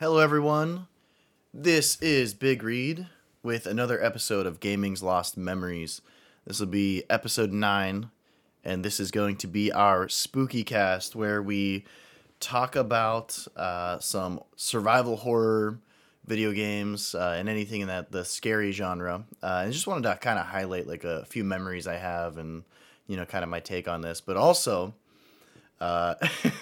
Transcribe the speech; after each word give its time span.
Hello, 0.00 0.16
everyone. 0.16 0.86
This 1.52 2.00
is 2.00 2.32
BigReed 2.32 3.06
with 3.42 3.66
another 3.66 4.02
episode 4.02 4.46
of 4.46 4.58
Gaming's 4.58 5.02
Lost 5.02 5.36
Memories. 5.36 6.00
This 6.46 6.58
will 6.58 6.68
be 6.68 7.04
episode 7.10 7.52
9, 7.52 8.10
and 8.64 8.82
this 8.82 8.98
is 8.98 9.10
going 9.10 9.36
to 9.36 9.46
be 9.46 9.70
our 9.70 10.08
spooky 10.08 10.64
cast 10.64 11.14
where 11.14 11.42
we 11.42 11.84
talk 12.40 12.76
about 12.76 13.46
uh, 13.56 13.98
some 13.98 14.40
survival 14.56 15.16
horror 15.16 15.80
video 16.24 16.52
games 16.52 17.14
uh, 17.14 17.36
and 17.36 17.50
anything 17.50 17.82
in 17.82 17.88
that 17.88 18.10
the 18.10 18.24
scary 18.24 18.72
genre. 18.72 19.24
Uh, 19.42 19.60
and 19.64 19.72
just 19.74 19.86
wanted 19.86 20.08
to 20.08 20.16
kind 20.16 20.38
of 20.38 20.46
highlight 20.46 20.86
like 20.86 21.04
a 21.04 21.26
few 21.26 21.44
memories 21.44 21.86
I 21.86 21.96
have 21.96 22.38
and 22.38 22.64
you 23.06 23.18
know 23.18 23.26
kind 23.26 23.44
of 23.44 23.50
my 23.50 23.60
take 23.60 23.86
on 23.86 24.00
this, 24.00 24.22
but 24.22 24.38
also 24.38 24.94
uh, 25.80 26.14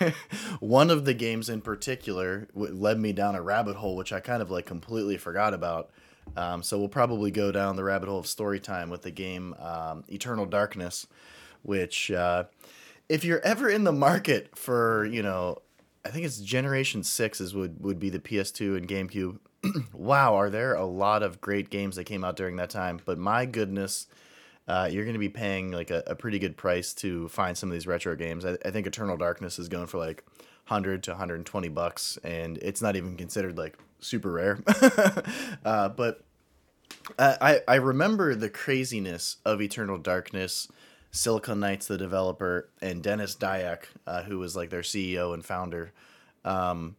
one 0.60 0.90
of 0.90 1.04
the 1.04 1.14
games 1.14 1.48
in 1.48 1.60
particular 1.60 2.48
led 2.54 2.98
me 2.98 3.12
down 3.12 3.34
a 3.34 3.42
rabbit 3.42 3.76
hole, 3.76 3.96
which 3.96 4.12
I 4.12 4.20
kind 4.20 4.42
of 4.42 4.50
like 4.50 4.66
completely 4.66 5.16
forgot 5.16 5.54
about. 5.54 5.90
Um, 6.36 6.62
so 6.62 6.78
we'll 6.78 6.88
probably 6.88 7.30
go 7.30 7.50
down 7.50 7.76
the 7.76 7.84
rabbit 7.84 8.08
hole 8.08 8.18
of 8.18 8.26
story 8.26 8.60
time 8.60 8.90
with 8.90 9.02
the 9.02 9.10
game 9.10 9.54
um, 9.58 10.04
Eternal 10.08 10.46
Darkness, 10.46 11.06
which 11.62 12.10
uh, 12.10 12.44
if 13.08 13.24
you're 13.24 13.44
ever 13.44 13.68
in 13.68 13.84
the 13.84 13.92
market 13.92 14.56
for 14.56 15.04
you 15.06 15.22
know, 15.22 15.62
I 16.04 16.10
think 16.10 16.24
it's 16.24 16.38
Generation 16.38 17.02
Six 17.02 17.40
is 17.40 17.54
would 17.54 17.82
would 17.82 17.98
be 17.98 18.10
the 18.10 18.20
PS2 18.20 18.76
and 18.76 18.86
GameCube. 18.86 19.38
wow, 19.92 20.34
are 20.36 20.50
there 20.50 20.74
a 20.74 20.84
lot 20.84 21.22
of 21.22 21.40
great 21.40 21.70
games 21.70 21.96
that 21.96 22.04
came 22.04 22.22
out 22.22 22.36
during 22.36 22.56
that 22.56 22.70
time? 22.70 23.00
But 23.04 23.18
my 23.18 23.46
goodness 23.46 24.06
uh, 24.68 24.88
you're 24.90 25.04
going 25.04 25.14
to 25.14 25.18
be 25.18 25.30
paying 25.30 25.72
like 25.72 25.90
a, 25.90 26.02
a, 26.06 26.14
pretty 26.14 26.38
good 26.38 26.56
price 26.56 26.92
to 26.92 27.26
find 27.28 27.56
some 27.56 27.70
of 27.70 27.72
these 27.72 27.86
retro 27.86 28.14
games. 28.14 28.44
I, 28.44 28.58
I 28.64 28.70
think 28.70 28.86
Eternal 28.86 29.16
Darkness 29.16 29.58
is 29.58 29.66
going 29.68 29.86
for 29.86 29.96
like 29.96 30.24
100 30.66 31.02
to 31.04 31.12
120 31.12 31.68
bucks, 31.70 32.18
and 32.22 32.58
it's 32.58 32.82
not 32.82 32.94
even 32.94 33.16
considered 33.16 33.56
like 33.56 33.78
super 34.00 34.30
rare. 34.30 34.62
uh, 35.64 35.88
but 35.88 36.22
I, 37.18 37.62
I 37.66 37.76
remember 37.76 38.34
the 38.34 38.50
craziness 38.50 39.38
of 39.46 39.62
Eternal 39.62 39.96
Darkness, 39.96 40.68
Silicon 41.10 41.60
Knights, 41.60 41.86
the 41.86 41.96
developer, 41.96 42.68
and 42.82 43.02
Denis 43.02 43.34
Dyack, 43.34 43.84
uh, 44.06 44.24
who 44.24 44.38
was 44.38 44.54
like 44.54 44.68
their 44.68 44.82
CEO 44.82 45.32
and 45.32 45.42
founder. 45.42 45.92
Um, 46.44 46.96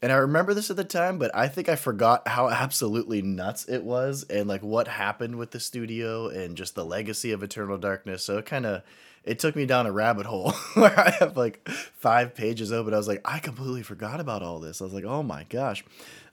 and 0.00 0.12
I 0.12 0.16
remember 0.16 0.54
this 0.54 0.70
at 0.70 0.76
the 0.76 0.84
time, 0.84 1.18
but 1.18 1.34
I 1.34 1.48
think 1.48 1.68
I 1.68 1.76
forgot 1.76 2.28
how 2.28 2.48
absolutely 2.50 3.22
nuts 3.22 3.64
it 3.68 3.84
was 3.84 4.24
and 4.24 4.48
like 4.48 4.62
what 4.62 4.88
happened 4.88 5.36
with 5.36 5.50
the 5.50 5.60
studio 5.60 6.28
and 6.28 6.56
just 6.56 6.74
the 6.74 6.84
legacy 6.84 7.32
of 7.32 7.42
Eternal 7.42 7.78
Darkness. 7.78 8.24
So 8.24 8.38
it 8.38 8.46
kind 8.46 8.66
of 8.66 8.82
it 9.24 9.38
took 9.38 9.56
me 9.56 9.66
down 9.66 9.86
a 9.86 9.92
rabbit 9.92 10.26
hole 10.26 10.52
where 10.74 10.98
I 10.98 11.10
have 11.10 11.36
like 11.36 11.68
five 11.68 12.34
pages 12.34 12.72
open. 12.72 12.94
I 12.94 12.96
was 12.96 13.08
like, 13.08 13.20
I 13.24 13.40
completely 13.40 13.82
forgot 13.82 14.20
about 14.20 14.42
all 14.42 14.58
this. 14.58 14.80
I 14.80 14.84
was 14.84 14.94
like, 14.94 15.04
oh 15.04 15.22
my 15.22 15.44
gosh. 15.44 15.84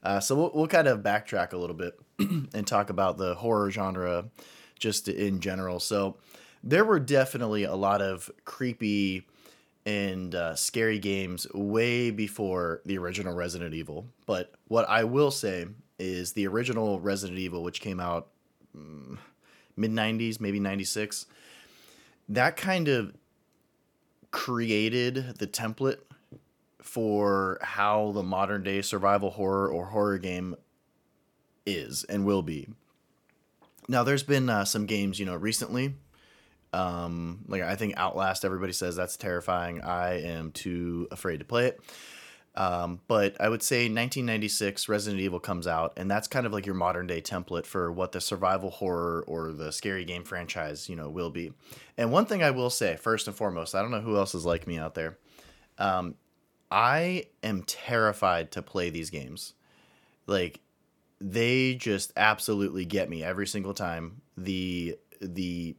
Uh, 0.02 0.20
so 0.20 0.36
we'll, 0.36 0.52
we'll 0.54 0.68
kind 0.68 0.88
of 0.88 1.00
backtrack 1.00 1.52
a 1.52 1.58
little 1.58 1.76
bit 1.76 2.00
and 2.20 2.68
talk 2.68 2.90
about 2.90 3.18
the 3.18 3.36
horror 3.36 3.72
genre 3.72 4.26
just 4.78 5.08
in 5.08 5.40
general. 5.40 5.80
So 5.80 6.18
there 6.64 6.86
were 6.86 7.00
definitely 7.00 7.64
a 7.64 7.76
lot 7.76 8.02
of 8.02 8.30
creepy 8.46 9.26
and 9.86 10.34
uh, 10.34 10.56
scary 10.56 11.00
games 11.00 11.46
way 11.54 12.10
before 12.10 12.82
the 12.86 12.98
original 12.98 13.34
Resident 13.34 13.74
Evil. 13.74 14.08
But 14.26 14.52
what 14.68 14.90
I 14.90 15.04
will 15.04 15.32
say 15.32 15.68
is 16.00 16.34
the 16.34 16.48
original 16.48 17.00
Resident 17.00 17.38
Evil, 17.38 17.64
which 17.64 17.82
came 17.82 18.00
out 18.00 18.30
mm, 18.76 19.18
mid 19.78 19.92
90s, 19.92 20.40
maybe 20.40 20.60
96, 20.60 21.28
that 22.30 22.58
kind 22.58 22.88
of 22.88 23.14
created 24.32 25.38
the 25.38 25.48
template 25.48 26.00
for 26.82 27.60
how 27.62 28.12
the 28.12 28.24
modern 28.24 28.64
day 28.64 28.82
survival 28.82 29.32
horror 29.32 29.70
or 29.70 29.88
horror 29.88 30.18
game 30.18 30.56
is 31.66 32.04
and 32.06 32.26
will 32.26 32.42
be. 32.42 32.68
Now, 33.88 34.04
there's 34.04 34.24
been 34.24 34.50
uh, 34.50 34.66
some 34.66 34.88
games, 34.88 35.20
you 35.20 35.26
know, 35.26 35.36
recently 35.36 35.96
um, 36.76 37.46
like 37.48 37.62
I 37.62 37.78
think 37.78 37.94
Outlast, 37.96 38.44
everybody 38.44 38.74
says 38.74 38.98
that's 38.98 39.16
terrifying. 39.16 39.82
I 39.82 40.22
am 40.24 40.52
too 40.52 41.08
afraid 41.10 41.40
to 41.40 41.46
play 41.46 41.68
it. 41.68 41.80
Um, 42.54 43.00
but 43.08 43.40
I 43.40 43.48
would 43.48 43.64
say 43.64 43.84
1996 43.84 44.90
Resident 44.90 45.22
Evil 45.22 45.40
comes 45.40 45.68
out, 45.68 45.94
and 45.96 46.12
that's 46.12 46.28
kind 46.28 46.46
of 46.46 46.52
like 46.52 46.66
your 46.66 46.76
modern 46.76 47.08
day 47.08 47.22
template 47.22 47.66
for 47.66 47.92
what 47.92 48.12
the 48.12 48.20
survival 48.20 48.72
horror 48.72 49.24
or 49.26 49.54
the 49.54 49.72
scary 49.72 50.04
game 50.04 50.26
franchise, 50.26 50.90
you 50.90 50.98
know, 50.98 51.10
will 51.10 51.30
be. 51.30 51.54
And 51.98 52.12
one 52.12 52.26
thing 52.26 52.44
I 52.44 52.52
will 52.52 52.70
say, 52.70 52.98
first 52.98 53.28
and 53.28 53.36
foremost, 53.36 53.74
I 53.74 53.82
don't 53.82 53.92
know 53.92 54.02
who 54.02 54.18
else 54.18 54.36
is 54.36 54.46
like 54.46 54.68
me 54.68 54.78
out 54.78 54.96
there. 54.96 55.18
Um, 55.78 56.16
I 56.70 57.26
am 57.42 57.64
terrified 57.64 58.52
to 58.52 58.62
play 58.62 58.90
these 58.90 59.10
games. 59.10 59.54
Like 60.28 60.60
they 61.22 61.76
just 61.76 62.12
absolutely 62.18 62.84
get 62.84 63.10
me 63.10 63.24
every 63.24 63.48
single 63.48 63.74
time. 63.74 64.22
The 64.38 64.98
the 65.22 65.76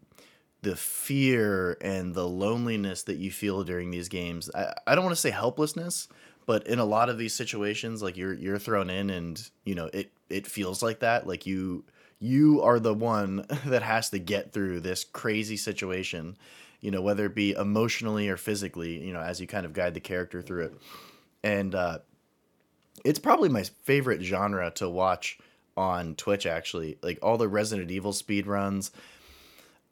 the 0.63 0.77
fear 0.77 1.77
and 1.81 2.15
the 2.15 2.29
loneliness 2.29 3.05
that 3.05 3.19
you 3.19 3.31
feel 3.31 3.63
during 3.63 3.91
these 3.91 4.09
games. 4.09 4.51
I, 4.55 4.75
I 4.87 4.95
don't 4.95 5.05
want 5.05 5.15
to 5.15 5.21
say 5.21 5.31
helplessness, 5.31 6.09
but 6.47 6.67
in 6.67 6.79
a 6.79 6.85
lot 6.85 7.09
of 7.09 7.19
these 7.19 7.35
situations, 7.35 8.03
like 8.03 8.17
you're 8.17 8.35
you're 8.35 8.59
thrown 8.59 8.91
in 8.91 9.11
and 9.11 9.51
you 9.65 9.75
know 9.75 9.91
it 9.93 10.11
it 10.29 10.47
feels 10.47 10.83
like 10.83 11.01
that. 11.01 11.27
Like 11.27 11.47
you 11.47 11.85
you 12.19 12.63
are 12.63 12.81
the 12.81 12.95
one 12.95 13.47
that 13.67 13.83
has 13.83 14.11
to 14.11 14.19
get 14.19 14.53
through 14.53 14.81
this 14.81 15.05
crazy 15.05 15.57
situation, 15.57 16.37
you 16.81 16.91
know, 16.91 17.03
whether 17.03 17.27
it 17.27 17.35
be 17.35 17.53
emotionally 17.53 18.29
or 18.29 18.37
physically, 18.37 19.05
you 19.05 19.13
know, 19.13 19.21
as 19.21 19.41
you 19.41 19.47
kind 19.47 19.67
of 19.67 19.73
guide 19.73 19.95
the 19.95 20.01
character 20.01 20.43
through 20.43 20.65
it. 20.67 20.75
And 21.43 21.75
uh, 21.75 21.99
it's 23.05 23.19
probably 23.19 23.49
my 23.49 23.65
favorite 23.85 24.23
genre 24.23 24.71
to 24.73 24.89
watch 24.89 25.39
on 25.77 26.15
Twitch 26.15 26.47
actually. 26.47 26.99
Like 27.03 27.19
all 27.23 27.39
the 27.39 27.49
Resident 27.49 27.91
Evil 27.91 28.13
speed 28.13 28.47
runs 28.47 28.91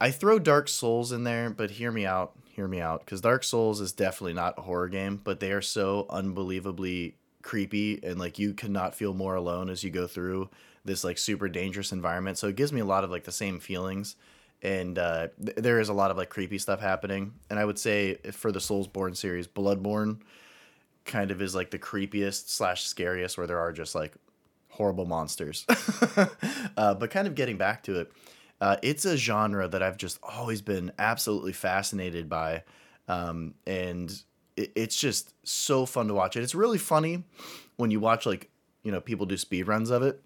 I 0.04 0.10
throw 0.10 0.38
Dark 0.38 0.68
Souls 0.68 1.12
in 1.12 1.24
there, 1.24 1.48
but 1.48 1.70
hear 1.70 1.90
me 1.90 2.04
out, 2.04 2.34
hear 2.50 2.68
me 2.68 2.78
out, 2.78 3.02
because 3.02 3.22
Dark 3.22 3.42
Souls 3.42 3.80
is 3.80 3.92
definitely 3.92 4.34
not 4.34 4.58
a 4.58 4.60
horror 4.60 4.90
game, 4.90 5.18
but 5.24 5.40
they 5.40 5.50
are 5.50 5.62
so 5.62 6.04
unbelievably 6.10 7.16
creepy 7.40 8.04
and 8.04 8.18
like 8.18 8.38
you 8.38 8.52
cannot 8.52 8.94
feel 8.94 9.14
more 9.14 9.34
alone 9.34 9.70
as 9.70 9.82
you 9.82 9.88
go 9.88 10.06
through 10.06 10.50
this 10.84 11.04
like 11.04 11.16
super 11.16 11.48
dangerous 11.48 11.90
environment. 11.90 12.36
So 12.36 12.48
it 12.48 12.56
gives 12.56 12.70
me 12.70 12.82
a 12.82 12.84
lot 12.84 13.02
of 13.02 13.10
like 13.10 13.24
the 13.24 13.32
same 13.32 13.58
feelings, 13.60 14.16
and 14.60 14.98
uh, 14.98 15.28
th- 15.42 15.56
there 15.56 15.80
is 15.80 15.88
a 15.88 15.94
lot 15.94 16.10
of 16.10 16.18
like 16.18 16.28
creepy 16.28 16.58
stuff 16.58 16.80
happening. 16.80 17.32
And 17.48 17.58
I 17.58 17.64
would 17.64 17.78
say 17.78 18.16
for 18.32 18.52
the 18.52 18.60
Soulsborne 18.60 19.16
series, 19.16 19.46
Bloodborne 19.48 20.20
kind 21.06 21.30
of 21.30 21.40
is 21.40 21.54
like 21.54 21.70
the 21.70 21.78
creepiest 21.78 22.50
slash 22.50 22.84
scariest, 22.84 23.38
where 23.38 23.46
there 23.46 23.58
are 23.58 23.72
just 23.72 23.94
like 23.94 24.12
horrible 24.68 25.06
monsters. 25.06 25.64
uh, 26.76 26.92
but 26.92 27.10
kind 27.10 27.26
of 27.26 27.34
getting 27.34 27.56
back 27.56 27.82
to 27.84 28.00
it 28.00 28.12
uh, 28.64 28.76
it's 28.80 29.04
a 29.04 29.14
genre 29.14 29.68
that 29.68 29.82
I've 29.82 29.98
just 29.98 30.18
always 30.22 30.62
been 30.62 30.90
absolutely 30.98 31.52
fascinated 31.52 32.30
by, 32.30 32.62
um, 33.08 33.52
and 33.66 34.10
it, 34.56 34.72
it's 34.74 34.96
just 34.98 35.34
so 35.46 35.84
fun 35.84 36.08
to 36.08 36.14
watch. 36.14 36.34
And 36.34 36.42
it's 36.42 36.54
really 36.54 36.78
funny 36.78 37.24
when 37.76 37.90
you 37.90 38.00
watch 38.00 38.24
like 38.24 38.48
you 38.82 38.90
know 38.90 39.02
people 39.02 39.26
do 39.26 39.36
speed 39.36 39.64
runs 39.68 39.90
of 39.90 40.02
it 40.02 40.22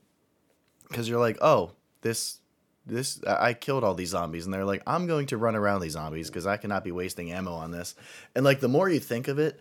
because 0.87 1.09
you're 1.09 1.19
like, 1.19 1.37
oh, 1.41 1.72
this 2.03 2.38
this 2.87 3.21
I 3.25 3.54
killed 3.54 3.82
all 3.82 3.94
these 3.94 4.10
zombies, 4.10 4.44
and 4.44 4.55
they're 4.55 4.65
like, 4.65 4.84
I'm 4.87 5.09
going 5.09 5.26
to 5.26 5.37
run 5.37 5.56
around 5.56 5.81
these 5.81 5.94
zombies 5.94 6.31
because 6.31 6.47
I 6.47 6.59
cannot 6.59 6.84
be 6.84 6.93
wasting 6.93 7.32
ammo 7.32 7.55
on 7.55 7.72
this. 7.72 7.97
And 8.37 8.44
like 8.44 8.60
the 8.60 8.69
more 8.69 8.88
you 8.88 9.00
think 9.00 9.26
of 9.26 9.41
it, 9.41 9.59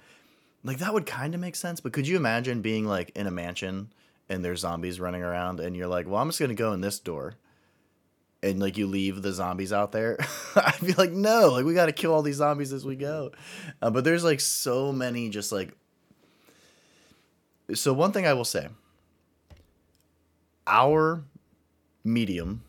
like 0.63 0.77
that 0.77 0.94
would 0.94 1.07
kind 1.07 1.33
of 1.33 1.41
make 1.41 1.55
sense. 1.55 1.79
But 1.79 1.94
could 1.94 2.07
you 2.07 2.15
imagine 2.15 2.61
being 2.61 2.85
like 2.85 3.09
in 3.15 3.25
a 3.25 3.31
mansion? 3.31 3.91
and 4.29 4.44
there's 4.44 4.59
zombies 4.59 4.99
running 4.99 5.23
around 5.23 5.61
and 5.61 5.73
you're 5.73 5.88
like 5.88 6.05
well 6.05 6.21
i'm 6.21 6.27
just 6.27 6.38
going 6.38 6.49
to 6.49 6.53
go 6.55 6.73
in 6.73 6.81
this 6.81 6.99
door 6.99 7.35
and 8.47 8.59
like 8.59 8.78
you 8.78 8.88
leave 8.88 9.22
the 9.22 9.31
zombies 9.31 9.74
out 9.74 9.91
there 9.91 10.18
i'd 10.56 10.81
be 10.81 10.94
like 10.94 11.12
no 11.12 11.50
like 11.50 11.66
we 11.66 11.74
got 11.74 11.88
to 11.88 11.91
kill 11.91 12.13
all 12.13 12.22
these 12.22 12.38
zombies 12.38 12.74
as 12.74 12.85
we 12.85 12.96
go. 12.96 13.31
Uh, 13.81 13.90
but 13.90 14.03
there's 14.03 14.24
like 14.24 14.40
so 14.40 14.91
many 14.91 15.30
just 15.30 15.52
like 15.52 15.74
so 17.74 17.94
one 17.94 18.12
thing 18.12 18.25
i 18.25 18.34
will 18.34 18.46
say 18.46 18.68
our 20.66 21.24
medium 22.04 22.63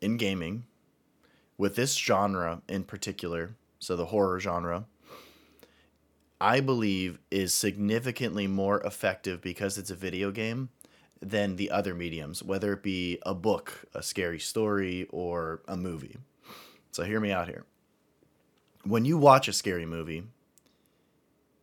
in 0.00 0.16
gaming 0.16 0.64
with 1.56 1.76
this 1.76 1.94
genre 1.96 2.60
in 2.68 2.82
particular 2.82 3.54
so 3.78 3.96
the 3.96 4.06
horror 4.06 4.40
genre 4.40 4.84
i 6.40 6.60
believe 6.60 7.18
is 7.30 7.54
significantly 7.54 8.46
more 8.46 8.80
effective 8.80 9.40
because 9.40 9.78
it's 9.78 9.90
a 9.90 9.94
video 9.94 10.30
game 10.30 10.68
than 11.22 11.56
the 11.56 11.70
other 11.70 11.94
mediums, 11.94 12.42
whether 12.42 12.72
it 12.72 12.82
be 12.82 13.18
a 13.24 13.34
book, 13.34 13.84
a 13.94 14.02
scary 14.02 14.40
story, 14.40 15.06
or 15.10 15.62
a 15.68 15.76
movie. 15.76 16.18
So 16.90 17.04
hear 17.04 17.20
me 17.20 17.30
out 17.30 17.48
here. 17.48 17.64
When 18.84 19.04
you 19.04 19.16
watch 19.16 19.46
a 19.46 19.52
scary 19.52 19.86
movie, 19.86 20.24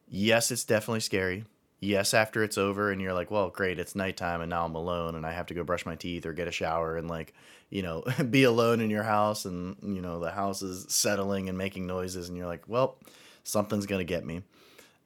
yes, 0.07 0.49
it's 0.49 0.63
definitely 0.63 1.01
scary. 1.01 1.43
Yes, 1.81 2.13
after 2.13 2.43
it's 2.43 2.57
over 2.57 2.91
and 2.91 3.01
you're 3.01 3.13
like, 3.13 3.31
well, 3.31 3.49
great, 3.49 3.79
it's 3.79 3.95
nighttime 3.95 4.41
and 4.41 4.49
now 4.49 4.65
I'm 4.65 4.75
alone 4.75 5.15
and 5.15 5.25
I 5.25 5.31
have 5.31 5.45
to 5.47 5.53
go 5.53 5.63
brush 5.63 5.85
my 5.85 5.95
teeth 5.95 6.25
or 6.25 6.33
get 6.33 6.47
a 6.47 6.51
shower 6.51 6.97
and 6.97 7.09
like, 7.09 7.33
you 7.69 7.83
know, 7.83 8.03
be 8.29 8.43
alone 8.43 8.79
in 8.81 8.89
your 8.89 9.03
house 9.03 9.45
and, 9.45 9.75
you 9.83 10.01
know, 10.01 10.19
the 10.19 10.31
house 10.31 10.61
is 10.61 10.85
settling 10.93 11.49
and 11.49 11.57
making 11.57 11.85
noises 11.85 12.27
and 12.27 12.37
you're 12.37 12.47
like, 12.47 12.63
well, 12.67 12.97
something's 13.43 13.85
going 13.85 13.99
to 13.99 14.13
get 14.13 14.25
me. 14.25 14.41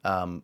Um, 0.03 0.43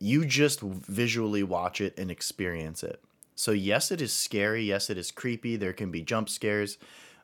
you 0.00 0.24
just 0.24 0.60
visually 0.60 1.42
watch 1.42 1.80
it 1.80 1.98
and 1.98 2.10
experience 2.10 2.82
it. 2.82 3.02
So 3.38 3.52
yes, 3.52 3.92
it 3.92 4.00
is 4.00 4.12
scary. 4.12 4.64
Yes, 4.64 4.90
it 4.90 4.98
is 4.98 5.12
creepy. 5.12 5.54
There 5.54 5.72
can 5.72 5.92
be 5.92 6.02
jump 6.02 6.28
scares, 6.28 6.76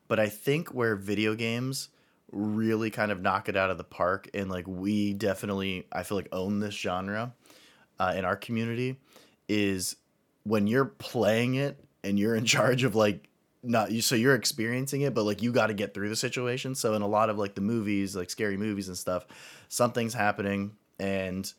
but 0.06 0.20
I 0.20 0.28
think 0.28 0.68
where 0.68 0.94
video 0.94 1.34
games 1.34 1.88
really 2.30 2.88
kind 2.88 3.10
of 3.10 3.20
knock 3.20 3.48
it 3.48 3.56
out 3.56 3.68
of 3.68 3.78
the 3.78 3.84
park, 3.84 4.30
and 4.32 4.48
like 4.48 4.64
we 4.68 5.12
definitely, 5.12 5.88
I 5.90 6.04
feel 6.04 6.16
like 6.16 6.28
own 6.30 6.60
this 6.60 6.76
genre 6.76 7.34
uh, 7.98 8.14
in 8.16 8.24
our 8.24 8.36
community, 8.36 9.00
is 9.48 9.96
when 10.44 10.68
you're 10.68 10.84
playing 10.84 11.56
it 11.56 11.84
and 12.04 12.16
you're 12.16 12.36
in 12.36 12.44
charge 12.44 12.84
of 12.84 12.94
like 12.94 13.28
not 13.64 13.90
you 13.90 14.00
so 14.00 14.14
you're 14.14 14.34
experiencing 14.34 15.00
it 15.00 15.14
but 15.14 15.24
like 15.24 15.42
you 15.42 15.50
got 15.50 15.68
to 15.68 15.74
get 15.74 15.94
through 15.94 16.10
the 16.10 16.16
situation 16.16 16.74
so 16.74 16.92
in 16.92 17.00
a 17.00 17.08
lot 17.08 17.30
of 17.30 17.38
like 17.38 17.54
the 17.54 17.62
movies 17.62 18.14
like 18.14 18.28
scary 18.28 18.58
movies 18.58 18.88
and 18.88 18.98
stuff 18.98 19.26
something's 19.70 20.12
happening 20.12 20.70
and 20.98 21.54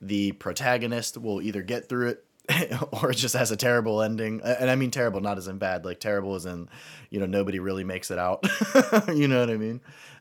the 0.00 0.32
protagonist 0.32 1.18
will 1.18 1.42
either 1.42 1.60
get 1.60 1.86
through 1.86 2.08
it 2.08 2.24
or 2.92 3.10
it 3.10 3.16
just 3.16 3.34
has 3.34 3.50
a 3.50 3.56
terrible 3.56 4.02
ending. 4.02 4.40
And 4.42 4.70
i 4.70 4.74
mean 4.76 4.90
terrible 4.90 5.20
not 5.20 5.38
as 5.38 5.48
in 5.48 5.58
bad 5.58 5.84
like 5.84 6.00
terrible 6.00 6.34
as 6.34 6.46
in 6.46 6.68
you 7.10 7.20
know 7.20 7.26
nobody 7.26 7.58
really 7.58 7.84
makes 7.84 8.10
it 8.10 8.18
out. 8.18 8.44
You 9.14 9.28
know 9.28 9.40
what 9.40 9.50
i 9.50 9.56
mean? 9.56 9.80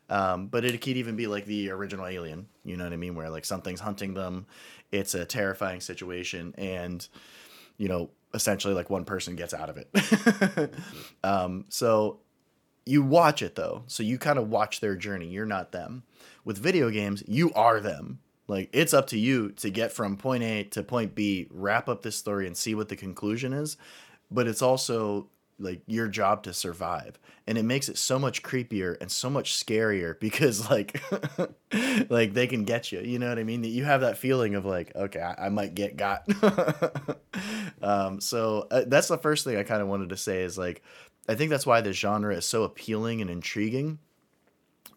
Um, 0.10 0.48
but 0.48 0.66
it 0.66 0.82
could 0.82 0.98
even 0.98 1.16
be 1.16 1.28
like 1.28 1.46
the 1.46 1.70
original 1.70 2.08
alien 2.08 2.48
you 2.64 2.78
know 2.78 2.84
what 2.84 2.94
i 2.94 2.98
mean? 2.98 3.16
Where 3.16 3.30
like 3.30 3.46
something's 3.46 3.80
hunting 3.80 4.14
them 4.14 4.46
it's 4.92 5.14
a 5.14 5.26
terrifying 5.26 5.82
situation 5.82 6.54
and 6.58 7.08
you 7.78 7.88
know 7.88 8.10
essentially 8.34 8.74
like 8.74 8.90
one 8.90 9.06
person 9.06 9.36
gets 9.36 9.54
out 9.54 9.70
of 9.70 9.78
it. 9.78 10.74
Um, 11.24 11.66
so 11.70 12.20
you 12.86 13.04
watch 13.04 13.42
it 13.42 13.56
though. 13.56 13.84
So 13.88 14.04
you 14.04 14.18
kind 14.18 14.40
of 14.40 14.50
watch 14.50 14.80
their 14.80 14.96
journey. 14.96 15.28
You're 15.28 15.46
not 15.46 15.72
them. 15.72 16.04
With 16.46 16.58
video 16.58 16.90
games 16.90 17.24
you 17.28 17.52
are 17.54 17.80
them 17.80 18.20
like 18.50 18.70
it's 18.74 18.96
up 18.96 19.08
to 19.08 19.18
you 19.18 19.52
to 19.52 19.70
get 19.70 19.92
from 19.92 20.18
point 20.18 20.44
A 20.44 20.64
to 20.66 20.82
point 20.82 21.14
B, 21.14 21.48
wrap 21.52 21.88
up 21.88 22.02
this 22.02 22.16
story 22.16 22.48
and 22.48 22.58
see 22.58 22.74
what 22.74 22.90
the 22.90 22.96
conclusion 22.96 23.54
is, 23.54 23.78
but 24.32 24.48
it's 24.48 24.64
also 24.64 25.30
like 25.60 25.82
your 25.86 26.08
job 26.08 26.42
to 26.44 26.54
survive. 26.54 27.20
And 27.46 27.58
it 27.58 27.64
makes 27.64 27.90
it 27.90 27.98
so 27.98 28.18
much 28.18 28.42
creepier 28.42 29.00
and 29.00 29.12
so 29.12 29.30
much 29.30 29.54
scarier 29.54 30.20
because 30.20 30.68
like 30.70 31.00
like 32.10 32.34
they 32.34 32.48
can 32.48 32.64
get 32.64 32.92
you, 32.92 33.02
you 33.02 33.20
know 33.20 33.30
what 33.30 33.38
I 33.38 33.44
mean? 33.44 33.62
That 33.62 33.70
you 33.70 33.86
have 33.86 34.02
that 34.02 34.18
feeling 34.18 34.56
of 34.56 34.66
like, 34.66 34.96
okay, 34.96 35.22
I, 35.22 35.46
I 35.46 35.50
might 35.50 35.76
get 35.76 35.96
got. 35.96 36.28
um, 37.84 38.20
so 38.20 38.68
uh, 38.72 38.84
that's 38.88 39.10
the 39.10 39.18
first 39.20 39.44
thing 39.46 39.58
I 39.58 39.64
kind 39.64 39.82
of 39.82 39.88
wanted 39.88 40.10
to 40.10 40.18
say 40.18 40.42
is 40.42 40.58
like 40.58 40.82
I 41.28 41.36
think 41.36 41.52
that's 41.52 41.68
why 41.68 41.82
this 41.82 41.96
genre 41.96 42.36
is 42.36 42.46
so 42.46 42.64
appealing 42.64 43.22
and 43.22 43.30
intriguing 43.30 44.00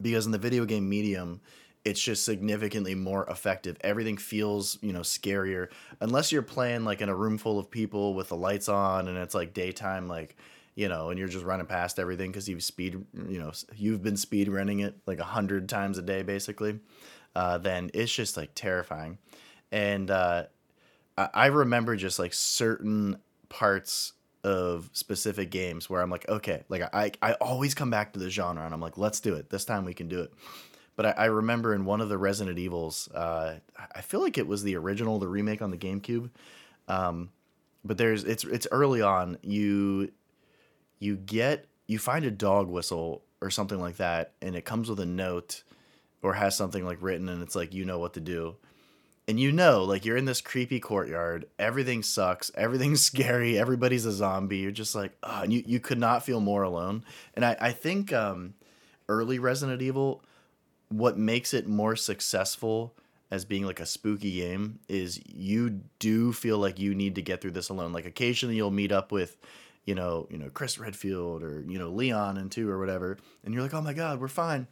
because 0.00 0.24
in 0.24 0.32
the 0.32 0.38
video 0.38 0.64
game 0.64 0.88
medium 0.88 1.42
it's 1.84 2.00
just 2.00 2.24
significantly 2.24 2.94
more 2.94 3.26
effective. 3.26 3.76
Everything 3.80 4.16
feels, 4.16 4.78
you 4.82 4.92
know, 4.92 5.00
scarier. 5.00 5.68
Unless 6.00 6.30
you're 6.30 6.42
playing 6.42 6.84
like 6.84 7.00
in 7.00 7.08
a 7.08 7.14
room 7.14 7.38
full 7.38 7.58
of 7.58 7.70
people 7.70 8.14
with 8.14 8.28
the 8.28 8.36
lights 8.36 8.68
on 8.68 9.08
and 9.08 9.18
it's 9.18 9.34
like 9.34 9.52
daytime, 9.52 10.06
like, 10.06 10.36
you 10.74 10.88
know, 10.88 11.10
and 11.10 11.18
you're 11.18 11.28
just 11.28 11.44
running 11.44 11.66
past 11.66 11.98
everything 11.98 12.30
because 12.30 12.48
you've 12.48 12.62
speed, 12.62 13.04
you 13.28 13.38
know, 13.38 13.52
you've 13.76 14.02
been 14.02 14.16
speed 14.16 14.48
running 14.48 14.80
it 14.80 14.96
like 15.06 15.18
a 15.18 15.24
hundred 15.24 15.68
times 15.68 15.98
a 15.98 16.02
day, 16.02 16.22
basically. 16.22 16.78
Uh, 17.34 17.58
then 17.58 17.90
it's 17.94 18.12
just 18.12 18.36
like 18.36 18.50
terrifying. 18.54 19.18
And 19.72 20.10
uh, 20.10 20.44
I 21.16 21.46
remember 21.46 21.96
just 21.96 22.18
like 22.18 22.32
certain 22.32 23.16
parts 23.48 24.12
of 24.44 24.90
specific 24.92 25.50
games 25.50 25.90
where 25.90 26.00
I'm 26.00 26.10
like, 26.10 26.28
okay, 26.28 26.64
like 26.68 26.82
I, 26.94 27.12
I 27.20 27.32
always 27.34 27.74
come 27.74 27.90
back 27.90 28.12
to 28.12 28.18
the 28.18 28.30
genre 28.30 28.64
and 28.64 28.74
I'm 28.74 28.80
like, 28.80 28.98
let's 28.98 29.20
do 29.20 29.34
it. 29.34 29.50
This 29.50 29.64
time 29.64 29.84
we 29.84 29.94
can 29.94 30.08
do 30.08 30.20
it. 30.20 30.32
But 30.96 31.06
I, 31.06 31.10
I 31.10 31.24
remember 31.26 31.74
in 31.74 31.84
one 31.84 32.00
of 32.00 32.08
the 32.08 32.18
Resident 32.18 32.58
Evils, 32.58 33.08
uh, 33.12 33.58
I 33.94 34.00
feel 34.02 34.20
like 34.20 34.38
it 34.38 34.46
was 34.46 34.62
the 34.62 34.76
original, 34.76 35.18
the 35.18 35.28
remake 35.28 35.62
on 35.62 35.70
the 35.70 35.78
GameCube. 35.78 36.30
Um, 36.88 37.30
but 37.84 37.98
there's 37.98 38.24
it's 38.24 38.44
it's 38.44 38.66
early 38.70 39.02
on. 39.02 39.38
You 39.42 40.12
you 40.98 41.16
get 41.16 41.66
you 41.86 41.98
find 41.98 42.24
a 42.24 42.30
dog 42.30 42.68
whistle 42.68 43.22
or 43.40 43.50
something 43.50 43.80
like 43.80 43.96
that, 43.96 44.32
and 44.40 44.54
it 44.54 44.64
comes 44.64 44.88
with 44.88 45.00
a 45.00 45.06
note 45.06 45.62
or 46.22 46.34
has 46.34 46.56
something 46.56 46.84
like 46.84 46.98
written, 47.00 47.28
and 47.28 47.42
it's 47.42 47.56
like 47.56 47.74
you 47.74 47.84
know 47.84 47.98
what 47.98 48.14
to 48.14 48.20
do 48.20 48.56
and 49.28 49.38
you 49.38 49.52
know 49.52 49.84
like 49.84 50.04
you're 50.04 50.16
in 50.16 50.24
this 50.24 50.40
creepy 50.40 50.80
courtyard 50.80 51.46
everything 51.58 52.02
sucks 52.02 52.50
everything's 52.54 53.02
scary 53.04 53.58
everybody's 53.58 54.06
a 54.06 54.12
zombie 54.12 54.58
you're 54.58 54.70
just 54.70 54.94
like 54.94 55.12
oh, 55.22 55.42
and 55.42 55.52
you, 55.52 55.62
you 55.66 55.80
could 55.80 55.98
not 55.98 56.24
feel 56.24 56.40
more 56.40 56.62
alone 56.62 57.04
and 57.34 57.44
i, 57.44 57.56
I 57.60 57.72
think 57.72 58.12
um, 58.12 58.54
early 59.08 59.38
resident 59.38 59.82
evil 59.82 60.22
what 60.92 61.18
makes 61.18 61.54
it 61.54 61.66
more 61.66 61.96
successful 61.96 62.94
as 63.30 63.46
being 63.46 63.64
like 63.64 63.80
a 63.80 63.86
spooky 63.86 64.30
game 64.30 64.78
is 64.88 65.18
you 65.26 65.80
do 65.98 66.34
feel 66.34 66.58
like 66.58 66.78
you 66.78 66.94
need 66.94 67.14
to 67.14 67.22
get 67.22 67.40
through 67.40 67.50
this 67.50 67.70
alone. 67.70 67.92
Like 67.92 68.04
occasionally 68.04 68.56
you'll 68.56 68.70
meet 68.70 68.92
up 68.92 69.10
with, 69.10 69.38
you 69.86 69.94
know, 69.94 70.28
you 70.30 70.36
know 70.36 70.50
Chris 70.50 70.78
Redfield 70.78 71.42
or 71.42 71.64
you 71.66 71.78
know 71.78 71.88
Leon 71.88 72.36
and 72.36 72.52
two 72.52 72.68
or 72.68 72.78
whatever, 72.78 73.16
and 73.42 73.54
you're 73.54 73.62
like, 73.62 73.72
oh 73.72 73.80
my 73.80 73.94
god, 73.94 74.20
we're 74.20 74.28
fine. 74.28 74.66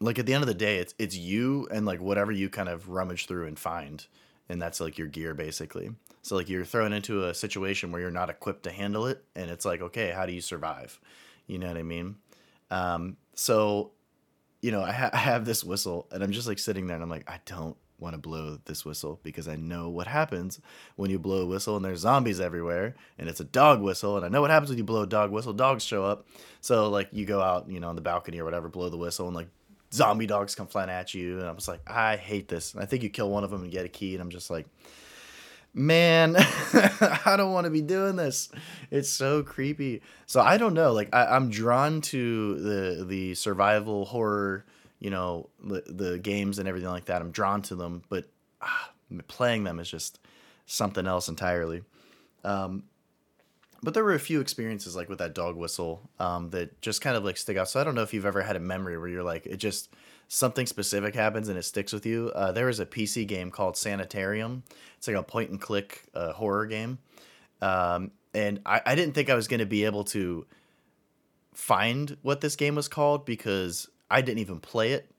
Like 0.00 0.18
at 0.18 0.26
the 0.26 0.34
end 0.34 0.42
of 0.42 0.48
the 0.48 0.54
day, 0.54 0.78
it's 0.78 0.94
it's 0.98 1.16
you 1.16 1.68
and 1.70 1.86
like 1.86 2.00
whatever 2.00 2.32
you 2.32 2.50
kind 2.50 2.68
of 2.68 2.88
rummage 2.88 3.26
through 3.26 3.46
and 3.46 3.56
find, 3.56 4.04
and 4.48 4.60
that's 4.60 4.80
like 4.80 4.98
your 4.98 5.06
gear 5.06 5.32
basically. 5.32 5.92
So 6.22 6.34
like 6.34 6.48
you're 6.48 6.64
thrown 6.64 6.92
into 6.92 7.24
a 7.28 7.34
situation 7.34 7.92
where 7.92 8.00
you're 8.00 8.10
not 8.10 8.30
equipped 8.30 8.64
to 8.64 8.72
handle 8.72 9.06
it, 9.06 9.24
and 9.36 9.48
it's 9.48 9.64
like, 9.64 9.80
okay, 9.80 10.10
how 10.10 10.26
do 10.26 10.32
you 10.32 10.40
survive? 10.40 10.98
You 11.46 11.60
know 11.60 11.68
what 11.68 11.76
I 11.76 11.84
mean? 11.84 12.16
Um, 12.68 13.16
so 13.34 13.92
you 14.62 14.70
know, 14.70 14.82
I, 14.82 14.92
ha- 14.92 15.10
I 15.12 15.18
have 15.18 15.44
this 15.44 15.62
whistle 15.62 16.06
and 16.10 16.22
I'm 16.22 16.32
just 16.32 16.48
like 16.48 16.58
sitting 16.58 16.86
there 16.86 16.94
and 16.94 17.02
I'm 17.02 17.10
like, 17.10 17.28
I 17.28 17.40
don't 17.44 17.76
want 17.98 18.14
to 18.14 18.18
blow 18.18 18.58
this 18.64 18.84
whistle 18.84 19.20
because 19.22 19.46
I 19.46 19.56
know 19.56 19.88
what 19.88 20.06
happens 20.06 20.60
when 20.96 21.10
you 21.10 21.18
blow 21.18 21.42
a 21.42 21.46
whistle 21.46 21.76
and 21.76 21.84
there's 21.84 22.00
zombies 22.00 22.40
everywhere 22.40 22.94
and 23.18 23.28
it's 23.28 23.40
a 23.40 23.44
dog 23.44 23.80
whistle 23.80 24.16
and 24.16 24.24
I 24.24 24.28
know 24.28 24.40
what 24.40 24.50
happens 24.50 24.70
when 24.70 24.78
you 24.78 24.84
blow 24.84 25.02
a 25.02 25.06
dog 25.06 25.30
whistle 25.30 25.52
dogs 25.52 25.84
show 25.84 26.04
up. 26.04 26.26
So 26.60 26.88
like 26.88 27.08
you 27.12 27.26
go 27.26 27.40
out 27.40 27.68
you 27.68 27.80
know 27.80 27.88
on 27.88 27.96
the 27.96 28.02
balcony 28.02 28.40
or 28.40 28.44
whatever 28.44 28.68
blow 28.68 28.88
the 28.88 28.96
whistle 28.96 29.26
and 29.26 29.36
like 29.36 29.48
zombie 29.92 30.26
dogs 30.26 30.54
come 30.54 30.66
flying 30.66 30.90
at 30.90 31.12
you 31.12 31.38
and 31.38 31.46
I'm 31.46 31.56
just 31.56 31.68
like 31.68 31.80
I 31.88 32.16
hate 32.16 32.48
this. 32.48 32.72
And 32.74 32.82
I 32.82 32.86
think 32.86 33.02
you 33.02 33.10
kill 33.10 33.30
one 33.30 33.44
of 33.44 33.50
them 33.50 33.62
and 33.62 33.70
get 33.70 33.84
a 33.84 33.88
key 33.88 34.14
and 34.14 34.22
I'm 34.22 34.30
just 34.30 34.50
like 34.50 34.66
man, 35.74 36.36
I 37.24 37.34
don't 37.36 37.52
want 37.52 37.64
to 37.64 37.70
be 37.70 37.82
doing 37.82 38.16
this. 38.16 38.50
It's 38.90 39.08
so 39.08 39.42
creepy. 39.42 40.02
So 40.26 40.40
I 40.40 40.58
don't 40.58 40.74
know. 40.74 40.92
Like 40.92 41.08
I, 41.14 41.36
am 41.36 41.50
drawn 41.50 42.00
to 42.02 42.56
the 42.56 43.04
the 43.04 43.34
survival 43.34 44.04
horror, 44.04 44.64
you 44.98 45.10
know, 45.10 45.48
the, 45.62 45.82
the 45.86 46.18
games 46.18 46.58
and 46.58 46.68
everything 46.68 46.90
like 46.90 47.06
that. 47.06 47.22
I'm 47.22 47.30
drawn 47.30 47.62
to 47.62 47.74
them, 47.74 48.02
but 48.08 48.28
ah, 48.60 48.92
playing 49.28 49.64
them 49.64 49.80
is 49.80 49.90
just 49.90 50.18
something 50.66 51.06
else 51.06 51.28
entirely. 51.28 51.82
Um, 52.44 52.84
but 53.82 53.94
there 53.94 54.04
were 54.04 54.14
a 54.14 54.20
few 54.20 54.40
experiences 54.40 54.94
like 54.94 55.08
with 55.08 55.18
that 55.18 55.34
dog 55.34 55.56
whistle 55.56 56.08
um, 56.20 56.50
that 56.50 56.80
just 56.80 57.00
kind 57.00 57.16
of 57.16 57.24
like 57.24 57.36
stick 57.36 57.56
out. 57.56 57.68
So 57.68 57.80
I 57.80 57.84
don't 57.84 57.94
know 57.94 58.02
if 58.02 58.14
you've 58.14 58.26
ever 58.26 58.42
had 58.42 58.54
a 58.54 58.60
memory 58.60 58.96
where 58.96 59.08
you're 59.08 59.24
like, 59.24 59.46
it 59.46 59.56
just 59.56 59.92
something 60.32 60.64
specific 60.64 61.14
happens 61.14 61.50
and 61.50 61.58
it 61.58 61.62
sticks 61.62 61.92
with 61.92 62.06
you. 62.06 62.32
Uh, 62.34 62.52
there 62.52 62.64
was 62.64 62.80
a 62.80 62.86
PC 62.86 63.26
game 63.26 63.50
called 63.50 63.76
Sanitarium. 63.76 64.62
It's 64.96 65.06
like 65.06 65.14
a 65.14 65.22
point 65.22 65.50
and 65.50 65.60
click 65.60 66.04
uh, 66.14 66.32
horror 66.32 66.64
game. 66.64 66.98
Um, 67.60 68.12
and 68.32 68.60
I, 68.64 68.80
I 68.86 68.94
didn't 68.94 69.14
think 69.14 69.28
I 69.28 69.34
was 69.34 69.46
going 69.46 69.60
to 69.60 69.66
be 69.66 69.84
able 69.84 70.04
to 70.04 70.46
find 71.52 72.16
what 72.22 72.40
this 72.40 72.56
game 72.56 72.76
was 72.76 72.88
called 72.88 73.26
because 73.26 73.90
I 74.10 74.22
didn't 74.22 74.38
even 74.38 74.58
play 74.58 74.92
it. 74.92 75.10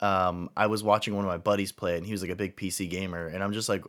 Um, 0.00 0.48
I 0.56 0.68
was 0.68 0.82
watching 0.82 1.14
one 1.14 1.26
of 1.26 1.30
my 1.30 1.36
buddies 1.36 1.70
play 1.70 1.92
it 1.94 1.98
and 1.98 2.06
he 2.06 2.12
was 2.12 2.22
like 2.22 2.30
a 2.30 2.34
big 2.34 2.56
PC 2.56 2.88
gamer. 2.88 3.26
And 3.26 3.44
I'm 3.44 3.52
just 3.52 3.68
like, 3.68 3.84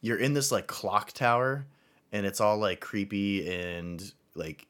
you're 0.00 0.18
in 0.18 0.32
this 0.32 0.50
like 0.50 0.66
clock 0.66 1.12
tower 1.12 1.66
and 2.10 2.24
it's 2.24 2.40
all 2.40 2.56
like 2.56 2.80
creepy 2.80 3.52
and 3.54 4.02
like 4.34 4.66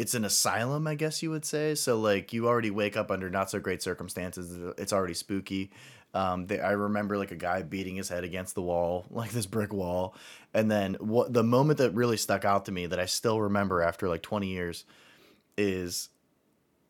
it's 0.00 0.14
an 0.14 0.24
asylum, 0.24 0.86
I 0.86 0.94
guess 0.94 1.22
you 1.22 1.30
would 1.30 1.44
say. 1.44 1.74
So 1.74 1.98
like 1.98 2.32
you 2.32 2.48
already 2.48 2.70
wake 2.70 2.96
up 2.96 3.10
under 3.10 3.28
not 3.28 3.50
so 3.50 3.60
great 3.60 3.82
circumstances. 3.82 4.72
It's 4.78 4.94
already 4.94 5.12
spooky. 5.12 5.72
Um, 6.14 6.46
they, 6.46 6.58
I 6.58 6.70
remember 6.70 7.18
like 7.18 7.32
a 7.32 7.36
guy 7.36 7.60
beating 7.60 7.96
his 7.96 8.08
head 8.08 8.24
against 8.24 8.54
the 8.54 8.62
wall, 8.62 9.04
like 9.10 9.30
this 9.30 9.44
brick 9.44 9.74
wall, 9.74 10.14
and 10.54 10.70
then 10.70 10.94
what 10.94 11.34
the 11.34 11.42
moment 11.42 11.78
that 11.78 11.90
really 11.92 12.16
stuck 12.16 12.46
out 12.46 12.64
to 12.64 12.72
me 12.72 12.86
that 12.86 12.98
I 12.98 13.04
still 13.04 13.42
remember 13.42 13.82
after 13.82 14.08
like 14.08 14.22
20 14.22 14.48
years 14.48 14.86
is 15.58 16.08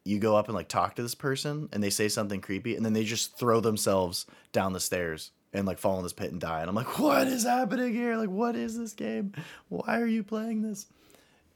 you 0.05 0.21
go 0.21 0.37
up 0.37 0.47
and 0.47 0.55
like 0.55 0.69
talk 0.69 0.95
to 0.95 1.03
this 1.03 1.17
person 1.17 1.69
and 1.73 1.83
they 1.83 1.91
say 1.91 2.09
something 2.09 2.41
creepy 2.41 2.77
and 2.77 2.87
then 2.87 2.93
they 2.93 3.05
just 3.05 3.37
throw 3.37 3.59
themselves 3.59 4.25
down 4.53 4.73
the 4.73 4.79
stairs 4.79 5.33
and 5.53 5.67
like 5.67 5.79
fall 5.79 5.97
in 5.97 6.05
this 6.05 6.13
pit 6.13 6.31
and 6.31 6.41
die 6.41 6.61
and 6.61 6.69
i'm 6.69 6.75
like 6.77 6.99
what 6.99 7.27
is 7.27 7.45
happening 7.45 7.93
here 7.93 8.17
like 8.17 8.31
what 8.31 8.57
is 8.57 8.79
this 8.79 8.95
game 8.95 9.33
why 9.69 10.01
are 10.01 10.07
you 10.07 10.23
playing 10.23 10.63
this 10.63 10.87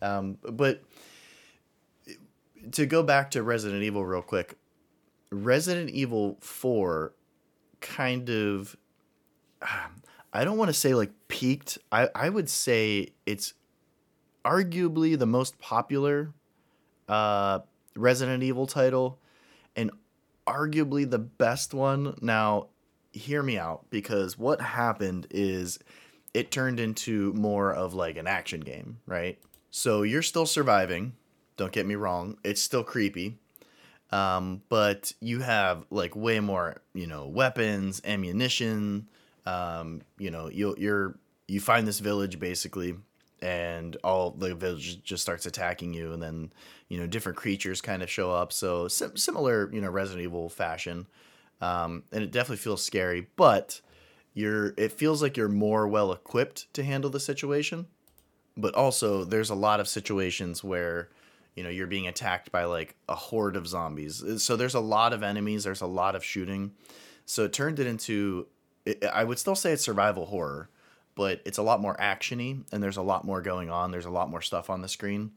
um, 0.03 0.37
but 0.43 0.83
to 2.73 2.87
go 2.87 3.03
back 3.03 3.31
to 3.33 3.43
Resident 3.43 3.83
Evil 3.83 4.05
real 4.05 4.23
quick, 4.23 4.57
Resident 5.31 5.91
Evil 5.91 6.37
4 6.41 7.13
kind 7.81 8.31
of 8.31 8.77
I 10.33 10.45
don't 10.45 10.59
want 10.59 10.69
to 10.69 10.75
say 10.75 10.95
like 10.95 11.13
peaked. 11.29 11.79
I, 11.93 12.09
I 12.15 12.29
would 12.29 12.49
say 12.49 13.11
it's 13.25 13.55
arguably 14.45 15.19
the 15.19 15.27
most 15.27 15.59
popular 15.59 16.33
uh, 17.09 17.61
Resident 17.95 18.43
Evil 18.43 18.67
title 18.67 19.21
and 19.77 19.93
arguably 20.47 21.09
the 21.09 21.21
best 21.21 21.73
one. 21.73 22.19
Now, 22.21 22.69
hear 23.13 23.43
me 23.43 23.59
out 23.59 23.87
because 23.91 24.37
what 24.37 24.61
happened 24.61 25.29
is 25.31 25.79
it 26.35 26.51
turned 26.51 26.81
into 26.81 27.33
more 27.35 27.73
of 27.73 27.95
like 27.95 28.17
an 28.17 28.27
action 28.27 28.61
game, 28.61 28.99
right? 29.07 29.39
So 29.71 30.03
you're 30.03 30.23
still 30.23 30.47
surviving. 30.47 31.15
Don't 31.57 31.73
get 31.73 31.87
me 31.87 31.95
wrong; 31.95 32.39
it's 32.45 32.63
still 32.63 32.85
creepy. 32.85 33.39
Um, 34.13 34.63
but 34.69 35.13
you 35.21 35.41
have 35.41 35.85
like 35.91 36.15
way 36.15 36.39
more, 36.39 36.83
you 36.95 37.07
know, 37.07 37.27
weapons, 37.27 38.01
ammunition. 38.05 39.09
Um, 39.47 40.03
you 40.19 40.31
know, 40.31 40.49
you 40.49 40.75
you're 40.79 41.19
you 41.49 41.61
find 41.61 41.87
this 41.87 41.99
village 41.99 42.39
basically, 42.39 42.95
and 43.43 43.97
all 44.05 44.31
the 44.31 44.55
village 44.55 45.03
just 45.03 45.23
starts 45.23 45.47
attacking 45.47 45.95
you, 45.95 46.13
and 46.13 46.23
then 46.23 46.53
you 46.89 46.99
know 46.99 47.07
different 47.07 47.37
creatures 47.37 47.81
kind 47.81 48.03
of 48.03 48.11
show 48.11 48.31
up. 48.31 48.53
So 48.53 48.89
sim- 48.89 49.17
similar, 49.17 49.69
you 49.73 49.81
know, 49.81 49.91
Resident 49.91 50.23
Evil 50.23 50.49
fashion, 50.49 51.07
um, 51.61 52.05
and 52.13 52.23
it 52.23 52.31
definitely 52.31 52.59
feels 52.59 52.83
scary, 52.83 53.27
but 53.37 53.81
you're 54.33 54.75
it 54.77 54.93
feels 54.93 55.23
like 55.23 55.37
you're 55.37 55.49
more 55.49 55.89
well 55.89 56.13
equipped 56.13 56.73
to 56.75 56.85
handle 56.85 57.11
the 57.11 57.21
situation. 57.21 57.87
But 58.57 58.75
also, 58.77 59.25
there's 59.25 59.51
a 59.51 59.57
lot 59.57 59.81
of 59.81 59.89
situations 59.89 60.63
where 60.63 61.09
you 61.55 61.63
know 61.63 61.71
you're 61.71 61.87
being 61.87 62.09
attacked 62.09 62.51
by 62.53 62.65
like 62.65 62.97
a 63.09 63.15
horde 63.15 63.57
of 63.57 63.67
zombies. 63.67 64.23
So 64.43 64.57
there's 64.57 64.75
a 64.75 64.81
lot 64.81 65.13
of 65.13 65.23
enemies 65.23 65.65
there's 65.65 65.81
a 65.81 65.87
lot 65.87 66.15
of 66.15 66.25
shooting. 66.25 66.73
So 67.27 67.45
it 67.45 67.53
turned 67.53 67.79
it 67.79 67.87
into 67.87 68.47
i 69.13 69.25
would 69.25 69.39
still 69.39 69.55
say 69.55 69.73
it's 69.73 69.83
survival 69.83 70.27
horror 70.27 70.69
but 71.15 71.41
it's 71.47 71.57
a 71.57 71.63
lot 71.63 71.81
more 71.81 71.97
actiony 71.97 72.65
and 72.71 72.83
there's 72.83 72.99
a 72.99 73.03
lot 73.03 73.25
more 73.25 73.41
going 73.41 73.71
on 73.71 73.91
there's 73.91 74.05
a 74.05 74.11
lot 74.11 74.29
more 74.29 74.43
stuff 74.43 74.69
on 74.69 74.83
the 74.83 74.89
screen. 74.89 75.33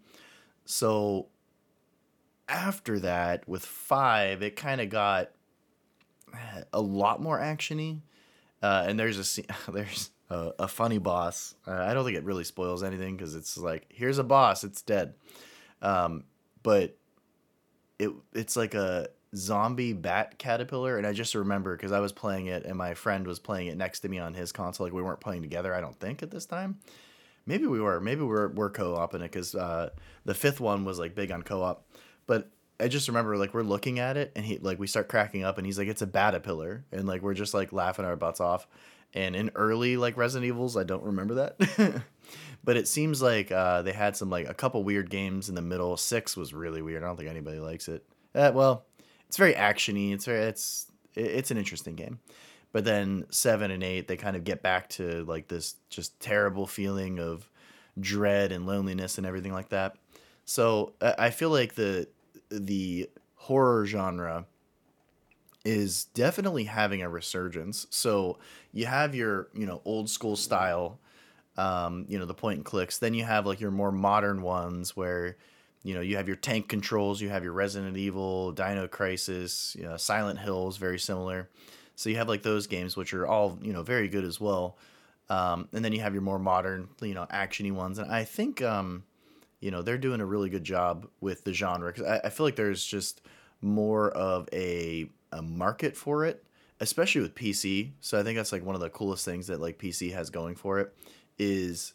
So 0.66 1.28
after 2.50 3.00
that 3.00 3.48
with 3.48 3.66
five 3.66 4.42
it 4.42 4.56
kind 4.56 4.82
of 4.82 4.90
got 4.90 5.32
a 6.74 6.82
lot 6.82 7.22
more 7.22 7.40
actiony. 7.40 8.02
Uh, 8.62 8.86
and 8.88 9.00
there's 9.00 9.38
a 9.38 9.44
there's 9.72 10.10
a, 10.30 10.52
a 10.60 10.68
funny 10.68 10.98
boss. 10.98 11.56
Uh, 11.68 11.72
i 11.72 11.94
don't 11.94 12.06
think 12.06 12.18
it 12.18 12.24
really 12.24 12.44
spoils 12.44 12.84
anything 12.84 13.16
because 13.16 13.36
it's 13.36 13.58
like 13.58 13.86
here's 13.90 14.18
a 14.18 14.24
boss 14.24 14.64
it's 14.64 14.82
dead 14.82 15.14
um, 15.82 16.24
but 16.64 16.98
it 18.00 18.12
it's 18.34 18.56
like 18.56 18.74
a 18.74 19.10
zombie 19.36 19.94
bat 19.94 20.38
caterpillar, 20.38 20.98
and 20.98 21.06
I 21.06 21.14
just 21.14 21.36
remember 21.36 21.76
because 21.76 21.92
I 21.92 22.00
was 22.00 22.12
playing 22.12 22.48
it 22.48 22.66
and 22.66 22.78
my 22.78 22.94
friend 22.94 23.26
was 23.28 23.40
playing 23.40 23.68
it 23.68 23.78
next 23.78 24.02
to 24.02 24.10
me 24.10 24.20
on 24.20 24.34
his 24.34 24.52
console. 24.52 24.86
Like 24.86 24.94
we 24.94 25.02
weren't 25.02 25.20
playing 25.20 25.42
together, 25.42 25.74
I 25.74 25.82
don't 25.82 26.00
think 26.00 26.24
at 26.24 26.32
this 26.32 26.46
time. 26.46 26.80
Maybe 27.46 27.66
we 27.66 27.80
were. 27.80 28.00
Maybe 28.02 28.22
we're 28.22 28.50
we're 28.50 28.70
co-oping 28.70 29.22
it 29.22 29.32
because 29.32 29.56
uh, 29.56 29.90
the 30.26 30.34
fifth 30.34 30.60
one 30.60 30.86
was 30.86 31.00
like 31.00 31.16
big 31.16 31.32
on 31.32 31.44
co-op. 31.44 31.86
But 32.26 32.50
I 32.80 32.88
just 32.88 33.08
remember 33.08 33.38
like 33.38 33.54
we're 33.54 33.64
looking 33.64 34.00
at 34.00 34.18
it 34.18 34.32
and 34.36 34.46
he 34.46 34.58
like 34.58 34.80
we 34.80 34.88
start 34.88 35.08
cracking 35.08 35.44
up 35.44 35.58
and 35.58 35.66
he's 35.66 35.78
like 35.78 35.88
it's 35.88 36.02
a 36.02 36.08
batapillar 36.08 36.84
and 36.92 37.08
like 37.08 37.22
we're 37.22 37.34
just 37.34 37.54
like 37.54 37.74
laughing 37.74 38.06
our 38.06 38.16
butts 38.16 38.40
off. 38.40 38.68
And 39.14 39.36
in 39.36 39.52
early 39.56 39.98
like 39.98 40.18
Resident 40.18 40.48
Evils, 40.48 40.78
I 40.78 40.84
don't 40.84 41.04
remember 41.04 41.36
that. 41.36 42.04
but 42.64 42.78
it 42.78 42.88
seems 42.88 43.22
like 43.22 43.52
uh, 43.52 43.82
they 43.82 43.94
had 43.94 44.16
some 44.16 44.30
like 44.30 44.48
a 44.48 44.54
couple 44.54 44.84
weird 44.84 45.10
games 45.10 45.50
in 45.50 45.56
the 45.56 45.62
middle. 45.62 45.98
Six 45.98 46.36
was 46.36 46.54
really 46.54 46.82
weird. 46.82 47.04
I 47.04 47.08
don't 47.08 47.18
think 47.18 47.30
anybody 47.30 47.60
likes 47.60 47.88
it. 47.88 48.06
Uh, 48.36 48.52
well, 48.54 48.86
it's 49.28 49.38
very 49.38 49.54
actiony. 49.54 50.14
It's 50.14 50.26
very 50.26 50.46
it's 50.46 50.88
it's 51.16 51.52
an 51.52 51.58
interesting 51.58 51.96
game. 51.96 52.20
But 52.74 52.86
then 52.86 53.26
seven 53.30 53.72
and 53.72 53.82
eight, 53.82 54.08
they 54.08 54.18
kind 54.18 54.36
of 54.36 54.44
get 54.44 54.62
back 54.62 54.90
to 54.90 55.24
like 55.26 55.48
this 55.48 55.76
just 55.90 56.20
terrible 56.20 56.68
feeling 56.68 57.20
of 57.20 57.50
dread 58.00 58.52
and 58.52 58.68
loneliness 58.68 59.18
and 59.18 59.26
everything 59.26 59.54
like 59.54 59.70
that. 59.70 59.96
So 60.46 60.94
I 61.02 61.30
feel 61.30 61.50
like 61.50 61.76
the 61.76 62.08
the 62.50 63.10
horror 63.36 63.86
genre 63.86 64.46
is 65.68 66.06
definitely 66.06 66.64
having 66.66 67.02
a 67.02 67.10
resurgence. 67.10 67.88
So 67.90 68.38
you 68.72 68.86
have 68.86 69.14
your 69.14 69.50
you 69.54 69.66
know 69.66 69.82
old 69.86 70.10
school 70.10 70.36
style 70.36 71.00
um, 71.58 72.06
you 72.08 72.20
know, 72.20 72.26
the 72.26 72.34
point 72.34 72.58
and 72.58 72.66
clicks. 72.66 73.00
Then 73.00 73.14
you 73.14 73.24
have 73.24 73.46
like 73.46 73.60
your 73.60 73.72
more 73.72 73.92
modern 73.92 74.42
ones 74.42 74.96
where, 74.96 75.38
you 75.84 75.94
know, 75.94 76.02
you 76.02 76.16
have 76.18 76.28
your 76.28 76.36
tank 76.36 76.68
controls, 76.68 77.20
you 77.20 77.30
have 77.30 77.44
your 77.44 77.54
Resident 77.54 77.98
Evil, 77.98 78.52
Dino 78.52 78.88
Crisis, 78.88 79.76
you 79.78 79.84
know, 79.84 79.98
Silent 79.98 80.40
Hills, 80.40 80.78
very 80.78 81.00
similar. 81.00 81.50
So 81.96 82.10
you 82.10 82.18
have 82.18 82.30
like 82.30 82.44
those 82.44 82.68
games, 82.68 82.96
which 82.96 83.14
are 83.14 83.26
all, 83.26 83.58
you 83.62 83.74
know, 83.74 83.82
very 83.82 84.08
good 84.08 84.24
as 84.24 84.40
well. 84.40 84.78
Um, 85.30 85.68
and 85.74 85.84
then 85.84 85.94
you 85.94 86.02
have 86.02 86.14
your 86.14 86.22
more 86.22 86.40
modern, 86.40 86.90
you 87.02 87.16
know, 87.16 87.26
actiony 87.32 87.72
ones. 87.72 87.98
And 87.98 88.12
I 88.12 88.24
think, 88.24 88.62
um, 88.62 89.04
you 89.60 89.72
know, 89.72 89.82
they're 89.82 89.98
doing 89.98 90.22
a 90.22 90.26
really 90.26 90.50
good 90.50 90.64
job 90.64 91.08
with 91.20 91.44
the 91.44 91.54
genre 91.54 91.92
because 91.92 92.08
I, 92.08 92.28
I 92.28 92.30
feel 92.30 92.46
like 92.46 92.56
there's 92.56 92.86
just 92.86 93.22
more 93.62 94.12
of 94.12 94.48
a, 94.54 95.10
a 95.32 95.42
market 95.42 95.96
for 95.96 96.26
it, 96.26 96.44
especially 96.80 97.22
with 97.22 97.36
PC. 97.36 97.92
So 98.00 98.20
I 98.20 98.24
think 98.24 98.38
that's 98.38 98.52
like 98.52 98.64
one 98.64 98.76
of 98.76 98.82
the 98.82 98.90
coolest 98.90 99.26
things 99.26 99.48
that 99.48 99.60
like 99.60 99.78
PC 99.78 100.14
has 100.14 100.30
going 100.30 100.56
for 100.56 100.80
it 100.80 100.96
is 101.38 101.94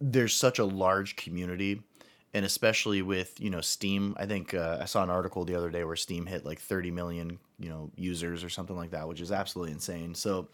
there's 0.00 0.34
such 0.34 0.58
a 0.58 0.64
large 0.64 1.16
community 1.16 1.82
and 2.34 2.44
especially 2.44 3.00
with 3.00 3.40
you 3.40 3.48
know 3.48 3.60
steam 3.60 4.14
i 4.18 4.26
think 4.26 4.52
uh, 4.52 4.78
i 4.80 4.84
saw 4.84 5.02
an 5.02 5.10
article 5.10 5.44
the 5.44 5.54
other 5.54 5.70
day 5.70 5.84
where 5.84 5.96
steam 5.96 6.26
hit 6.26 6.44
like 6.44 6.60
30 6.60 6.90
million 6.90 7.38
you 7.58 7.68
know 7.68 7.90
users 7.96 8.44
or 8.44 8.50
something 8.50 8.76
like 8.76 8.90
that 8.90 9.08
which 9.08 9.20
is 9.20 9.32
absolutely 9.32 9.72
insane 9.72 10.14
so 10.14 10.48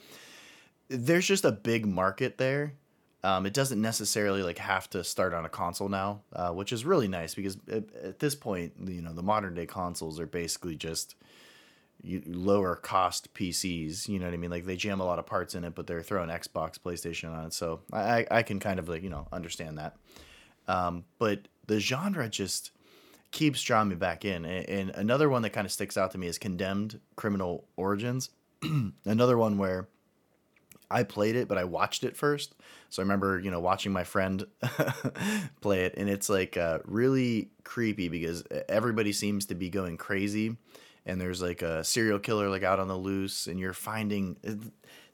there's 0.88 1.26
just 1.26 1.44
a 1.44 1.52
big 1.52 1.86
market 1.86 2.38
there 2.38 2.74
um, 3.24 3.46
it 3.46 3.54
doesn't 3.54 3.80
necessarily 3.80 4.42
like 4.42 4.58
have 4.58 4.90
to 4.90 5.04
start 5.04 5.34
on 5.34 5.44
a 5.44 5.48
console 5.48 5.88
now 5.88 6.20
uh, 6.34 6.50
which 6.50 6.72
is 6.72 6.84
really 6.84 7.08
nice 7.08 7.34
because 7.34 7.56
at, 7.68 7.84
at 8.02 8.18
this 8.18 8.34
point 8.34 8.72
you 8.84 9.02
know 9.02 9.12
the 9.12 9.22
modern 9.22 9.54
day 9.54 9.66
consoles 9.66 10.18
are 10.18 10.26
basically 10.26 10.76
just 10.76 11.14
lower 12.26 12.76
cost 12.76 13.32
PCs. 13.34 14.08
You 14.08 14.18
know 14.18 14.26
what 14.26 14.34
I 14.34 14.36
mean? 14.36 14.50
Like 14.50 14.64
they 14.64 14.76
jam 14.76 15.00
a 15.00 15.04
lot 15.04 15.18
of 15.18 15.26
parts 15.26 15.54
in 15.54 15.64
it, 15.64 15.74
but 15.74 15.86
they're 15.86 16.02
throwing 16.02 16.30
Xbox, 16.30 16.78
PlayStation 16.78 17.32
on 17.32 17.46
it. 17.46 17.52
So 17.52 17.80
I, 17.92 18.26
I 18.30 18.42
can 18.42 18.60
kind 18.60 18.78
of 18.78 18.88
like 18.88 19.02
you 19.02 19.10
know 19.10 19.26
understand 19.32 19.78
that. 19.78 19.96
Um, 20.68 21.04
but 21.18 21.48
the 21.66 21.80
genre 21.80 22.28
just 22.28 22.70
keeps 23.30 23.62
drawing 23.62 23.88
me 23.88 23.94
back 23.94 24.24
in. 24.24 24.44
And, 24.44 24.68
and 24.68 24.90
another 24.90 25.28
one 25.28 25.42
that 25.42 25.50
kind 25.50 25.64
of 25.64 25.72
sticks 25.72 25.96
out 25.96 26.10
to 26.12 26.18
me 26.18 26.26
is 26.26 26.38
Condemned 26.38 27.00
Criminal 27.16 27.64
Origins. 27.76 28.30
another 29.04 29.38
one 29.38 29.58
where 29.58 29.88
I 30.92 31.02
played 31.02 31.36
it, 31.36 31.48
but 31.48 31.58
I 31.58 31.64
watched 31.64 32.04
it 32.04 32.16
first. 32.16 32.54
So 32.90 33.02
I 33.02 33.04
remember, 33.04 33.38
you 33.38 33.50
know, 33.50 33.60
watching 33.60 33.92
my 33.92 34.04
friend 34.04 34.44
play 35.60 35.84
it, 35.84 35.94
and 35.96 36.08
it's 36.10 36.28
like 36.28 36.56
uh, 36.56 36.78
really 36.84 37.50
creepy 37.64 38.08
because 38.08 38.44
everybody 38.68 39.12
seems 39.12 39.46
to 39.46 39.54
be 39.54 39.70
going 39.70 39.96
crazy 39.96 40.56
and 41.04 41.20
there's 41.20 41.42
like 41.42 41.62
a 41.62 41.82
serial 41.82 42.18
killer 42.18 42.48
like 42.48 42.62
out 42.62 42.78
on 42.78 42.88
the 42.88 42.96
loose 42.96 43.46
and 43.46 43.58
you're 43.58 43.72
finding 43.72 44.36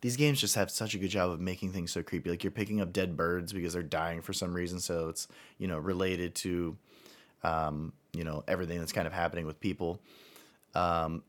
these 0.00 0.16
games 0.16 0.40
just 0.40 0.54
have 0.54 0.70
such 0.70 0.94
a 0.94 0.98
good 0.98 1.08
job 1.08 1.30
of 1.30 1.40
making 1.40 1.72
things 1.72 1.90
so 1.90 2.02
creepy 2.02 2.30
like 2.30 2.44
you're 2.44 2.50
picking 2.50 2.80
up 2.80 2.92
dead 2.92 3.16
birds 3.16 3.52
because 3.52 3.72
they're 3.72 3.82
dying 3.82 4.20
for 4.20 4.32
some 4.32 4.52
reason 4.54 4.78
so 4.80 5.08
it's 5.08 5.28
you 5.58 5.66
know 5.66 5.78
related 5.78 6.34
to 6.34 6.76
um, 7.42 7.92
you 8.12 8.24
know 8.24 8.44
everything 8.48 8.78
that's 8.78 8.92
kind 8.92 9.06
of 9.06 9.12
happening 9.12 9.46
with 9.46 9.60
people 9.60 10.00
um, 10.74 11.22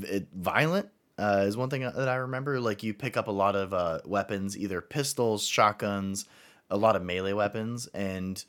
it, 0.00 0.26
violent 0.34 0.88
uh, 1.22 1.44
is 1.46 1.56
one 1.56 1.70
thing 1.70 1.82
that 1.82 2.08
i 2.08 2.16
remember 2.16 2.60
like 2.60 2.82
you 2.82 2.92
pick 2.92 3.16
up 3.16 3.28
a 3.28 3.32
lot 3.32 3.54
of 3.54 3.72
uh, 3.72 3.98
weapons 4.04 4.56
either 4.56 4.80
pistols 4.80 5.46
shotguns 5.46 6.26
a 6.70 6.76
lot 6.76 6.96
of 6.96 7.02
melee 7.02 7.32
weapons 7.32 7.86
and 7.94 8.44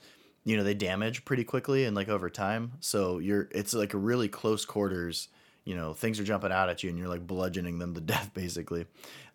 you 0.46 0.58
know 0.58 0.64
they 0.64 0.74
damage 0.74 1.26
pretty 1.26 1.44
quickly 1.44 1.86
and 1.86 1.96
like 1.96 2.10
over 2.10 2.30
time. 2.30 2.74
So 2.80 3.20
you're 3.20 3.50
it's 3.52 3.74
like 3.74 3.94
a 3.94 3.98
really 3.98 4.30
close 4.30 4.66
quarters 4.66 5.28
you 5.66 5.76
know 5.76 5.94
things 5.94 6.20
are 6.20 6.24
jumping 6.24 6.52
out 6.52 6.70
at 6.70 6.84
you 6.84 6.90
and 6.90 6.98
you're 6.98 7.08
like 7.08 7.28
bludgeoning 7.28 7.80
them 7.80 7.94
to 7.94 8.02
death 8.02 8.32
basically. 8.34 8.86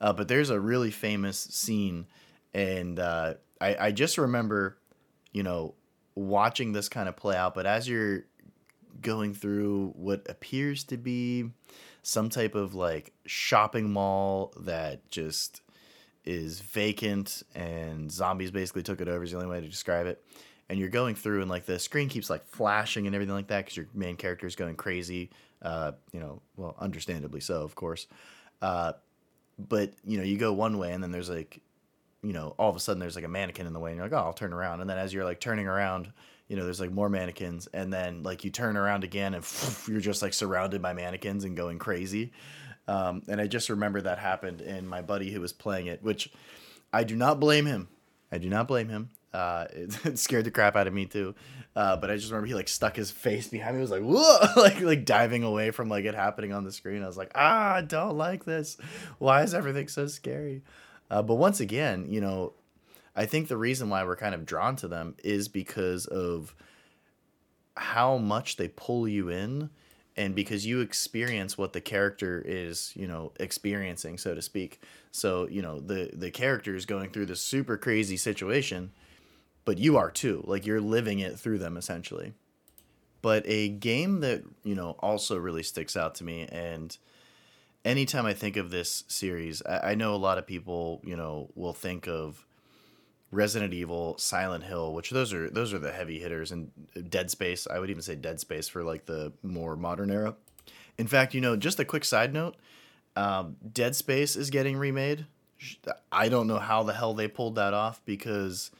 Uh, 0.01 0.13
but 0.13 0.29
there's 0.29 0.51
a 0.51 0.59
really 0.59 0.91
famous 0.91 1.39
scene 1.39 2.07
and 2.55 2.99
uh, 2.99 3.35
I, 3.61 3.77
I 3.77 3.93
just 3.93 4.19
remember 4.19 4.79
you 5.33 5.43
know 5.43 5.75
watching 6.15 6.73
this 6.73 6.89
kind 6.89 7.09
of 7.09 7.17
play 7.17 7.37
out 7.37 7.55
but 7.55 7.65
as 7.67 7.89
you're 7.89 8.25
going 9.01 9.33
through 9.35 9.93
what 9.95 10.27
appears 10.29 10.83
to 10.83 10.97
be 10.97 11.45
some 12.09 12.29
type 12.29 12.55
of 12.55 12.75
like 12.75 13.13
shopping 13.27 13.91
mall 13.91 14.53
that 14.61 15.11
just 15.11 15.61
is 16.25 16.61
vacant 16.61 17.43
and 17.55 18.11
zombies 18.11 18.51
basically 18.51 18.83
took 18.83 19.01
it 19.01 19.09
over 19.09 19.25
is 19.25 19.31
the 19.31 19.37
only 19.37 19.49
way 19.49 19.61
to 19.61 19.69
describe 19.69 20.07
it 20.07 20.23
and 20.69 20.79
you're 20.79 20.89
going 20.89 21.15
through 21.15 21.41
and 21.41 21.51
like 21.51 21.67
the 21.67 21.79
screen 21.79 22.09
keeps 22.09 22.29
like 22.29 22.47
flashing 22.47 23.07
and 23.07 23.15
everything 23.15 23.35
like 23.35 23.49
that 23.49 23.65
because 23.65 23.77
your 23.77 23.87
main 23.95 24.17
character 24.17 24.47
is 24.47 24.57
going 24.57 24.75
crazy 24.75 25.31
uh, 25.63 25.93
you 26.13 26.21
know, 26.21 26.41
well, 26.57 26.75
understandably 26.79 27.41
so, 27.41 27.63
of 27.63 27.75
course. 27.75 28.07
Uh, 28.63 28.93
but 29.59 29.93
you 30.05 30.19
know, 30.19 30.25
you 30.25 30.39
go 30.39 30.53
one 30.53 30.79
way, 30.79 30.93
and 30.93 31.03
then 31.03 31.11
there's 31.11 31.31
like, 31.31 31.61
you 32.23 32.33
know, 32.33 32.55
all 32.59 32.71
of 32.71 32.77
a 32.77 32.81
sudden 32.81 33.01
there's 33.01 33.17
like 33.17 33.25
a 33.25 33.29
mannequin 33.29 33.67
in 33.67 33.73
the 33.73 33.81
way, 33.81 33.91
and 33.91 33.99
you're 33.99 34.09
like, 34.09 34.21
oh, 34.21 34.27
I'll 34.27 34.33
turn 34.33 34.53
around. 34.53 34.81
And 34.81 34.89
then 34.89 34.99
as 34.99 35.13
you're 35.13 35.25
like 35.25 35.41
turning 35.41 35.67
around, 35.67 36.13
you 36.49 36.57
know, 36.57 36.65
there's 36.65 36.81
like 36.81 36.91
more 36.91 37.09
mannequins, 37.09 37.69
and 37.73 37.93
then 37.93 38.23
like 38.23 38.43
you 38.45 38.51
turn 38.51 38.77
around 38.77 39.05
again, 39.05 39.35
and 39.35 39.45
you're 39.87 40.01
just 40.01 40.23
like 40.23 40.35
surrounded 40.35 40.83
by 40.83 40.95
mannequins 40.95 41.45
and 41.45 41.57
going 41.57 41.79
crazy. 41.79 42.33
Um, 42.89 43.23
and 43.29 43.41
I 43.41 43.47
just 43.47 43.69
remember 43.69 44.01
that 44.01 44.19
happened, 44.19 44.63
and 44.63 44.89
my 44.89 45.03
buddy 45.03 45.31
who 45.31 45.41
was 45.41 45.53
playing 45.53 45.87
it, 45.87 46.03
which 46.03 46.33
I 46.93 47.05
do 47.05 47.17
not 47.17 47.39
blame 47.39 47.67
him. 47.67 47.89
I 48.33 48.39
do 48.39 48.49
not 48.49 48.67
blame 48.67 48.89
him. 48.89 49.11
Uh, 49.33 49.67
it, 49.73 49.99
it 50.07 50.19
scared 50.19 50.47
the 50.47 50.51
crap 50.51 50.75
out 50.75 50.87
of 50.87 50.95
me 50.95 51.07
too. 51.07 51.35
Uh, 51.77 51.97
but 51.97 52.11
I 52.11 52.17
just 52.17 52.31
remember 52.31 52.47
he 52.47 52.55
like 52.55 52.69
stuck 52.69 52.97
his 52.97 53.11
face 53.11 53.47
behind 53.49 53.77
me. 53.77 53.83
Was 53.83 53.91
like 53.91 54.03
whoa, 54.03 54.39
like 54.61 54.81
like 54.81 55.05
diving 55.05 55.45
away 55.45 55.71
from 55.71 55.89
like 55.89 56.07
it 56.07 56.15
happening 56.15 56.53
on 56.53 56.65
the 56.65 56.73
screen. 56.73 57.03
I 57.03 57.07
was 57.07 57.19
like, 57.19 57.33
ah, 57.35 57.75
I 57.75 57.83
don't 57.83 58.17
like 58.17 58.45
this. 58.45 58.79
Why 59.19 59.43
is 59.43 59.55
everything 59.55 59.89
so 59.89 60.07
scary? 60.07 60.63
Uh, 61.11 61.23
but 61.23 61.37
once 61.37 61.61
again, 61.61 62.07
you 62.09 62.21
know, 62.21 62.53
I 63.19 63.27
think 63.27 63.49
the 63.49 63.57
reason 63.57 63.91
why 63.91 64.05
we're 64.05 64.17
kind 64.17 64.35
of 64.35 64.47
drawn 64.47 64.77
to 64.77 64.87
them 64.87 65.17
is 65.25 65.49
because 65.49 66.07
of 66.07 66.55
how 67.77 68.17
much 68.17 68.57
they 68.57 68.69
pull 68.69 69.09
you 69.09 69.29
in 69.29 69.71
and 70.17 70.37
because 70.37 70.65
you 70.65 70.81
experience 70.81 71.59
what 71.59 71.73
the 71.73 71.81
character 71.81 72.41
is 72.45 72.93
you 72.95 73.09
know 73.09 73.33
experiencing 73.41 74.19
so 74.19 74.37
to 74.37 74.41
speak. 74.41 74.81
So 75.11 75.49
you 75.49 75.63
know 75.63 75.81
the 75.81 76.11
the 76.13 76.31
character 76.31 76.77
is 76.77 76.87
going 76.87 77.11
through 77.11 77.27
this 77.27 77.41
super 77.41 77.77
crazy 77.77 78.17
situation 78.17 78.93
but 79.65 79.79
you 79.79 79.97
are 79.97 80.11
too. 80.13 80.43
Like 80.47 80.65
you're 80.65 80.81
living 80.81 81.19
it 81.19 81.39
through 81.39 81.59
them 81.59 81.77
essentially. 81.77 82.35
But 83.21 83.43
a 83.47 83.69
game 83.69 84.21
that 84.21 84.45
you 84.63 84.77
know 84.77 84.93
also 85.01 85.37
really 85.37 85.65
sticks 85.65 85.97
out 85.97 86.15
to 86.17 86.25
me 86.25 86.47
and 86.53 86.97
anytime 87.85 88.27
i 88.27 88.35
think 88.35 88.57
of 88.57 88.71
this 88.71 89.05
series 89.07 89.63
I, 89.65 89.91
I 89.91 89.95
know 89.95 90.15
a 90.15 90.17
lot 90.17 90.37
of 90.37 90.47
people 90.47 91.01
you 91.05 91.17
know 91.17 91.49
will 91.55 91.73
think 91.73 92.09
of 92.09 92.45
Resident 93.31 93.75
Evil, 93.75 94.17
Silent 94.19 94.65
Hill, 94.65 94.95
which 94.95 95.11
those 95.11 95.33
are 95.35 95.51
those 95.51 95.75
are 95.75 95.79
the 95.79 95.93
heavy 95.93 96.19
hitters, 96.19 96.51
and 96.51 96.71
Dead 97.11 97.31
Space. 97.31 97.67
I 97.71 97.79
would 97.79 97.91
even 97.91 98.03
say 98.03 98.15
Dead 98.15 98.41
Space 98.41 98.69
for 98.69 98.83
like 98.83 99.05
the 99.05 99.33
more 99.43 99.77
modern 99.77 100.11
era. 100.11 100.35
In 100.97 101.07
fact, 101.07 101.35
you 101.35 101.41
know, 101.41 101.57
just 101.57 101.79
a 101.79 101.85
quick 101.85 102.05
side 102.05 102.33
note: 102.33 102.57
um, 103.17 103.57
Dead 103.73 103.95
Space 103.95 104.35
is 104.35 104.49
getting 104.49 104.77
remade. 104.77 105.27
I 106.11 106.29
don't 106.29 106.47
know 106.47 106.59
how 106.59 106.85
the 106.85 106.93
hell 106.95 107.15
they 107.15 107.29
pulled 107.29 107.57
that 107.57 107.75
off 107.75 108.01
because 108.07 108.71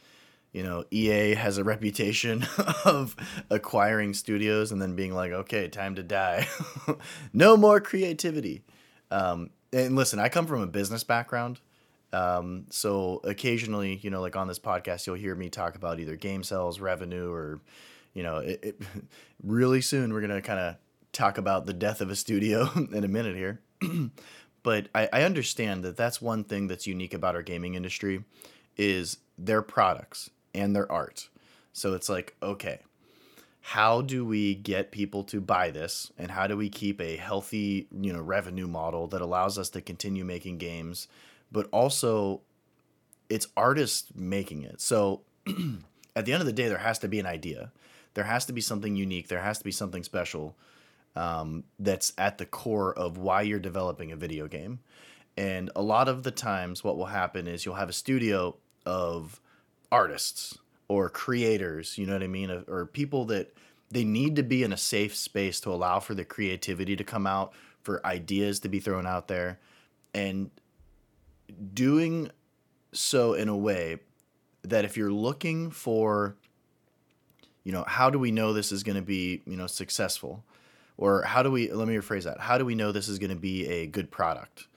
you 0.51 0.63
know 0.63 0.83
EA 0.89 1.35
has 1.35 1.59
a 1.59 1.63
reputation 1.63 2.47
of 2.85 3.15
acquiring 3.51 4.15
studios 4.15 4.71
and 4.71 4.81
then 4.81 4.95
being 4.95 5.13
like, 5.13 5.31
okay, 5.31 5.67
time 5.67 5.93
to 5.93 6.03
die, 6.03 6.47
no 7.33 7.55
more 7.55 7.79
creativity. 7.79 8.63
Um, 9.11 9.51
and 9.71 9.95
listen, 9.95 10.19
I 10.19 10.29
come 10.29 10.47
from 10.47 10.61
a 10.61 10.67
business 10.67 11.03
background. 11.03 11.59
Um, 12.11 12.65
so 12.69 13.21
occasionally, 13.23 13.99
you 14.01 14.09
know, 14.09 14.21
like 14.21 14.35
on 14.35 14.47
this 14.47 14.59
podcast, 14.59 15.05
you'll 15.05 15.15
hear 15.15 15.35
me 15.35 15.49
talk 15.49 15.75
about 15.75 15.99
either 15.99 16.15
game 16.15 16.43
sales, 16.43 16.79
revenue, 16.79 17.31
or, 17.31 17.59
you 18.13 18.23
know, 18.23 18.37
it, 18.37 18.59
it 18.63 18.81
really 19.43 19.81
soon 19.81 20.13
we're 20.13 20.21
going 20.21 20.31
to 20.31 20.41
kind 20.41 20.59
of 20.59 20.75
talk 21.11 21.37
about 21.37 21.65
the 21.65 21.73
death 21.73 22.01
of 22.01 22.09
a 22.09 22.15
studio 22.15 22.69
in 22.93 23.03
a 23.03 23.07
minute 23.07 23.35
here. 23.35 23.61
but 24.63 24.87
I, 24.93 25.09
I 25.13 25.23
understand 25.23 25.83
that 25.83 25.97
that's 25.97 26.21
one 26.21 26.43
thing 26.43 26.67
that's 26.67 26.87
unique 26.87 27.13
about 27.13 27.35
our 27.35 27.43
gaming 27.43 27.75
industry 27.75 28.23
is 28.77 29.17
their 29.37 29.61
products 29.61 30.29
and 30.53 30.75
their 30.75 30.91
art. 30.91 31.29
So 31.73 31.93
it's 31.93 32.09
like, 32.09 32.35
okay, 32.41 32.79
how 33.61 34.01
do 34.01 34.25
we 34.25 34.55
get 34.55 34.91
people 34.91 35.23
to 35.25 35.39
buy 35.39 35.69
this 35.69 36.11
and 36.17 36.31
how 36.31 36.47
do 36.47 36.57
we 36.57 36.69
keep 36.69 36.99
a 36.99 37.17
healthy, 37.17 37.87
you 37.91 38.11
know, 38.11 38.21
revenue 38.21 38.67
model 38.67 39.07
that 39.07 39.21
allows 39.21 39.57
us 39.57 39.69
to 39.69 39.81
continue 39.81 40.25
making 40.25 40.57
games 40.57 41.07
but 41.51 41.67
also 41.71 42.41
it's 43.29 43.47
artists 43.55 44.11
making 44.15 44.63
it. 44.63 44.81
So 44.81 45.21
at 46.15 46.25
the 46.25 46.33
end 46.33 46.41
of 46.41 46.45
the 46.45 46.53
day, 46.53 46.67
there 46.67 46.77
has 46.77 46.99
to 46.99 47.07
be 47.07 47.19
an 47.19 47.25
idea. 47.25 47.71
There 48.13 48.23
has 48.23 48.45
to 48.45 48.53
be 48.53 48.61
something 48.61 48.95
unique. 48.95 49.27
There 49.27 49.41
has 49.41 49.59
to 49.59 49.63
be 49.63 49.71
something 49.71 50.03
special 50.03 50.55
um, 51.15 51.63
that's 51.77 52.13
at 52.17 52.37
the 52.37 52.45
core 52.45 52.93
of 52.93 53.17
why 53.17 53.41
you're 53.41 53.59
developing 53.59 54.11
a 54.11 54.15
video 54.15 54.47
game. 54.47 54.79
And 55.37 55.69
a 55.75 55.81
lot 55.81 56.09
of 56.09 56.23
the 56.23 56.31
times, 56.31 56.83
what 56.83 56.97
will 56.97 57.05
happen 57.05 57.47
is 57.47 57.65
you'll 57.65 57.75
have 57.75 57.89
a 57.89 57.93
studio 57.93 58.57
of 58.85 59.39
artists 59.91 60.57
or 60.87 61.09
creators, 61.09 61.97
you 61.97 62.05
know 62.05 62.13
what 62.13 62.23
I 62.23 62.27
mean? 62.27 62.63
Or 62.67 62.85
people 62.85 63.25
that 63.25 63.55
they 63.91 64.03
need 64.03 64.35
to 64.35 64.43
be 64.43 64.63
in 64.63 64.73
a 64.73 64.77
safe 64.77 65.15
space 65.15 65.59
to 65.61 65.71
allow 65.71 65.99
for 65.99 66.13
the 66.13 66.25
creativity 66.25 66.95
to 66.95 67.03
come 67.03 67.25
out, 67.25 67.53
for 67.83 68.05
ideas 68.05 68.59
to 68.61 68.69
be 68.69 68.79
thrown 68.79 69.05
out 69.05 69.27
there. 69.27 69.59
And 70.13 70.49
doing 71.73 72.31
so 72.93 73.33
in 73.33 73.49
a 73.49 73.57
way 73.57 73.99
that 74.63 74.85
if 74.85 74.97
you're 74.97 75.11
looking 75.11 75.71
for 75.71 76.35
you 77.63 77.71
know 77.71 77.83
how 77.87 78.09
do 78.09 78.17
we 78.17 78.31
know 78.31 78.53
this 78.53 78.71
is 78.71 78.83
going 78.83 78.95
to 78.95 79.01
be 79.01 79.41
you 79.45 79.57
know 79.57 79.67
successful? 79.67 80.43
Or 80.97 81.23
how 81.23 81.43
do 81.43 81.51
we 81.51 81.71
let 81.71 81.87
me 81.87 81.95
rephrase 81.95 82.23
that. 82.23 82.41
How 82.41 82.57
do 82.57 82.65
we 82.65 82.75
know 82.75 82.91
this 82.91 83.07
is 83.07 83.19
going 83.19 83.29
to 83.29 83.35
be 83.35 83.67
a 83.67 83.87
good 83.87 84.11
product? 84.11 84.67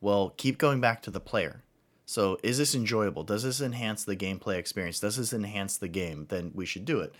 Well 0.00 0.30
keep 0.36 0.58
going 0.58 0.80
back 0.80 1.02
to 1.02 1.10
the 1.10 1.20
player. 1.20 1.62
So 2.06 2.38
is 2.42 2.58
this 2.58 2.74
enjoyable? 2.74 3.22
Does 3.22 3.44
this 3.44 3.60
enhance 3.60 4.04
the 4.04 4.16
gameplay 4.16 4.56
experience? 4.56 4.98
Does 4.98 5.16
this 5.16 5.32
enhance 5.32 5.76
the 5.76 5.88
game? 5.88 6.26
Then 6.28 6.50
we 6.54 6.66
should 6.66 6.84
do 6.84 7.00
it. 7.00 7.14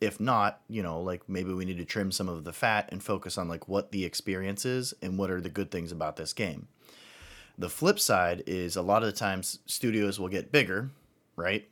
If 0.00 0.20
not 0.20 0.60
you 0.68 0.82
know 0.82 1.00
like 1.00 1.28
maybe 1.28 1.52
we 1.52 1.64
need 1.64 1.78
to 1.78 1.84
trim 1.84 2.12
some 2.12 2.28
of 2.28 2.44
the 2.44 2.52
fat 2.52 2.88
and 2.92 3.02
focus 3.02 3.36
on 3.38 3.48
like 3.48 3.68
what 3.68 3.90
the 3.92 4.04
experience 4.04 4.64
is 4.64 4.94
and 5.02 5.18
what 5.18 5.30
are 5.30 5.40
the 5.40 5.48
good 5.48 5.70
things 5.70 5.90
about 5.90 6.16
this 6.16 6.32
game 6.32 6.68
the 7.58 7.68
flip 7.68 7.98
side 7.98 8.42
is 8.46 8.76
a 8.76 8.82
lot 8.82 9.02
of 9.02 9.06
the 9.06 9.18
times 9.18 9.60
studios 9.66 10.20
will 10.20 10.28
get 10.28 10.52
bigger, 10.52 10.90
right? 11.36 11.66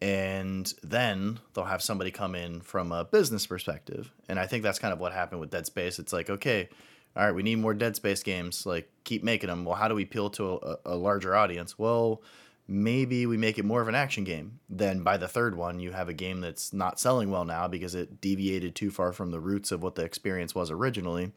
And 0.00 0.72
then 0.82 1.38
they'll 1.54 1.64
have 1.64 1.82
somebody 1.82 2.10
come 2.10 2.34
in 2.34 2.60
from 2.60 2.90
a 2.92 3.04
business 3.04 3.46
perspective. 3.46 4.10
And 4.28 4.38
I 4.38 4.46
think 4.46 4.62
that's 4.62 4.78
kind 4.78 4.92
of 4.92 4.98
what 4.98 5.12
happened 5.12 5.40
with 5.40 5.50
Dead 5.50 5.66
Space. 5.66 5.98
It's 5.98 6.12
like, 6.12 6.28
okay, 6.28 6.68
all 7.14 7.24
right, 7.24 7.34
we 7.34 7.42
need 7.42 7.58
more 7.58 7.74
Dead 7.74 7.94
Space 7.94 8.22
games. 8.22 8.66
Like, 8.66 8.90
keep 9.04 9.22
making 9.22 9.48
them. 9.48 9.64
Well, 9.64 9.76
how 9.76 9.88
do 9.88 9.94
we 9.94 10.02
appeal 10.02 10.30
to 10.30 10.54
a, 10.54 10.76
a 10.86 10.96
larger 10.96 11.36
audience? 11.36 11.78
Well, 11.78 12.22
maybe 12.66 13.26
we 13.26 13.36
make 13.36 13.58
it 13.58 13.64
more 13.64 13.82
of 13.82 13.88
an 13.88 13.94
action 13.94 14.24
game. 14.24 14.58
Then 14.68 15.02
by 15.02 15.18
the 15.18 15.28
third 15.28 15.56
one, 15.56 15.78
you 15.78 15.92
have 15.92 16.08
a 16.08 16.14
game 16.14 16.40
that's 16.40 16.72
not 16.72 16.98
selling 16.98 17.30
well 17.30 17.44
now 17.44 17.68
because 17.68 17.94
it 17.94 18.20
deviated 18.20 18.74
too 18.74 18.90
far 18.90 19.12
from 19.12 19.30
the 19.30 19.40
roots 19.40 19.70
of 19.70 19.82
what 19.82 19.94
the 19.94 20.04
experience 20.04 20.54
was 20.54 20.70
originally 20.70 21.32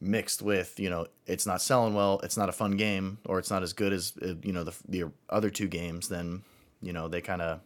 mixed 0.00 0.42
with 0.42 0.78
you 0.78 0.88
know 0.88 1.06
it's 1.26 1.44
not 1.44 1.60
selling 1.60 1.92
well 1.92 2.20
it's 2.22 2.36
not 2.36 2.48
a 2.48 2.52
fun 2.52 2.72
game 2.72 3.18
or 3.26 3.38
it's 3.38 3.50
not 3.50 3.62
as 3.64 3.72
good 3.72 3.92
as 3.92 4.12
uh, 4.22 4.34
you 4.42 4.52
know 4.52 4.62
the, 4.62 4.74
the 4.88 5.04
other 5.28 5.50
two 5.50 5.66
games 5.66 6.08
then 6.08 6.42
you 6.80 6.92
know 6.92 7.08
they 7.08 7.20
kind 7.20 7.42
of 7.42 7.60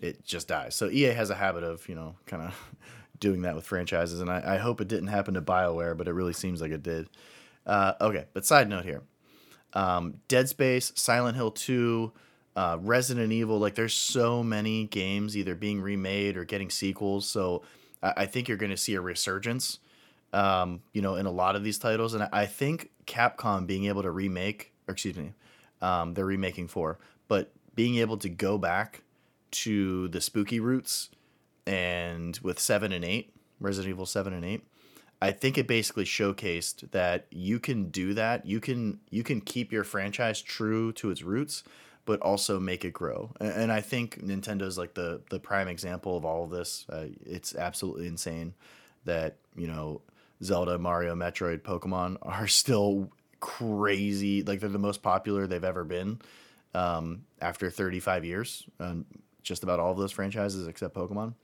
it 0.00 0.24
just 0.24 0.48
dies. 0.48 0.74
So 0.74 0.88
ea 0.90 1.04
has 1.04 1.30
a 1.30 1.34
habit 1.34 1.64
of 1.64 1.88
you 1.88 1.94
know 1.94 2.16
kind 2.26 2.42
of 2.42 2.74
doing 3.18 3.42
that 3.42 3.54
with 3.54 3.64
franchises 3.64 4.20
and 4.20 4.30
I, 4.30 4.54
I, 4.54 4.58
hope 4.58 4.80
it 4.80 4.88
didn't 4.88 5.06
happen 5.06 5.34
to 5.34 5.42
bioware 5.42 5.96
but 5.96 6.08
it 6.08 6.12
really 6.12 6.32
seems 6.32 6.60
like 6.60 6.72
it 6.72 6.82
did. 6.82 7.08
Uh, 7.66 7.94
okay 8.00 8.26
but 8.32 8.44
side 8.44 8.68
note 8.68 8.84
here. 8.84 9.02
Um, 9.74 10.20
dead 10.28 10.48
space 10.48 10.92
silent 10.96 11.36
hill 11.36 11.50
2 11.50 12.12
uh, 12.54 12.78
resident 12.80 13.32
evil 13.32 13.58
like 13.58 13.74
there's 13.74 13.94
so 13.94 14.42
many 14.42 14.86
games 14.86 15.36
either 15.36 15.54
being 15.54 15.80
remade 15.80 16.36
or 16.36 16.44
getting 16.44 16.68
sequels 16.68 17.26
so 17.26 17.62
i, 18.02 18.12
I 18.18 18.26
think 18.26 18.46
you're 18.46 18.58
going 18.58 18.70
to 18.70 18.76
see 18.76 18.94
a 18.94 19.00
resurgence 19.00 19.78
um, 20.32 20.82
you 20.92 21.02
know, 21.02 21.16
in 21.16 21.26
a 21.26 21.30
lot 21.30 21.56
of 21.56 21.64
these 21.64 21.78
titles. 21.78 22.14
And 22.14 22.28
I 22.32 22.46
think 22.46 22.90
Capcom 23.06 23.66
being 23.66 23.86
able 23.86 24.02
to 24.02 24.10
remake, 24.10 24.72
or 24.88 24.92
excuse 24.92 25.16
me, 25.16 25.32
um, 25.80 26.14
they're 26.14 26.24
remaking 26.24 26.68
four, 26.68 26.98
but 27.28 27.52
being 27.74 27.96
able 27.96 28.16
to 28.18 28.28
go 28.28 28.58
back 28.58 29.02
to 29.50 30.08
the 30.08 30.20
spooky 30.20 30.60
roots 30.60 31.10
and 31.66 32.38
with 32.42 32.58
seven 32.58 32.92
and 32.92 33.04
eight, 33.04 33.34
Resident 33.60 33.90
Evil 33.90 34.06
seven 34.06 34.32
and 34.32 34.44
eight, 34.44 34.64
I 35.20 35.30
think 35.30 35.56
it 35.56 35.68
basically 35.68 36.04
showcased 36.04 36.90
that 36.90 37.26
you 37.30 37.60
can 37.60 37.90
do 37.90 38.14
that. 38.14 38.44
You 38.44 38.60
can 38.60 38.98
you 39.10 39.22
can 39.22 39.40
keep 39.40 39.72
your 39.72 39.84
franchise 39.84 40.42
true 40.42 40.92
to 40.94 41.10
its 41.10 41.22
roots, 41.22 41.62
but 42.04 42.20
also 42.20 42.58
make 42.58 42.84
it 42.84 42.92
grow. 42.92 43.32
And, 43.38 43.52
and 43.52 43.72
I 43.72 43.80
think 43.80 44.20
Nintendo's 44.20 44.76
like 44.76 44.94
the 44.94 45.20
the 45.30 45.38
prime 45.38 45.68
example 45.68 46.16
of 46.16 46.24
all 46.24 46.44
of 46.44 46.50
this. 46.50 46.86
Uh, 46.90 47.06
it's 47.24 47.54
absolutely 47.54 48.08
insane 48.08 48.54
that 49.04 49.36
you 49.54 49.68
know 49.68 50.00
Zelda, 50.42 50.78
Mario, 50.78 51.14
Metroid, 51.14 51.60
Pokemon 51.60 52.16
are 52.22 52.46
still 52.46 53.10
crazy. 53.40 54.42
Like 54.42 54.60
they're 54.60 54.68
the 54.68 54.78
most 54.78 55.02
popular 55.02 55.46
they've 55.46 55.62
ever 55.64 55.84
been 55.84 56.20
um, 56.74 57.24
after 57.40 57.70
35 57.70 58.24
years. 58.24 58.64
Just 59.42 59.62
about 59.64 59.80
all 59.80 59.90
of 59.90 59.98
those 59.98 60.12
franchises 60.12 60.68
except 60.68 60.94
Pokemon. 60.94 61.34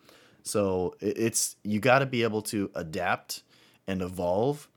So 0.45 0.95
it's 1.01 1.57
you 1.63 1.81
got 1.81 1.99
to 1.99 2.07
be 2.07 2.23
able 2.23 2.43
to 2.43 2.71
adapt 2.75 3.43
and 3.87 4.01
evolve, 4.03 4.69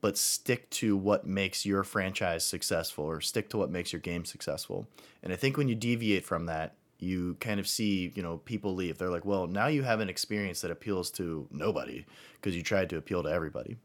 but 0.00 0.16
stick 0.16 0.68
to 0.70 0.96
what 0.96 1.26
makes 1.26 1.66
your 1.66 1.82
franchise 1.82 2.44
successful 2.44 3.04
or 3.04 3.20
stick 3.20 3.48
to 3.50 3.56
what 3.56 3.70
makes 3.70 3.92
your 3.92 4.00
game 4.00 4.24
successful. 4.24 4.86
And 5.22 5.32
I 5.32 5.36
think 5.36 5.56
when 5.56 5.68
you 5.68 5.74
deviate 5.74 6.24
from 6.24 6.46
that, 6.46 6.74
you 6.98 7.36
kind 7.40 7.60
of 7.60 7.68
see, 7.68 8.12
you 8.14 8.22
know, 8.22 8.38
people 8.38 8.74
leave. 8.74 8.98
They're 8.98 9.10
like, 9.10 9.24
well, 9.24 9.46
now 9.46 9.68
you 9.68 9.82
have 9.82 10.00
an 10.00 10.08
experience 10.08 10.60
that 10.62 10.70
appeals 10.70 11.10
to 11.12 11.46
nobody 11.50 12.04
because 12.34 12.56
you 12.56 12.62
tried 12.62 12.90
to 12.90 12.96
appeal 12.96 13.22
to 13.22 13.30
everybody. 13.30 13.76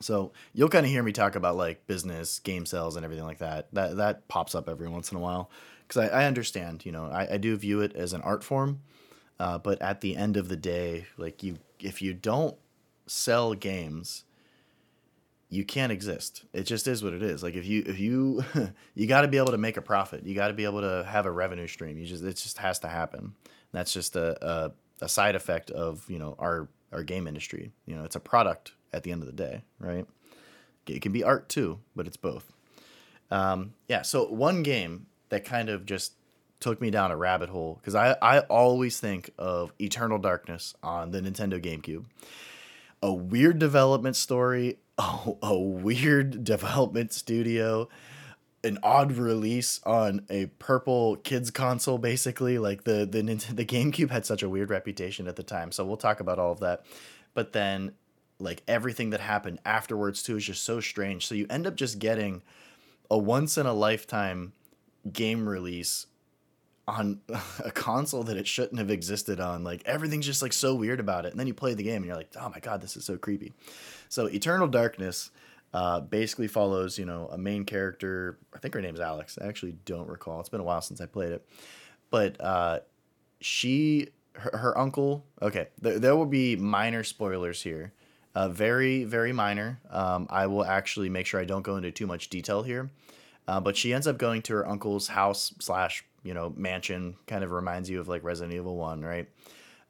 So 0.00 0.32
you'll 0.54 0.68
kind 0.68 0.86
of 0.86 0.92
hear 0.92 1.02
me 1.02 1.12
talk 1.12 1.34
about 1.34 1.56
like 1.56 1.86
business, 1.86 2.38
game 2.38 2.66
sales, 2.66 2.96
and 2.96 3.04
everything 3.04 3.24
like 3.24 3.38
that. 3.38 3.68
That 3.74 3.96
that 3.96 4.28
pops 4.28 4.54
up 4.54 4.68
every 4.68 4.88
once 4.88 5.10
in 5.10 5.18
a 5.18 5.20
while 5.20 5.50
because 5.86 6.08
I, 6.08 6.22
I, 6.22 6.24
understand. 6.26 6.86
You 6.86 6.92
know, 6.92 7.06
I, 7.06 7.34
I 7.34 7.36
do 7.36 7.56
view 7.56 7.80
it 7.80 7.94
as 7.94 8.12
an 8.12 8.22
art 8.22 8.42
form, 8.42 8.80
uh, 9.38 9.58
but 9.58 9.80
at 9.82 10.00
the 10.00 10.16
end 10.16 10.36
of 10.36 10.48
the 10.48 10.56
day, 10.56 11.06
like 11.18 11.42
you, 11.42 11.58
if 11.78 12.00
you 12.00 12.14
don't 12.14 12.56
sell 13.06 13.54
games, 13.54 14.24
you 15.50 15.64
can't 15.64 15.90
exist. 15.90 16.44
It 16.52 16.62
just 16.62 16.86
is 16.86 17.02
what 17.02 17.12
it 17.12 17.22
is. 17.22 17.42
Like 17.42 17.56
if 17.56 17.66
you 17.66 17.82
if 17.84 17.98
you 17.98 18.44
you 18.94 19.06
got 19.06 19.22
to 19.22 19.28
be 19.28 19.36
able 19.36 19.50
to 19.50 19.58
make 19.58 19.76
a 19.76 19.82
profit. 19.82 20.24
You 20.24 20.34
got 20.34 20.48
to 20.48 20.54
be 20.54 20.64
able 20.64 20.80
to 20.80 21.04
have 21.06 21.26
a 21.26 21.30
revenue 21.30 21.66
stream. 21.66 21.98
You 21.98 22.06
just 22.06 22.22
it 22.22 22.36
just 22.36 22.58
has 22.58 22.78
to 22.80 22.88
happen. 22.88 23.34
That's 23.72 23.92
just 23.92 24.16
a, 24.16 24.46
a 24.46 24.72
a 25.02 25.08
side 25.08 25.34
effect 25.34 25.70
of 25.70 26.08
you 26.08 26.18
know 26.18 26.36
our 26.38 26.68
our 26.92 27.02
game 27.02 27.26
industry. 27.26 27.72
You 27.84 27.96
know, 27.96 28.04
it's 28.04 28.16
a 28.16 28.20
product 28.20 28.72
at 28.92 29.02
the 29.02 29.12
end 29.12 29.22
of 29.22 29.26
the 29.26 29.34
day, 29.34 29.62
right? 29.78 30.06
It 30.86 31.02
can 31.02 31.12
be 31.12 31.22
art 31.22 31.48
too, 31.48 31.80
but 31.94 32.06
it's 32.06 32.16
both. 32.16 32.52
Um, 33.30 33.74
yeah. 33.88 34.02
So 34.02 34.26
one 34.26 34.62
game 34.62 35.06
that 35.28 35.44
kind 35.44 35.68
of 35.68 35.84
just 35.84 36.14
took 36.60 36.80
me 36.80 36.90
down 36.90 37.10
a 37.10 37.16
rabbit 37.16 37.48
hole 37.48 37.78
because 37.80 37.96
I 37.96 38.16
I 38.22 38.40
always 38.40 39.00
think 39.00 39.30
of 39.36 39.72
Eternal 39.80 40.18
Darkness 40.18 40.74
on 40.82 41.10
the 41.10 41.20
Nintendo 41.20 41.60
GameCube. 41.60 42.04
A 43.02 43.12
weird 43.12 43.58
development 43.58 44.14
story, 44.14 44.78
a, 45.00 45.32
a 45.42 45.58
weird 45.58 46.44
development 46.44 47.12
studio, 47.12 47.88
an 48.62 48.78
odd 48.82 49.12
release 49.12 49.80
on 49.84 50.26
a 50.28 50.46
purple 50.58 51.16
kids 51.16 51.50
console 51.50 51.98
basically. 51.98 52.58
Like 52.58 52.84
the 52.84 53.06
the 53.06 53.22
the 53.54 53.64
GameCube 53.64 54.10
had 54.10 54.26
such 54.26 54.42
a 54.42 54.48
weird 54.48 54.70
reputation 54.70 55.26
at 55.26 55.36
the 55.36 55.42
time 55.42 55.72
so 55.72 55.84
we'll 55.84 55.96
talk 55.96 56.20
about 56.20 56.38
all 56.38 56.52
of 56.52 56.60
that. 56.60 56.84
But 57.34 57.52
then 57.52 57.92
like 58.38 58.62
everything 58.66 59.10
that 59.10 59.20
happened 59.20 59.58
afterwards 59.64 60.22
too 60.22 60.36
is 60.36 60.44
just 60.44 60.62
so 60.62 60.80
strange. 60.80 61.26
So 61.26 61.34
you 61.34 61.46
end 61.50 61.66
up 61.66 61.76
just 61.76 61.98
getting 61.98 62.42
a 63.10 63.18
once 63.18 63.58
in 63.58 63.66
a 63.66 63.74
lifetime 63.74 64.52
game 65.12 65.48
release 65.48 66.06
on 66.98 67.20
a 67.64 67.70
console 67.70 68.22
that 68.24 68.36
it 68.36 68.46
shouldn't 68.46 68.78
have 68.78 68.90
existed 68.90 69.40
on 69.40 69.64
like 69.64 69.82
everything's 69.86 70.26
just 70.26 70.42
like 70.42 70.52
so 70.52 70.74
weird 70.74 71.00
about 71.00 71.24
it 71.24 71.30
and 71.30 71.40
then 71.40 71.46
you 71.46 71.54
play 71.54 71.74
the 71.74 71.82
game 71.82 71.96
and 71.96 72.06
you're 72.06 72.16
like 72.16 72.32
oh 72.40 72.48
my 72.48 72.60
god 72.60 72.80
this 72.80 72.96
is 72.96 73.04
so 73.04 73.16
creepy 73.16 73.52
so 74.10 74.26
Eternal 74.26 74.66
Darkness 74.66 75.30
uh, 75.72 76.00
basically 76.00 76.48
follows, 76.48 76.98
you 76.98 77.04
know, 77.04 77.28
a 77.30 77.38
main 77.38 77.64
character. 77.64 78.38
I 78.52 78.58
think 78.58 78.74
her 78.74 78.80
name's 78.82 79.00
Alex. 79.00 79.38
I 79.40 79.46
actually 79.46 79.76
don't 79.84 80.08
recall. 80.08 80.40
It's 80.40 80.48
been 80.48 80.60
a 80.60 80.64
while 80.64 80.82
since 80.82 81.00
I 81.00 81.06
played 81.06 81.30
it. 81.30 81.46
But 82.10 82.40
uh, 82.40 82.80
she, 83.40 84.08
her, 84.32 84.50
her, 84.56 84.78
uncle, 84.78 85.24
okay, 85.40 85.68
there, 85.80 86.00
there 86.00 86.16
will 86.16 86.26
be 86.26 86.56
minor 86.56 87.04
spoilers 87.04 87.62
here. 87.62 87.92
Uh, 88.34 88.48
very, 88.48 89.04
very 89.04 89.32
minor. 89.32 89.80
Um, 89.90 90.26
I 90.28 90.48
will 90.48 90.64
actually 90.64 91.08
make 91.08 91.26
sure 91.26 91.40
I 91.40 91.44
don't 91.44 91.62
go 91.62 91.76
into 91.76 91.92
too 91.92 92.06
much 92.08 92.30
detail 92.30 92.64
here. 92.64 92.90
Uh, 93.50 93.58
but 93.58 93.76
she 93.76 93.92
ends 93.92 94.06
up 94.06 94.16
going 94.16 94.40
to 94.42 94.52
her 94.52 94.68
uncle's 94.68 95.08
house 95.08 95.52
slash, 95.58 96.04
you 96.22 96.32
know, 96.32 96.54
mansion. 96.56 97.16
Kind 97.26 97.42
of 97.42 97.50
reminds 97.50 97.90
you 97.90 97.98
of 97.98 98.06
like 98.06 98.22
Resident 98.22 98.54
Evil 98.54 98.76
1, 98.76 99.02
right? 99.02 99.28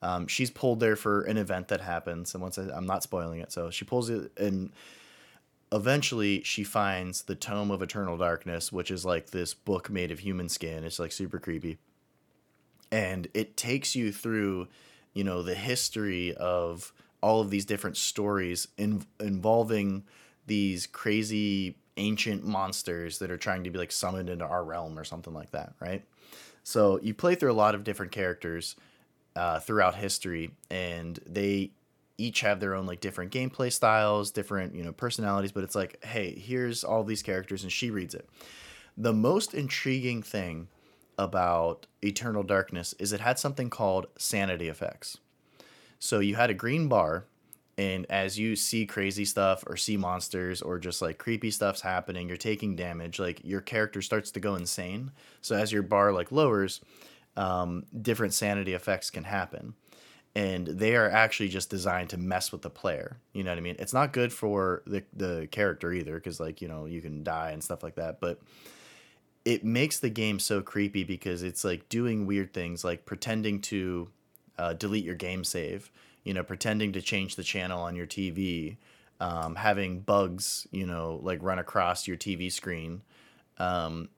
Um, 0.01 0.27
she's 0.27 0.51
pulled 0.51 0.81
there 0.81 0.97
for 0.97 1.25
an 1.25 1.37
event 1.37 1.69
that 1.69 1.83
happens. 1.83 2.33
And 2.33 2.43
once 2.43 2.59
I, 2.59 2.63
I'm 2.75 2.87
not 2.87 3.03
spoiling 3.03 3.41
it. 3.41 3.53
So 3.53 3.69
she 3.69 3.85
pulls 3.85 4.09
it 4.09 4.33
and 4.39 4.73
eventually 5.73 6.43
she 6.43 6.65
finds 6.65 7.25
the 7.25 7.35
tome 7.35 7.71
of 7.71 7.83
eternal 7.83 8.17
darkness 8.17 8.73
which 8.73 8.91
is 8.91 9.05
like 9.05 9.31
this 9.31 9.55
book 9.55 9.89
made 9.89 10.11
of 10.11 10.19
human 10.19 10.49
skin 10.49 10.83
it's 10.83 10.99
like 10.99 11.13
super 11.13 11.39
creepy 11.39 11.79
and 12.91 13.29
it 13.35 13.57
takes 13.57 13.95
you 13.95 14.11
through 14.11 14.67
you 15.15 15.23
know 15.23 15.45
the 15.45 15.55
history 15.55 16.35
of 16.35 16.93
all 17.23 17.41
of 17.41 17.51
these 17.51 17.65
different 17.65 17.97
stories 17.97 18.67
in, 18.77 19.07
involving 19.21 20.03
these 20.49 20.89
crazy 20.89 21.77
ancient 22.01 22.45
monsters 22.45 23.19
that 23.19 23.31
are 23.31 23.37
trying 23.37 23.63
to 23.65 23.71
be 23.71 23.79
like 23.79 23.93
summoned 23.93 24.29
into 24.29 24.45
our 24.45 24.65
realm 24.65 24.99
or 24.99 25.05
something 25.05 25.35
like 25.35 25.51
that 25.51 25.73
right 25.81 26.05
so 26.63 26.99
you 27.01 27.15
play 27.15 27.35
through 27.35 27.53
a 27.53 27.55
lot 27.55 27.75
of 27.75 27.85
different 27.85 28.13
characters 28.13 28.77
uh, 29.37 29.61
throughout 29.61 29.95
history 29.95 30.51
and 30.71 31.21
they 31.27 31.71
each 32.21 32.41
have 32.43 32.61
their 32.61 32.75
own 32.75 32.87
like 32.87 33.01
different 33.01 33.33
gameplay 33.33 33.73
styles, 33.73 34.31
different, 34.31 34.75
you 34.75 34.85
know, 34.85 34.93
personalities, 34.93 35.53
but 35.53 35.65
it's 35.65 35.75
like, 35.75 36.05
hey, 36.05 36.35
here's 36.39 36.85
all 36.85 37.03
these 37.03 37.23
characters 37.23 37.63
and 37.63 37.73
she 37.73 37.91
reads 37.91 38.15
it. 38.15 38.29
The 38.97 39.13
most 39.13 39.55
intriguing 39.55 40.23
thing 40.23 40.69
about 41.17 41.87
Eternal 42.03 42.43
Darkness 42.43 42.95
is 42.99 43.13
it 43.13 43.21
had 43.21 43.39
something 43.39 43.71
called 43.71 44.07
sanity 44.19 44.69
effects. 44.69 45.19
So 45.99 46.19
you 46.19 46.37
had 46.37 46.51
a 46.51 46.55
green 46.55 46.89
bar 46.89 47.25
and 47.81 48.05
as 48.11 48.39
you 48.39 48.57
see 48.57 48.85
crazy 48.85 49.25
stuff 49.25 49.65
or 49.67 49.77
see 49.77 49.97
monsters 49.97 50.61
or 50.61 50.79
just 50.79 51.01
like 51.01 51.17
creepy 51.17 51.51
stuff's 51.51 51.81
happening, 51.81 52.29
you're 52.29 52.37
taking 52.37 52.77
damage, 52.77 53.19
like 53.19 53.41
your 53.43 53.63
character 53.63 54.03
starts 54.03 54.31
to 54.33 54.41
go 54.41 54.55
insane. 54.55 55.13
So 55.41 55.57
as 55.57 55.73
your 55.73 55.83
bar 55.83 56.13
like 56.13 56.31
lowers, 56.31 56.83
um, 57.39 57.87
different 58.03 58.35
sanity 58.35 58.75
effects 58.75 59.09
can 59.09 59.25
happen 59.25 59.75
and 60.35 60.67
they 60.67 60.95
are 60.95 61.11
actually 61.11 61.49
just 61.49 61.71
designed 61.71 62.11
to 62.11 62.17
mess 62.19 62.53
with 62.53 62.63
the 62.63 62.71
player. 62.71 63.17
You 63.33 63.45
know 63.45 63.51
what 63.51 63.59
I 63.59 63.63
mean? 63.63 63.77
It's 63.79 63.95
not 63.95 64.13
good 64.13 64.33
for 64.33 64.83
the 64.87 65.03
the 65.15 65.49
character 65.51 65.91
either 65.93 66.15
because 66.15 66.39
like 66.39 66.61
you 66.61 66.69
know 66.69 66.85
you 66.87 67.01
can 67.01 67.25
die 67.25 67.51
and 67.51 67.65
stuff 67.65 67.83
like 67.83 67.95
that. 67.97 68.21
But 68.21 68.41
it 69.45 69.65
makes 69.65 69.99
the 69.99 70.11
game 70.11 70.39
so 70.39 70.61
creepy 70.61 71.03
because 71.03 71.43
it's 71.43 71.65
like 71.65 71.89
doing 71.89 72.27
weird 72.27 72.53
things 72.53 72.85
like 72.85 73.07
pretending 73.07 73.61
to 73.63 74.09
uh, 74.59 74.75
delete 74.75 75.05
your 75.05 75.15
game 75.15 75.45
save. 75.45 75.91
You 76.25 76.35
know, 76.35 76.43
pretending 76.43 76.93
to 76.93 77.03
change 77.03 77.37
the 77.37 77.43
channel 77.43 77.83
on 77.83 77.97
your 77.97 78.07
TV, 78.07 78.77
um, 79.21 79.55
having 79.55 80.01
bugs. 80.01 80.67
You 80.71 80.87
know, 80.87 81.21
like 81.23 81.43
run 81.43 81.59
across 81.59 82.07
your 82.07 82.17
TV 82.17 82.51
screen. 82.53 83.03
Um, 83.59 84.09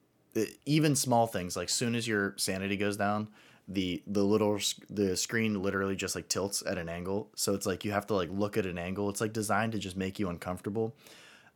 even 0.65 0.97
small 0.97 1.27
things 1.27 1.57
like 1.57 1.69
soon 1.69 1.95
as 1.95 2.09
your 2.09 2.35
sanity 2.39 2.77
goes 2.77 2.97
down 2.97 3.29
the 3.69 4.03
the 4.07 4.23
little 4.23 4.59
the 4.91 5.17
screen 5.17 5.63
literally 5.63 5.95
just 5.95 6.15
like 6.15 6.29
tilts 6.29 6.63
at 6.67 6.79
an 6.79 6.89
angle 6.89 7.29
so 7.37 7.55
it's 7.55 7.67
like 7.67 7.85
you 7.85 7.93
have 7.93 8.07
to 8.07 8.15
like 8.15 8.29
look 8.33 8.57
at 8.57 8.67
an 8.67 8.79
angle 8.79 9.09
it's 9.09 9.21
like 9.21 9.33
designed 9.33 9.73
to 9.73 9.79
just 9.79 9.97
make 9.97 10.19
you 10.19 10.29
uncomfortable 10.29 10.95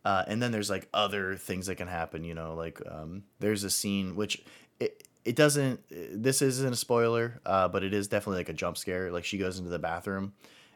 uh, 0.04 0.24
and 0.28 0.40
then 0.40 0.52
there's 0.52 0.70
like 0.70 0.88
other 0.94 1.34
things 1.34 1.66
that 1.66 1.76
can 1.76 1.88
happen 1.88 2.22
you 2.22 2.34
know 2.34 2.54
like 2.54 2.80
um, 2.90 3.24
there's 3.40 3.64
a 3.64 3.70
scene 3.70 4.14
which 4.14 4.42
it, 4.78 5.02
it 5.26 5.36
doesn't 5.36 5.80
this 5.90 6.40
isn't 6.40 6.72
a 6.72 6.76
spoiler 6.76 7.40
uh, 7.44 7.68
but 7.68 7.82
it 7.82 7.92
is 7.92 8.08
definitely 8.08 8.38
like 8.40 8.48
a 8.48 8.54
jump 8.54 8.76
scare 8.76 9.10
like 9.10 9.24
she 9.24 9.38
goes 9.38 9.58
into 9.58 9.70
the 9.70 9.78
bathroom 9.78 10.32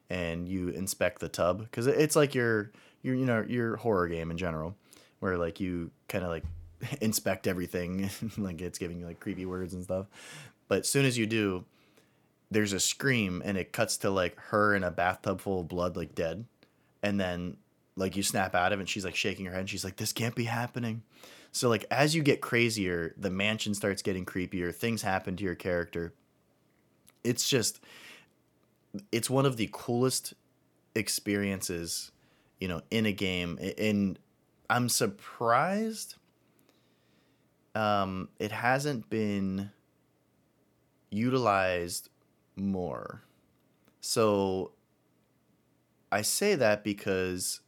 and 0.09 0.49
you 0.49 0.69
inspect 0.69 1.21
the 1.21 1.29
tub 1.29 1.61
because 1.61 1.87
it's 1.87 2.17
like 2.17 2.35
your 2.35 2.71
your 3.03 3.15
you 3.15 3.25
know 3.25 3.45
your 3.49 3.77
horror 3.77 4.09
game 4.09 4.31
in 4.31 4.37
general 4.37 4.75
where 5.21 5.39
like 5.39 5.61
you 5.61 5.91
kind 6.09 6.25
of 6.25 6.31
like 6.31 6.45
inspect 7.01 7.47
everything 7.47 8.11
like 8.39 8.61
it's 8.61 8.79
giving 8.79 8.99
you 8.99 9.07
like 9.07 9.21
creepy 9.21 9.47
words 9.47 9.73
and 9.73 9.85
stuff 9.85 10.07
but 10.71 10.81
as 10.81 10.89
soon 10.89 11.05
as 11.05 11.19
you 11.19 11.27
do, 11.27 11.65
there's 12.49 12.73
a 12.73 12.79
scream 12.79 13.43
and 13.45 13.59
it 13.59 13.73
cuts 13.73 13.97
to 13.99 14.11
like 14.11 14.39
her 14.39 14.73
in 14.77 14.85
a 14.85 14.91
bathtub 14.93 15.41
full 15.41 15.63
of 15.63 15.69
blood, 15.69 15.97
like 15.97 16.15
dead. 16.15 16.45
And 17.03 17.21
then 17.21 17.57
like 17.97 18.17
you 18.17 18.23
snap 18.23 18.55
out 18.55 18.73
of 18.73 18.79
it 18.79 18.83
and 18.83 18.89
she's 18.89 19.05
like 19.05 19.17
shaking 19.17 19.47
her 19.47 19.51
head 19.51 19.61
and 19.61 19.69
she's 19.69 19.85
like, 19.85 19.97
This 19.97 20.13
can't 20.13 20.37
be 20.37 20.45
happening. 20.45 21.03
So 21.53 21.69
like 21.69 21.85
as 21.91 22.15
you 22.15 22.23
get 22.23 22.41
crazier, 22.41 23.15
the 23.17 23.31
mansion 23.31 23.75
starts 23.75 24.03
getting 24.03 24.25
creepier, 24.25 24.75
things 24.75 25.03
happen 25.03 25.37
to 25.37 25.45
your 25.45 25.55
character. 25.55 26.15
It's 27.25 27.49
just 27.49 27.81
it's 29.13 29.31
one 29.31 29.47
of 29.47 29.57
the 29.57 29.69
coolest 29.73 30.35
experiences, 30.95 32.13
you 32.59 32.69
know, 32.69 32.83
in 32.91 33.07
a 33.07 33.13
game. 33.13 33.59
And 33.79 34.19
I'm 34.69 34.89
surprised 34.89 36.17
um 37.75 38.29
it 38.39 38.53
hasn't 38.53 39.09
been 39.11 39.71
utilized 41.11 42.09
more. 42.57 43.23
So 44.01 44.73
I 46.13 46.23
say 46.23 46.55
that 46.55 46.83
because 46.83 47.61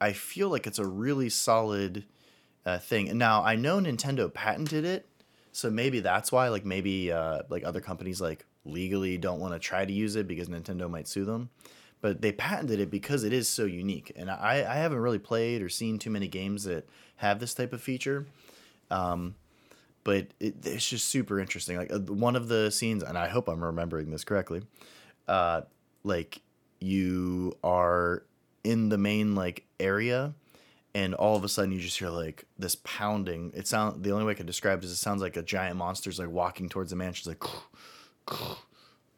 I 0.00 0.12
feel 0.12 0.48
like 0.48 0.66
it's 0.66 0.78
a 0.78 0.86
really 0.86 1.28
solid 1.28 2.04
uh, 2.66 2.78
thing. 2.78 3.16
Now 3.16 3.42
I 3.42 3.56
know 3.56 3.78
Nintendo 3.78 4.32
patented 4.32 4.84
it, 4.84 5.06
so 5.52 5.70
maybe 5.70 6.00
that's 6.00 6.30
why. 6.30 6.48
Like 6.48 6.64
maybe 6.64 7.12
uh, 7.12 7.42
like 7.48 7.64
other 7.64 7.80
companies 7.80 8.20
like 8.20 8.44
legally 8.64 9.16
don't 9.18 9.40
want 9.40 9.54
to 9.54 9.58
try 9.58 9.84
to 9.84 9.92
use 9.92 10.16
it 10.16 10.28
because 10.28 10.48
Nintendo 10.48 10.90
might 10.90 11.08
sue 11.08 11.24
them. 11.24 11.50
But 12.00 12.22
they 12.22 12.32
patented 12.32 12.80
it 12.80 12.90
because 12.90 13.24
it 13.24 13.32
is 13.32 13.46
so 13.46 13.64
unique. 13.64 14.12
And 14.16 14.30
I, 14.30 14.64
I 14.66 14.76
haven't 14.76 15.00
really 15.00 15.18
played 15.18 15.60
or 15.60 15.68
seen 15.68 15.98
too 15.98 16.08
many 16.10 16.28
games 16.28 16.64
that 16.64 16.88
have 17.16 17.40
this 17.40 17.52
type 17.52 17.74
of 17.74 17.82
feature. 17.82 18.26
Um, 18.90 19.34
but 20.02 20.28
it, 20.40 20.64
it's 20.64 20.88
just 20.88 21.08
super 21.08 21.38
interesting. 21.38 21.76
Like 21.76 21.92
uh, 21.92 21.98
one 21.98 22.36
of 22.36 22.48
the 22.48 22.70
scenes, 22.70 23.02
and 23.02 23.18
I 23.18 23.28
hope 23.28 23.48
I'm 23.48 23.62
remembering 23.62 24.10
this 24.10 24.24
correctly. 24.24 24.62
Uh, 25.28 25.62
like 26.02 26.40
you 26.80 27.56
are 27.62 28.24
in 28.64 28.88
the 28.88 28.98
main 28.98 29.34
like 29.34 29.66
area, 29.78 30.34
and 30.94 31.14
all 31.14 31.36
of 31.36 31.44
a 31.44 31.48
sudden 31.48 31.72
you 31.72 31.80
just 31.80 31.98
hear 31.98 32.08
like 32.08 32.44
this 32.58 32.76
pounding. 32.84 33.52
It 33.54 33.66
sound 33.66 34.02
the 34.02 34.12
only 34.12 34.24
way 34.24 34.32
I 34.32 34.34
can 34.34 34.46
describe 34.46 34.80
it 34.80 34.84
is 34.84 34.92
it 34.92 34.96
sounds 34.96 35.22
like 35.22 35.36
a 35.36 35.42
giant 35.42 35.76
monster's 35.76 36.18
like 36.18 36.30
walking 36.30 36.68
towards 36.68 36.90
the 36.90 36.96
mansion. 36.96 37.32
It's 37.32 37.42
like, 38.28 38.58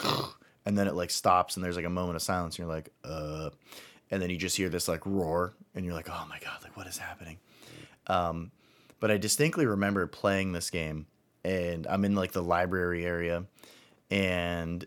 and 0.66 0.78
then 0.78 0.86
it 0.86 0.94
like 0.94 1.10
stops, 1.10 1.56
and 1.56 1.64
there's 1.64 1.76
like 1.76 1.84
a 1.84 1.90
moment 1.90 2.16
of 2.16 2.22
silence. 2.22 2.56
And 2.56 2.66
you're 2.66 2.74
like, 2.74 2.90
uh, 3.04 3.50
and 4.10 4.20
then 4.20 4.30
you 4.30 4.36
just 4.36 4.56
hear 4.56 4.68
this 4.68 4.88
like 4.88 5.06
roar, 5.06 5.54
and 5.74 5.84
you're 5.84 5.94
like, 5.94 6.10
oh 6.10 6.26
my 6.28 6.38
god, 6.38 6.62
like 6.62 6.76
what 6.76 6.86
is 6.86 6.98
happening? 6.98 7.38
Um, 8.06 8.50
but 9.00 9.10
I 9.10 9.16
distinctly 9.16 9.66
remember 9.66 10.06
playing 10.06 10.52
this 10.52 10.70
game 10.70 11.06
and 11.44 11.86
I'm 11.86 12.04
in 12.04 12.14
like 12.14 12.32
the 12.32 12.42
library 12.42 13.04
area 13.04 13.44
and 14.10 14.86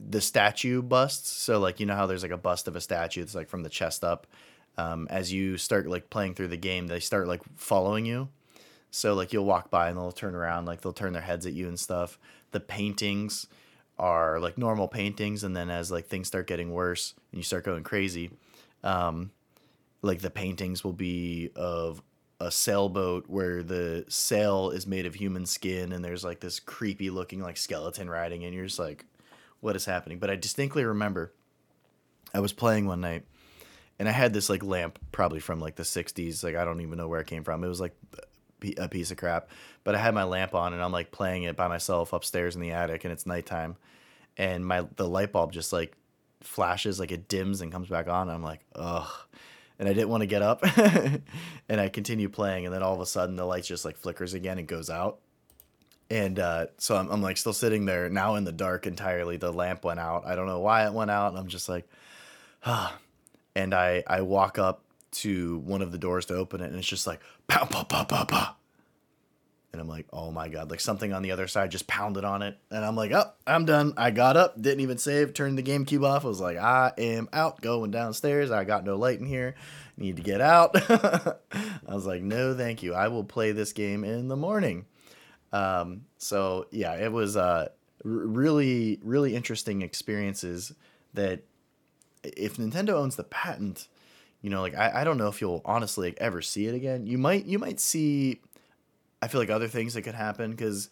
the 0.00 0.20
statue 0.20 0.82
busts. 0.82 1.30
So 1.30 1.58
like 1.60 1.80
you 1.80 1.86
know 1.86 1.94
how 1.94 2.06
there's 2.06 2.22
like 2.22 2.32
a 2.32 2.38
bust 2.38 2.68
of 2.68 2.76
a 2.76 2.80
statue 2.80 3.20
that's 3.20 3.34
like 3.34 3.48
from 3.48 3.62
the 3.62 3.68
chest 3.68 4.04
up. 4.04 4.26
Um, 4.78 5.06
as 5.10 5.32
you 5.32 5.56
start 5.56 5.86
like 5.86 6.10
playing 6.10 6.34
through 6.34 6.48
the 6.48 6.56
game, 6.56 6.86
they 6.86 7.00
start 7.00 7.28
like 7.28 7.40
following 7.56 8.06
you. 8.06 8.28
So 8.90 9.14
like 9.14 9.32
you'll 9.32 9.44
walk 9.44 9.70
by 9.70 9.88
and 9.88 9.96
they'll 9.96 10.12
turn 10.12 10.34
around, 10.34 10.66
like 10.66 10.80
they'll 10.80 10.92
turn 10.92 11.12
their 11.12 11.22
heads 11.22 11.46
at 11.46 11.52
you 11.52 11.68
and 11.68 11.78
stuff. 11.78 12.18
The 12.52 12.60
paintings 12.60 13.46
are 13.98 14.38
like 14.38 14.58
normal 14.58 14.88
paintings, 14.88 15.44
and 15.44 15.56
then 15.56 15.70
as 15.70 15.90
like 15.90 16.06
things 16.06 16.28
start 16.28 16.46
getting 16.46 16.72
worse 16.72 17.14
and 17.32 17.38
you 17.38 17.42
start 17.42 17.64
going 17.64 17.82
crazy, 17.82 18.30
um, 18.84 19.30
like 20.02 20.20
the 20.20 20.30
paintings 20.30 20.84
will 20.84 20.92
be 20.92 21.50
of 21.56 22.02
a 22.40 22.50
sailboat 22.50 23.24
where 23.28 23.62
the 23.62 24.04
sail 24.08 24.70
is 24.70 24.86
made 24.86 25.06
of 25.06 25.14
human 25.14 25.46
skin 25.46 25.92
and 25.92 26.04
there's 26.04 26.24
like 26.24 26.40
this 26.40 26.60
creepy 26.60 27.08
looking 27.08 27.40
like 27.40 27.56
skeleton 27.56 28.10
riding 28.10 28.44
and 28.44 28.54
you're 28.54 28.66
just 28.66 28.78
like 28.78 29.06
what 29.60 29.74
is 29.74 29.86
happening 29.86 30.18
but 30.18 30.28
i 30.28 30.36
distinctly 30.36 30.84
remember 30.84 31.32
i 32.34 32.40
was 32.40 32.52
playing 32.52 32.86
one 32.86 33.00
night 33.00 33.24
and 33.98 34.08
i 34.08 34.12
had 34.12 34.32
this 34.32 34.48
like 34.48 34.62
lamp 34.62 34.98
probably 35.12 35.40
from 35.40 35.60
like 35.60 35.76
the 35.76 35.82
60s 35.82 36.42
like 36.42 36.56
i 36.56 36.64
don't 36.64 36.80
even 36.80 36.98
know 36.98 37.08
where 37.08 37.20
it 37.20 37.26
came 37.26 37.44
from 37.44 37.62
it 37.64 37.68
was 37.68 37.80
like 37.80 37.94
a 38.78 38.88
piece 38.88 39.10
of 39.10 39.16
crap 39.16 39.48
but 39.84 39.94
i 39.94 39.98
had 39.98 40.14
my 40.14 40.24
lamp 40.24 40.54
on 40.54 40.72
and 40.72 40.82
i'm 40.82 40.92
like 40.92 41.10
playing 41.10 41.42
it 41.42 41.56
by 41.56 41.68
myself 41.68 42.12
upstairs 42.12 42.54
in 42.54 42.60
the 42.60 42.72
attic 42.72 43.04
and 43.04 43.12
it's 43.12 43.26
nighttime 43.26 43.76
and 44.36 44.64
my 44.64 44.84
the 44.96 45.08
light 45.08 45.32
bulb 45.32 45.52
just 45.52 45.72
like 45.72 45.94
flashes 46.40 46.98
like 46.98 47.12
it 47.12 47.28
dims 47.28 47.60
and 47.60 47.72
comes 47.72 47.88
back 47.88 48.08
on 48.08 48.28
i'm 48.28 48.42
like 48.42 48.60
ugh 48.74 49.12
and 49.78 49.88
I 49.88 49.92
didn't 49.92 50.08
want 50.08 50.22
to 50.22 50.26
get 50.26 50.42
up. 50.42 50.64
and 51.68 51.80
I 51.80 51.88
continue 51.88 52.28
playing, 52.28 52.66
and 52.66 52.74
then 52.74 52.82
all 52.82 52.94
of 52.94 53.00
a 53.00 53.06
sudden 53.06 53.36
the 53.36 53.44
light 53.44 53.64
just 53.64 53.84
like 53.84 53.96
flickers 53.96 54.34
again 54.34 54.58
and 54.58 54.66
goes 54.66 54.90
out. 54.90 55.18
And 56.08 56.38
uh, 56.38 56.66
so 56.78 56.96
I'm, 56.96 57.10
I'm 57.10 57.22
like 57.22 57.36
still 57.36 57.52
sitting 57.52 57.84
there 57.84 58.08
now 58.08 58.36
in 58.36 58.44
the 58.44 58.52
dark 58.52 58.86
entirely. 58.86 59.36
The 59.36 59.52
lamp 59.52 59.84
went 59.84 60.00
out. 60.00 60.24
I 60.24 60.36
don't 60.36 60.46
know 60.46 60.60
why 60.60 60.86
it 60.86 60.92
went 60.92 61.10
out, 61.10 61.28
and 61.28 61.38
I'm 61.38 61.48
just 61.48 61.68
like, 61.68 61.88
ah. 62.64 62.96
And 63.56 63.74
I 63.74 64.04
I 64.06 64.20
walk 64.20 64.58
up 64.58 64.82
to 65.12 65.58
one 65.58 65.82
of 65.82 65.90
the 65.90 65.98
doors 65.98 66.26
to 66.26 66.34
open 66.34 66.60
it, 66.60 66.66
and 66.66 66.76
it's 66.76 66.86
just 66.86 67.06
like 67.06 67.20
pow 67.48 67.64
pow 67.64 67.82
pow 67.82 68.04
pow 68.04 68.24
pow 68.24 68.56
and 69.76 69.82
I'm 69.82 69.88
like, 69.88 70.06
oh 70.10 70.30
my 70.30 70.48
god, 70.48 70.70
like 70.70 70.80
something 70.80 71.12
on 71.12 71.20
the 71.20 71.32
other 71.32 71.46
side 71.46 71.70
just 71.70 71.86
pounded 71.86 72.24
on 72.24 72.40
it, 72.40 72.56
and 72.70 72.82
I'm 72.82 72.96
like, 72.96 73.12
oh, 73.12 73.30
I'm 73.46 73.66
done. 73.66 73.92
I 73.98 74.10
got 74.10 74.34
up, 74.34 74.60
didn't 74.60 74.80
even 74.80 74.96
save, 74.96 75.34
turned 75.34 75.58
the 75.58 75.62
GameCube 75.62 76.02
off. 76.02 76.24
I 76.24 76.28
was 76.28 76.40
like, 76.40 76.56
I 76.56 76.92
am 76.96 77.28
out, 77.30 77.60
going 77.60 77.90
downstairs. 77.90 78.50
I 78.50 78.64
got 78.64 78.84
no 78.84 78.96
light 78.96 79.20
in 79.20 79.26
here. 79.26 79.54
Need 79.98 80.16
to 80.16 80.22
get 80.22 80.40
out. 80.40 80.70
I 80.90 81.94
was 81.94 82.06
like, 82.06 82.22
no, 82.22 82.56
thank 82.56 82.82
you. 82.82 82.94
I 82.94 83.08
will 83.08 83.24
play 83.24 83.52
this 83.52 83.74
game 83.74 84.02
in 84.02 84.28
the 84.28 84.36
morning. 84.36 84.86
Um, 85.52 86.06
so 86.16 86.68
yeah, 86.70 86.94
it 86.94 87.12
was 87.12 87.36
uh, 87.36 87.68
really, 88.02 88.98
really 89.02 89.36
interesting 89.36 89.82
experiences 89.82 90.72
that 91.12 91.42
if 92.22 92.56
Nintendo 92.56 92.90
owns 92.90 93.16
the 93.16 93.24
patent, 93.24 93.88
you 94.42 94.50
know, 94.50 94.60
like 94.60 94.74
I, 94.74 95.00
I 95.00 95.04
don't 95.04 95.18
know 95.18 95.28
if 95.28 95.40
you'll 95.40 95.62
honestly 95.64 96.08
like, 96.08 96.18
ever 96.20 96.42
see 96.42 96.66
it 96.66 96.74
again. 96.74 97.06
You 97.06 97.18
might 97.18 97.46
you 97.46 97.58
might 97.58 97.80
see 97.80 98.40
I 99.22 99.28
feel 99.28 99.40
like 99.40 99.50
other 99.50 99.68
things 99.68 99.94
that 99.94 100.02
could 100.02 100.14
happen 100.14 100.50
because 100.50 100.90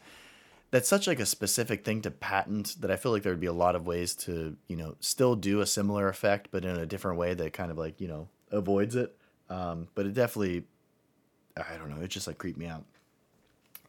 that's 0.71 0.89
such 0.89 1.07
like 1.07 1.21
a 1.21 1.27
specific 1.27 1.85
thing 1.85 2.03
to 2.03 2.11
patent 2.11 2.81
that 2.81 2.91
I 2.91 2.97
feel 2.97 3.13
like 3.13 3.23
there 3.23 3.33
would 3.33 3.41
be 3.41 3.47
a 3.47 3.53
lot 3.53 3.77
of 3.77 3.87
ways 3.87 4.15
to 4.17 4.57
you 4.67 4.77
know 4.77 4.97
still 5.01 5.37
do 5.37 5.61
a 5.61 5.67
similar 5.67 6.09
effect 6.09 6.49
but 6.51 6.65
in 6.65 6.77
a 6.77 6.87
different 6.87 7.19
way 7.19 7.35
that 7.35 7.53
kind 7.53 7.71
of 7.71 7.79
like 7.79 8.01
you 8.01 8.09
know 8.09 8.29
avoids 8.51 8.97
it. 8.97 9.17
Um, 9.51 9.89
but 9.95 10.07
it 10.07 10.15
definitely, 10.15 10.65
I 11.57 11.77
don't 11.77 11.91
know, 11.91 12.03
it 12.03 12.09
just 12.09 12.27
like 12.27 12.39
creeped 12.39 12.59
me 12.59 12.67
out. 12.67 12.85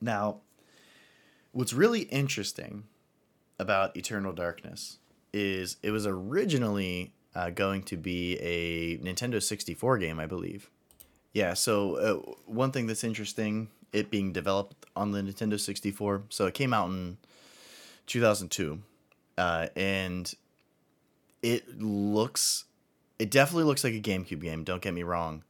Now, 0.02 0.42
what's 1.54 1.74
really 1.74 2.02
interesting 2.02 2.84
about 3.58 3.96
Eternal 3.96 4.34
Darkness 4.34 4.98
is 5.32 5.78
it 5.82 5.92
was 5.92 6.06
originally 6.06 7.14
uh, 7.36 7.50
going 7.50 7.84
to 7.84 7.98
be 7.98 8.38
a 8.40 8.98
Nintendo 8.98 9.44
64 9.44 9.98
game, 9.98 10.20
I 10.20 10.26
believe. 10.26 10.70
Yeah, 11.34 11.54
so 11.54 11.96
uh, 11.96 12.32
one 12.46 12.72
thing 12.72 12.88
that's 12.88 13.04
interesting 13.04 13.70
it 13.96 14.12
being 14.12 14.34
developed 14.34 14.86
on 14.96 15.12
the 15.12 15.22
Nintendo 15.22 15.60
64. 15.60 16.24
So 16.30 16.48
it 16.48 16.54
came 16.54 16.74
out 16.74 16.90
in 16.90 17.18
2002. 18.08 18.82
Uh, 19.38 19.68
and 19.76 20.34
it 21.42 21.80
looks, 21.82 22.66
it 23.18 23.32
definitely 23.32 23.64
looks 23.64 23.84
like 23.84 23.94
a 23.94 24.02
GameCube 24.02 24.42
game, 24.42 24.64
don't 24.64 24.82
get 24.82 24.94
me 24.94 25.04
wrong. 25.04 25.44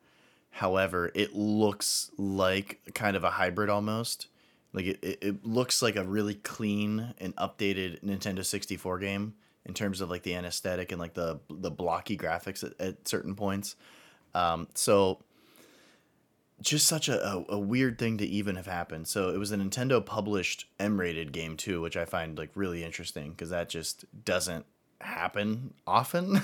However, 0.51 1.11
it 1.15 1.35
looks 1.35 2.11
like 2.17 2.79
kind 2.93 3.17
of 3.17 3.23
a 3.23 3.31
hybrid 3.31 3.69
almost. 3.69 4.27
Like 4.73 4.85
it, 4.85 4.99
it, 5.01 5.17
it 5.21 5.45
looks 5.45 5.81
like 5.81 5.95
a 5.95 6.03
really 6.03 6.35
clean 6.35 7.13
and 7.19 7.35
updated 7.35 8.01
Nintendo 8.03 8.45
64 8.45 8.99
game 8.99 9.33
in 9.65 9.73
terms 9.73 10.01
of 10.01 10.09
like 10.09 10.23
the 10.23 10.35
anesthetic 10.35 10.91
and 10.91 10.99
like 10.99 11.13
the 11.13 11.39
the 11.49 11.71
blocky 11.71 12.17
graphics 12.17 12.63
at, 12.63 12.79
at 12.79 13.07
certain 13.07 13.35
points. 13.35 13.75
Um, 14.33 14.67
so 14.73 15.19
just 16.61 16.87
such 16.87 17.09
a, 17.09 17.25
a, 17.25 17.45
a, 17.49 17.59
weird 17.59 17.97
thing 17.97 18.17
to 18.17 18.25
even 18.25 18.55
have 18.55 18.65
happened. 18.65 19.07
So 19.07 19.29
it 19.29 19.37
was 19.37 19.51
a 19.51 19.57
Nintendo 19.57 20.05
published 20.05 20.67
M 20.79 20.99
rated 20.99 21.31
game 21.31 21.57
too, 21.57 21.81
which 21.81 21.97
I 21.97 22.05
find 22.05 22.37
like 22.37 22.49
really 22.55 22.83
interesting 22.83 23.31
because 23.31 23.49
that 23.49 23.69
just 23.69 24.05
doesn't 24.23 24.65
happen 25.01 25.73
often. 25.85 26.41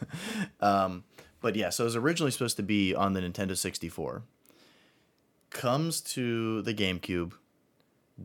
um, 0.60 1.04
but 1.40 1.56
yeah, 1.56 1.70
so 1.70 1.84
it 1.84 1.86
was 1.86 1.96
originally 1.96 2.30
supposed 2.30 2.56
to 2.56 2.62
be 2.62 2.94
on 2.94 3.12
the 3.12 3.20
Nintendo 3.20 3.56
64. 3.56 4.22
Comes 5.50 6.00
to 6.02 6.62
the 6.62 6.74
GameCube, 6.74 7.32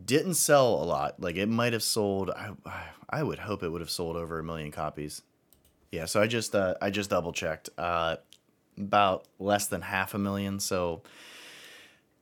didn't 0.04 0.34
sell 0.34 0.82
a 0.82 0.84
lot. 0.84 1.20
Like 1.20 1.36
it 1.36 1.48
might 1.48 1.72
have 1.72 1.82
sold. 1.82 2.30
I 2.30 2.52
I 3.08 3.22
would 3.22 3.38
hope 3.38 3.62
it 3.62 3.68
would 3.68 3.80
have 3.80 3.90
sold 3.90 4.16
over 4.16 4.38
a 4.38 4.44
million 4.44 4.70
copies. 4.70 5.22
Yeah, 5.92 6.06
so 6.06 6.20
I 6.20 6.26
just 6.26 6.54
uh, 6.54 6.74
I 6.82 6.90
just 6.90 7.10
double 7.10 7.32
checked. 7.32 7.70
Uh, 7.78 8.16
about 8.78 9.26
less 9.38 9.66
than 9.66 9.82
half 9.82 10.14
a 10.14 10.18
million. 10.18 10.60
So 10.60 11.02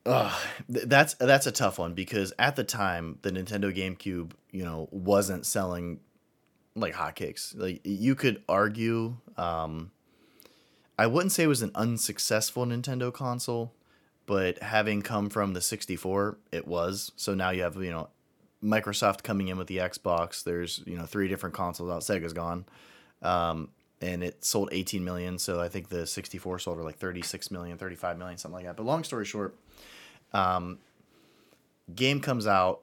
uh, 0.05 0.37
that's 0.67 1.13
that's 1.15 1.47
a 1.47 1.51
tough 1.51 1.79
one 1.79 1.93
because 1.93 2.33
at 2.37 2.55
the 2.55 2.63
time 2.63 3.19
the 3.21 3.31
Nintendo 3.31 3.75
GameCube, 3.75 4.31
you 4.51 4.63
know, 4.63 4.87
wasn't 4.91 5.45
selling 5.45 5.99
like 6.75 6.93
hotcakes. 6.93 7.57
Like 7.57 7.81
you 7.83 8.15
could 8.15 8.43
argue, 8.49 9.17
um, 9.37 9.91
I 10.97 11.07
wouldn't 11.07 11.31
say 11.31 11.43
it 11.43 11.47
was 11.47 11.61
an 11.61 11.71
unsuccessful 11.75 12.65
Nintendo 12.65 13.13
console, 13.13 13.73
but 14.25 14.59
having 14.59 15.01
come 15.01 15.29
from 15.29 15.53
the 15.53 15.61
64, 15.61 16.37
it 16.51 16.67
was. 16.67 17.11
So 17.15 17.33
now 17.33 17.49
you 17.49 17.63
have 17.63 17.75
you 17.75 17.91
know 17.91 18.09
Microsoft 18.63 19.23
coming 19.23 19.49
in 19.49 19.57
with 19.57 19.67
the 19.67 19.77
Xbox. 19.77 20.43
There's 20.43 20.81
you 20.85 20.97
know 20.97 21.05
three 21.05 21.27
different 21.27 21.55
consoles 21.55 21.89
out. 21.89 22.01
Sega's 22.01 22.33
gone. 22.33 22.65
Um, 23.21 23.69
and 24.01 24.23
it 24.23 24.43
sold 24.43 24.69
18 24.71 25.03
million. 25.03 25.39
So 25.39 25.61
I 25.61 25.69
think 25.69 25.87
the 25.87 26.05
64 26.05 26.59
sold 26.59 26.77
for 26.77 26.83
like 26.83 26.97
36 26.97 27.51
million, 27.51 27.77
35 27.77 28.17
million, 28.17 28.37
something 28.37 28.55
like 28.55 28.65
that. 28.65 28.75
But 28.75 28.85
long 28.85 29.03
story 29.03 29.25
short, 29.25 29.55
um, 30.33 30.79
game 31.93 32.19
comes 32.19 32.45
out. 32.45 32.81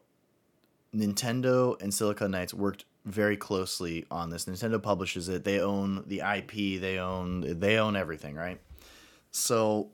Nintendo 0.95 1.81
and 1.81 1.93
Silicon 1.95 2.33
Knights 2.33 2.53
worked 2.53 2.85
very 3.05 3.37
closely 3.37 4.07
on 4.11 4.31
this. 4.31 4.47
Nintendo 4.47 4.83
publishes 4.83 5.29
it. 5.29 5.45
They 5.45 5.61
own 5.61 6.05
the 6.07 6.21
IP. 6.21 6.81
They 6.81 6.99
own 6.99 7.61
they 7.61 7.79
own 7.79 7.97
everything, 7.97 8.35
right? 8.35 8.59
So 9.31 9.91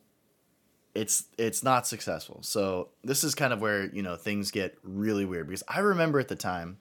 it's 0.96 1.24
it's 1.36 1.62
not 1.62 1.86
successful. 1.86 2.38
So 2.42 2.88
this 3.04 3.22
is 3.22 3.34
kind 3.34 3.52
of 3.52 3.60
where 3.60 3.86
you 3.86 4.02
know 4.02 4.16
things 4.16 4.50
get 4.50 4.76
really 4.82 5.24
weird 5.24 5.46
because 5.46 5.62
I 5.68 5.80
remember 5.80 6.18
at 6.18 6.28
the 6.28 6.36
time 6.36 6.78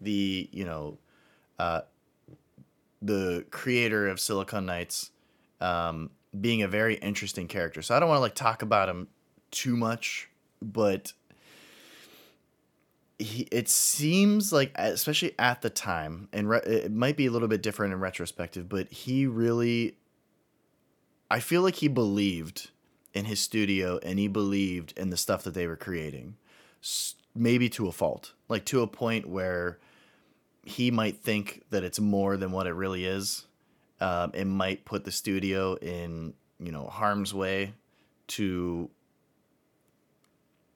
the 0.00 0.48
you 0.52 0.64
know 0.64 0.98
uh, 1.58 1.80
the 3.00 3.44
creator 3.50 4.06
of 4.08 4.20
Silicon 4.20 4.66
Knights 4.66 5.10
um, 5.60 6.10
being 6.38 6.62
a 6.62 6.68
very 6.68 6.96
interesting 6.96 7.48
character. 7.48 7.80
So 7.80 7.96
I 7.96 8.00
don't 8.00 8.08
want 8.08 8.18
to 8.18 8.22
like 8.22 8.34
talk 8.34 8.62
about 8.62 8.88
him 8.88 9.08
too 9.50 9.76
much, 9.76 10.28
but 10.60 11.14
he, 13.18 13.48
it 13.50 13.68
seems 13.68 14.52
like 14.52 14.72
especially 14.74 15.34
at 15.38 15.62
the 15.62 15.70
time 15.70 16.28
and 16.32 16.50
re- 16.50 16.62
it 16.66 16.92
might 16.92 17.16
be 17.16 17.26
a 17.26 17.30
little 17.30 17.48
bit 17.48 17.62
different 17.62 17.94
in 17.94 18.00
retrospective, 18.00 18.68
but 18.68 18.92
he 18.92 19.26
really 19.26 19.96
I 21.30 21.40
feel 21.40 21.62
like 21.62 21.76
he 21.76 21.88
believed 21.88 22.70
in 23.14 23.24
his 23.24 23.40
studio 23.40 23.98
and 24.02 24.18
he 24.18 24.28
believed 24.28 24.92
in 24.96 25.10
the 25.10 25.16
stuff 25.16 25.44
that 25.44 25.54
they 25.54 25.66
were 25.66 25.76
creating. 25.76 26.36
Maybe 27.34 27.68
to 27.70 27.86
a 27.86 27.92
fault. 27.92 28.32
Like 28.48 28.64
to 28.66 28.82
a 28.82 28.86
point 28.86 29.26
where 29.26 29.78
he 30.64 30.90
might 30.90 31.18
think 31.18 31.62
that 31.70 31.84
it's 31.84 32.00
more 32.00 32.36
than 32.36 32.52
what 32.52 32.66
it 32.66 32.72
really 32.72 33.06
is. 33.06 33.46
Um, 34.00 34.32
it 34.34 34.46
might 34.46 34.84
put 34.84 35.04
the 35.04 35.12
studio 35.12 35.74
in 35.76 36.34
you 36.58 36.72
know 36.72 36.86
harm's 36.86 37.32
way 37.32 37.74
to 38.26 38.90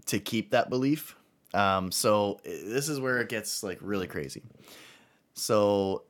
to 0.07 0.19
keep 0.19 0.51
that 0.51 0.71
belief. 0.71 1.17
Um, 1.55 1.91
so 1.91 2.41
this 2.45 2.89
is 2.89 3.01
where 3.01 3.21
it 3.21 3.29
gets 3.29 3.63
like 3.63 3.79
really 3.81 4.07
crazy. 4.07 4.43
So 5.35 6.03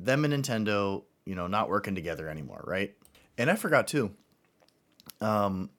them 0.00 0.24
and 0.24 0.34
Nintendo, 0.34 1.02
you 1.24 1.34
know, 1.34 1.46
not 1.46 1.68
working 1.68 1.94
together 1.94 2.28
anymore, 2.28 2.62
right? 2.66 2.94
And 3.38 3.50
I 3.50 3.56
forgot 3.56 3.88
too. 3.88 4.12
Um, 5.24 5.70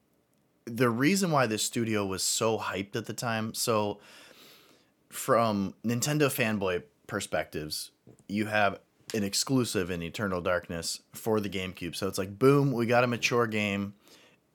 the 0.65 0.89
reason 0.89 1.29
why 1.29 1.45
this 1.45 1.63
studio 1.63 2.05
was 2.05 2.23
so 2.23 2.57
hyped 2.57 2.95
at 2.95 3.05
the 3.05 3.13
time, 3.13 3.53
so 3.53 3.99
from 5.09 5.75
Nintendo 5.85 6.27
fanboy 6.27 6.83
perspectives, 7.05 7.91
you 8.27 8.47
have 8.47 8.79
an 9.13 9.23
exclusive 9.23 9.91
in 9.91 10.01
Eternal 10.01 10.41
Darkness 10.41 11.01
for 11.13 11.39
the 11.39 11.49
GameCube. 11.49 11.95
So 11.95 12.07
it's 12.07 12.17
like, 12.17 12.39
boom, 12.39 12.71
we 12.71 12.87
got 12.87 13.03
a 13.03 13.07
mature 13.07 13.45
game. 13.45 13.93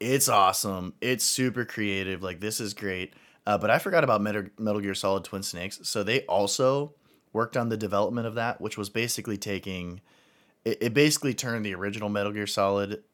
It's 0.00 0.28
awesome. 0.28 0.94
It's 1.00 1.24
super 1.24 1.64
creative. 1.64 2.22
Like 2.22 2.40
this 2.40 2.58
is 2.58 2.74
great. 2.74 3.14
Uh, 3.46 3.58
but 3.58 3.70
I 3.70 3.78
forgot 3.78 4.02
about 4.02 4.20
Metal, 4.20 4.44
Metal 4.58 4.80
Gear 4.80 4.94
Solid 4.94 5.24
Twin 5.24 5.42
Snakes. 5.42 5.80
So 5.84 6.02
they 6.02 6.22
also 6.22 6.94
worked 7.32 7.56
on 7.56 7.68
the 7.68 7.76
development 7.76 8.26
of 8.26 8.34
that, 8.34 8.60
which 8.60 8.76
was 8.76 8.90
basically 8.90 9.36
taking. 9.36 10.00
It, 10.64 10.78
it 10.80 10.94
basically 10.94 11.32
turned 11.32 11.64
the 11.64 11.74
original 11.74 12.08
Metal 12.08 12.32
Gear 12.32 12.48
Solid. 12.48 13.04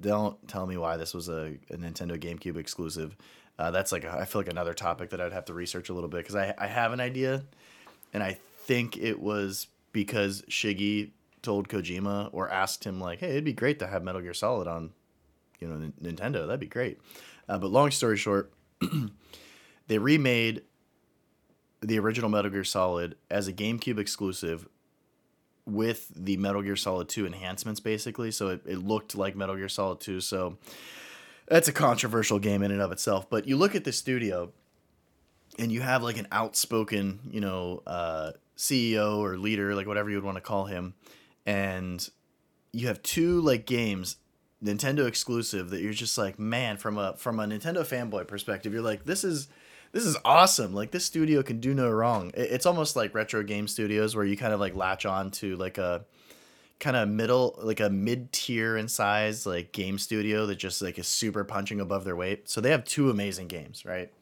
Don't 0.00 0.48
tell 0.48 0.66
me 0.66 0.76
why 0.76 0.96
this 0.96 1.12
was 1.12 1.28
a, 1.28 1.54
a 1.70 1.76
Nintendo 1.76 2.18
GameCube 2.18 2.56
exclusive. 2.56 3.16
Uh, 3.58 3.70
that's 3.70 3.92
like 3.92 4.04
a, 4.04 4.10
I 4.10 4.24
feel 4.24 4.40
like 4.40 4.50
another 4.50 4.74
topic 4.74 5.10
that 5.10 5.20
I'd 5.20 5.32
have 5.32 5.46
to 5.46 5.54
research 5.54 5.88
a 5.88 5.94
little 5.94 6.08
bit 6.08 6.18
because 6.18 6.36
I 6.36 6.54
I 6.58 6.66
have 6.66 6.92
an 6.92 7.00
idea, 7.00 7.44
and 8.12 8.22
I 8.22 8.38
think 8.58 8.96
it 8.96 9.20
was 9.20 9.68
because 9.92 10.42
Shiggy 10.42 11.10
told 11.42 11.68
Kojima 11.68 12.30
or 12.32 12.50
asked 12.50 12.84
him 12.84 13.00
like, 13.00 13.20
"Hey, 13.20 13.30
it'd 13.30 13.44
be 13.44 13.52
great 13.52 13.78
to 13.78 13.86
have 13.86 14.02
Metal 14.02 14.20
Gear 14.20 14.34
Solid 14.34 14.68
on, 14.68 14.90
you 15.58 15.68
know, 15.68 15.90
Nintendo. 16.02 16.46
That'd 16.46 16.60
be 16.60 16.66
great." 16.66 16.98
Uh, 17.48 17.58
but 17.58 17.70
long 17.70 17.90
story 17.90 18.16
short, 18.16 18.52
they 19.88 19.98
remade 19.98 20.62
the 21.80 21.98
original 21.98 22.28
Metal 22.28 22.50
Gear 22.50 22.64
Solid 22.64 23.16
as 23.30 23.48
a 23.48 23.52
GameCube 23.52 23.98
exclusive 23.98 24.68
with 25.66 26.12
the 26.14 26.36
Metal 26.36 26.62
Gear 26.62 26.76
Solid 26.76 27.08
2 27.08 27.26
enhancements 27.26 27.80
basically. 27.80 28.30
So 28.30 28.48
it, 28.48 28.62
it 28.66 28.78
looked 28.78 29.16
like 29.16 29.34
Metal 29.36 29.56
Gear 29.56 29.68
Solid 29.68 30.00
2. 30.00 30.20
So 30.20 30.56
that's 31.46 31.68
a 31.68 31.72
controversial 31.72 32.38
game 32.38 32.62
in 32.62 32.70
and 32.70 32.80
of 32.80 32.92
itself. 32.92 33.28
But 33.28 33.46
you 33.46 33.56
look 33.56 33.74
at 33.74 33.84
the 33.84 33.92
studio 33.92 34.52
and 35.58 35.72
you 35.72 35.80
have 35.80 36.02
like 36.02 36.18
an 36.18 36.28
outspoken, 36.30 37.20
you 37.30 37.40
know, 37.40 37.82
uh, 37.86 38.32
CEO 38.56 39.18
or 39.18 39.36
leader, 39.36 39.74
like 39.74 39.86
whatever 39.86 40.10
you 40.10 40.16
would 40.16 40.24
want 40.24 40.36
to 40.36 40.42
call 40.42 40.66
him, 40.66 40.94
and 41.44 42.08
you 42.72 42.88
have 42.88 43.02
two 43.02 43.40
like 43.40 43.66
games, 43.66 44.16
Nintendo 44.62 45.06
exclusive 45.06 45.70
that 45.70 45.80
you're 45.80 45.92
just 45.92 46.16
like, 46.16 46.38
man, 46.38 46.76
from 46.76 46.98
a 46.98 47.14
from 47.16 47.38
a 47.38 47.44
Nintendo 47.44 47.78
fanboy 47.78 48.26
perspective, 48.26 48.72
you're 48.72 48.82
like, 48.82 49.04
this 49.04 49.24
is 49.24 49.48
this 49.92 50.04
is 50.04 50.16
awesome. 50.24 50.74
Like 50.74 50.90
this 50.90 51.04
studio 51.04 51.42
can 51.42 51.60
do 51.60 51.74
no 51.74 51.90
wrong. 51.90 52.32
It's 52.34 52.66
almost 52.66 52.96
like 52.96 53.14
retro 53.14 53.42
game 53.42 53.68
studios 53.68 54.14
where 54.14 54.24
you 54.24 54.36
kind 54.36 54.52
of 54.52 54.60
like 54.60 54.74
latch 54.74 55.06
on 55.06 55.30
to 55.32 55.56
like 55.56 55.78
a 55.78 56.04
kind 56.78 56.96
of 56.96 57.08
middle 57.08 57.58
like 57.62 57.80
a 57.80 57.88
mid 57.88 58.32
tier 58.32 58.76
in 58.76 58.86
size 58.86 59.46
like 59.46 59.72
game 59.72 59.98
studio 59.98 60.44
that 60.44 60.56
just 60.56 60.82
like 60.82 60.98
is 60.98 61.08
super 61.08 61.44
punching 61.44 61.80
above 61.80 62.04
their 62.04 62.16
weight. 62.16 62.48
So 62.48 62.60
they 62.60 62.70
have 62.70 62.84
two 62.84 63.10
amazing 63.10 63.48
games, 63.48 63.84
right? 63.84 64.12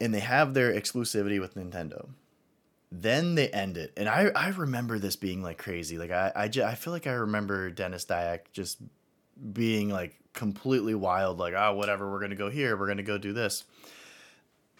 And 0.00 0.12
they 0.12 0.20
have 0.20 0.54
their 0.54 0.72
exclusivity 0.72 1.40
with 1.40 1.54
Nintendo 1.54 2.08
then 2.92 3.34
they 3.34 3.48
end 3.48 3.76
it 3.76 3.92
and 3.96 4.08
i 4.08 4.30
i 4.36 4.48
remember 4.48 4.98
this 4.98 5.16
being 5.16 5.42
like 5.42 5.58
crazy 5.58 5.98
like 5.98 6.10
i 6.10 6.30
i, 6.36 6.48
just, 6.48 6.66
I 6.66 6.74
feel 6.74 6.92
like 6.92 7.06
i 7.06 7.12
remember 7.12 7.70
Denis 7.70 8.04
Dyack 8.04 8.40
just 8.52 8.78
being 9.52 9.90
like 9.90 10.16
completely 10.32 10.94
wild 10.94 11.38
like 11.38 11.54
oh 11.56 11.74
whatever 11.74 12.10
we're 12.10 12.20
gonna 12.20 12.36
go 12.36 12.48
here 12.48 12.76
we're 12.76 12.86
gonna 12.86 13.02
go 13.02 13.18
do 13.18 13.32
this 13.32 13.64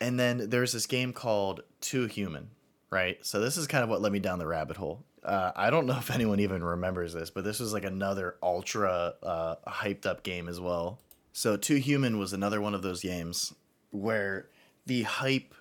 and 0.01 0.19
then 0.19 0.51
there's 0.51 0.73
this 0.73 0.87
game 0.87 1.13
called 1.13 1.63
Too 1.81 2.07
Human 2.07 2.51
right 2.91 3.19
so 3.25 3.41
this 3.41 3.57
is 3.57 3.67
kind 3.67 3.83
of 3.83 3.91
what 3.91 4.01
led 4.01 4.13
me 4.13 4.19
down 4.21 4.39
the 4.39 4.47
rabbit 4.47 4.77
hole 4.77 5.05
uh, 5.25 5.51
i 5.57 5.71
don't 5.71 5.87
know 5.87 5.97
if 5.99 6.11
anyone 6.11 6.41
even 6.41 6.63
remembers 6.63 7.13
this 7.13 7.31
but 7.31 7.45
this 7.45 7.59
was 7.59 7.73
like 7.73 7.85
another 7.85 8.37
ultra 8.43 9.15
uh, 9.23 9.57
hyped 9.67 10.07
up 10.07 10.23
game 10.23 10.49
as 10.49 10.61
well 10.61 11.01
so 11.37 11.59
Too 11.59 11.77
Human 11.77 12.19
was 12.19 12.33
another 12.33 12.63
one 12.63 12.75
of 12.75 12.81
those 12.81 13.03
games 13.03 13.53
where 13.91 14.49
the 14.87 15.03
hype 15.03 15.55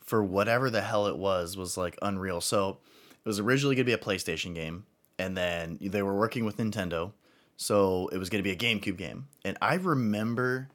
for 0.00 0.20
whatever 0.24 0.68
the 0.68 0.80
hell 0.80 1.06
it 1.06 1.16
was 1.16 1.56
was 1.56 1.76
like 1.76 1.96
unreal. 2.02 2.40
So 2.40 2.78
it 3.24 3.28
was 3.28 3.38
originally 3.38 3.76
going 3.76 3.86
to 3.86 3.88
be 3.88 3.92
a 3.92 3.98
PlayStation 3.98 4.52
game, 4.52 4.84
and 5.20 5.36
then 5.36 5.78
they 5.80 6.02
were 6.02 6.18
working 6.18 6.44
with 6.44 6.56
Nintendo, 6.56 7.12
so 7.56 8.08
it 8.08 8.18
was 8.18 8.30
going 8.30 8.42
to 8.42 8.42
be 8.42 8.50
a 8.50 8.56
GameCube 8.56 8.96
game. 8.96 9.28
And 9.44 9.56
I 9.62 9.74
remember 9.74 10.70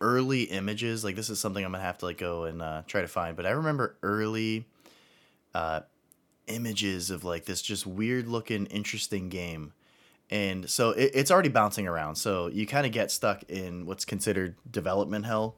early 0.00 0.44
images. 0.44 1.04
Like 1.04 1.16
this 1.16 1.30
is 1.30 1.38
something 1.38 1.64
I'm 1.64 1.72
gonna 1.72 1.84
have 1.84 1.98
to 1.98 2.06
like 2.06 2.18
go 2.18 2.44
and 2.44 2.62
uh, 2.62 2.82
try 2.86 3.00
to 3.00 3.08
find. 3.08 3.36
But 3.36 3.46
I 3.46 3.50
remember 3.50 3.96
early 4.02 4.66
uh, 5.54 5.80
images 6.46 7.10
of 7.10 7.24
like 7.24 7.44
this 7.44 7.62
just 7.62 7.86
weird 7.86 8.28
looking, 8.28 8.66
interesting 8.66 9.28
game. 9.28 9.72
And 10.30 10.68
so 10.68 10.90
it, 10.90 11.12
it's 11.14 11.30
already 11.30 11.48
bouncing 11.48 11.86
around. 11.86 12.16
So 12.16 12.48
you 12.48 12.66
kind 12.66 12.86
of 12.86 12.92
get 12.92 13.10
stuck 13.10 13.42
in 13.44 13.86
what's 13.86 14.04
considered 14.04 14.56
development 14.70 15.26
hell 15.26 15.56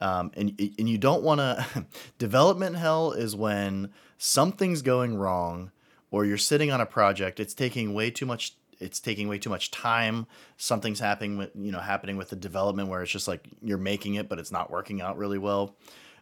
um, 0.00 0.30
and 0.34 0.58
and 0.78 0.88
you 0.88 0.98
don't 0.98 1.22
want 1.22 1.40
to 1.40 1.86
development 2.18 2.76
hell 2.76 3.12
is 3.12 3.34
when 3.34 3.92
something's 4.18 4.82
going 4.82 5.16
wrong 5.16 5.70
or 6.10 6.24
you're 6.24 6.36
sitting 6.36 6.70
on 6.70 6.80
a 6.80 6.86
project 6.86 7.40
it's 7.40 7.54
taking 7.54 7.94
way 7.94 8.10
too 8.10 8.26
much 8.26 8.54
it's 8.78 9.00
taking 9.00 9.28
way 9.28 9.38
too 9.38 9.50
much 9.50 9.70
time. 9.70 10.26
Something's 10.56 11.00
happening 11.00 11.38
with 11.38 11.50
you 11.54 11.72
know 11.72 11.80
happening 11.80 12.16
with 12.16 12.30
the 12.30 12.36
development 12.36 12.88
where 12.88 13.02
it's 13.02 13.12
just 13.12 13.28
like 13.28 13.46
you're 13.62 13.78
making 13.78 14.14
it 14.14 14.28
but 14.28 14.38
it's 14.38 14.52
not 14.52 14.70
working 14.70 15.00
out 15.00 15.18
really 15.18 15.38
well. 15.38 15.76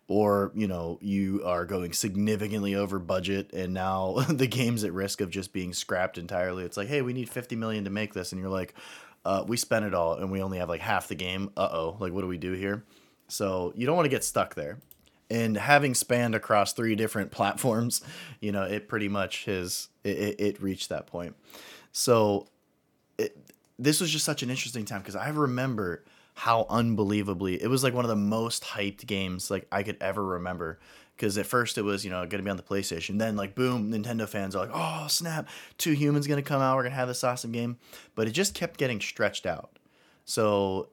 Or 0.06 0.52
you 0.54 0.66
know 0.66 0.98
you 1.00 1.42
are 1.44 1.64
going 1.64 1.92
significantly 1.92 2.74
over 2.74 2.98
budget 2.98 3.52
and 3.52 3.72
now 3.72 4.14
the 4.28 4.46
game's 4.46 4.84
at 4.84 4.92
risk 4.92 5.20
of 5.20 5.30
just 5.30 5.52
being 5.52 5.72
scrapped 5.72 6.18
entirely. 6.18 6.64
It's 6.64 6.76
like 6.76 6.88
hey 6.88 7.02
we 7.02 7.12
need 7.12 7.28
50 7.28 7.56
million 7.56 7.84
to 7.84 7.90
make 7.90 8.14
this. 8.14 8.32
And 8.32 8.40
you're 8.40 8.50
like 8.50 8.74
uh, 9.24 9.42
we 9.46 9.56
spent 9.56 9.86
it 9.86 9.94
all 9.94 10.14
and 10.14 10.30
we 10.30 10.42
only 10.42 10.58
have 10.58 10.68
like 10.68 10.82
half 10.82 11.08
the 11.08 11.14
game. 11.14 11.50
Uh-oh 11.56 11.96
like 12.00 12.12
what 12.12 12.20
do 12.20 12.28
we 12.28 12.38
do 12.38 12.52
here? 12.52 12.84
So 13.28 13.72
you 13.74 13.86
don't 13.86 13.96
want 13.96 14.06
to 14.06 14.10
get 14.10 14.24
stuck 14.24 14.54
there. 14.54 14.78
And 15.30 15.56
having 15.56 15.94
spanned 15.94 16.34
across 16.34 16.72
three 16.72 16.94
different 16.94 17.30
platforms, 17.32 18.02
you 18.40 18.52
know, 18.52 18.62
it 18.62 18.88
pretty 18.88 19.08
much 19.08 19.46
has 19.46 19.88
it, 20.04 20.38
it 20.38 20.62
reached 20.62 20.90
that 20.90 21.06
point. 21.06 21.34
So 21.94 22.48
it, 23.18 23.36
this 23.78 24.00
was 24.00 24.10
just 24.10 24.24
such 24.24 24.42
an 24.42 24.50
interesting 24.50 24.84
time 24.84 25.00
because 25.00 25.16
I 25.16 25.28
remember 25.28 26.04
how 26.34 26.66
unbelievably 26.68 27.62
it 27.62 27.68
was 27.68 27.84
like 27.84 27.94
one 27.94 28.04
of 28.04 28.08
the 28.08 28.16
most 28.16 28.64
hyped 28.64 29.06
games 29.06 29.48
like 29.50 29.66
I 29.72 29.84
could 29.84 29.96
ever 30.00 30.22
remember. 30.22 30.80
Because 31.16 31.38
at 31.38 31.46
first 31.46 31.78
it 31.78 31.82
was 31.82 32.04
you 32.04 32.10
know 32.10 32.18
going 32.26 32.30
to 32.30 32.42
be 32.42 32.50
on 32.50 32.56
the 32.56 32.64
PlayStation, 32.64 33.20
then 33.20 33.36
like 33.36 33.54
boom, 33.54 33.92
Nintendo 33.92 34.28
fans 34.28 34.56
are 34.56 34.66
like, 34.66 34.74
oh 34.74 35.06
snap, 35.08 35.48
Too 35.78 35.92
Human's 35.92 36.26
going 36.26 36.42
to 36.42 36.48
come 36.48 36.60
out, 36.60 36.76
we're 36.76 36.82
gonna 36.82 36.96
have 36.96 37.06
this 37.06 37.22
awesome 37.22 37.52
game, 37.52 37.78
but 38.16 38.26
it 38.26 38.32
just 38.32 38.52
kept 38.52 38.76
getting 38.76 39.00
stretched 39.00 39.46
out. 39.46 39.78
So 40.24 40.88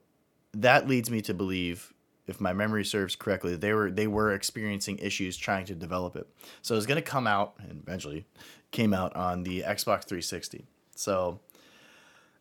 that 0.52 0.86
leads 0.86 1.10
me 1.10 1.20
to 1.22 1.34
believe 1.34 1.92
if 2.28 2.40
my 2.40 2.52
memory 2.52 2.84
serves 2.84 3.16
correctly, 3.16 3.56
they 3.56 3.72
were 3.72 3.90
they 3.90 4.06
were 4.06 4.32
experiencing 4.32 4.98
issues 4.98 5.36
trying 5.36 5.64
to 5.66 5.74
develop 5.74 6.14
it. 6.14 6.28
So 6.62 6.76
it 6.76 6.78
was 6.78 6.86
going 6.86 7.02
to 7.02 7.10
come 7.10 7.26
out 7.26 7.54
and 7.58 7.82
eventually 7.84 8.24
came 8.70 8.94
out 8.94 9.16
on 9.16 9.42
the 9.42 9.62
Xbox 9.62 10.04
360. 10.04 10.66
So 10.94 11.40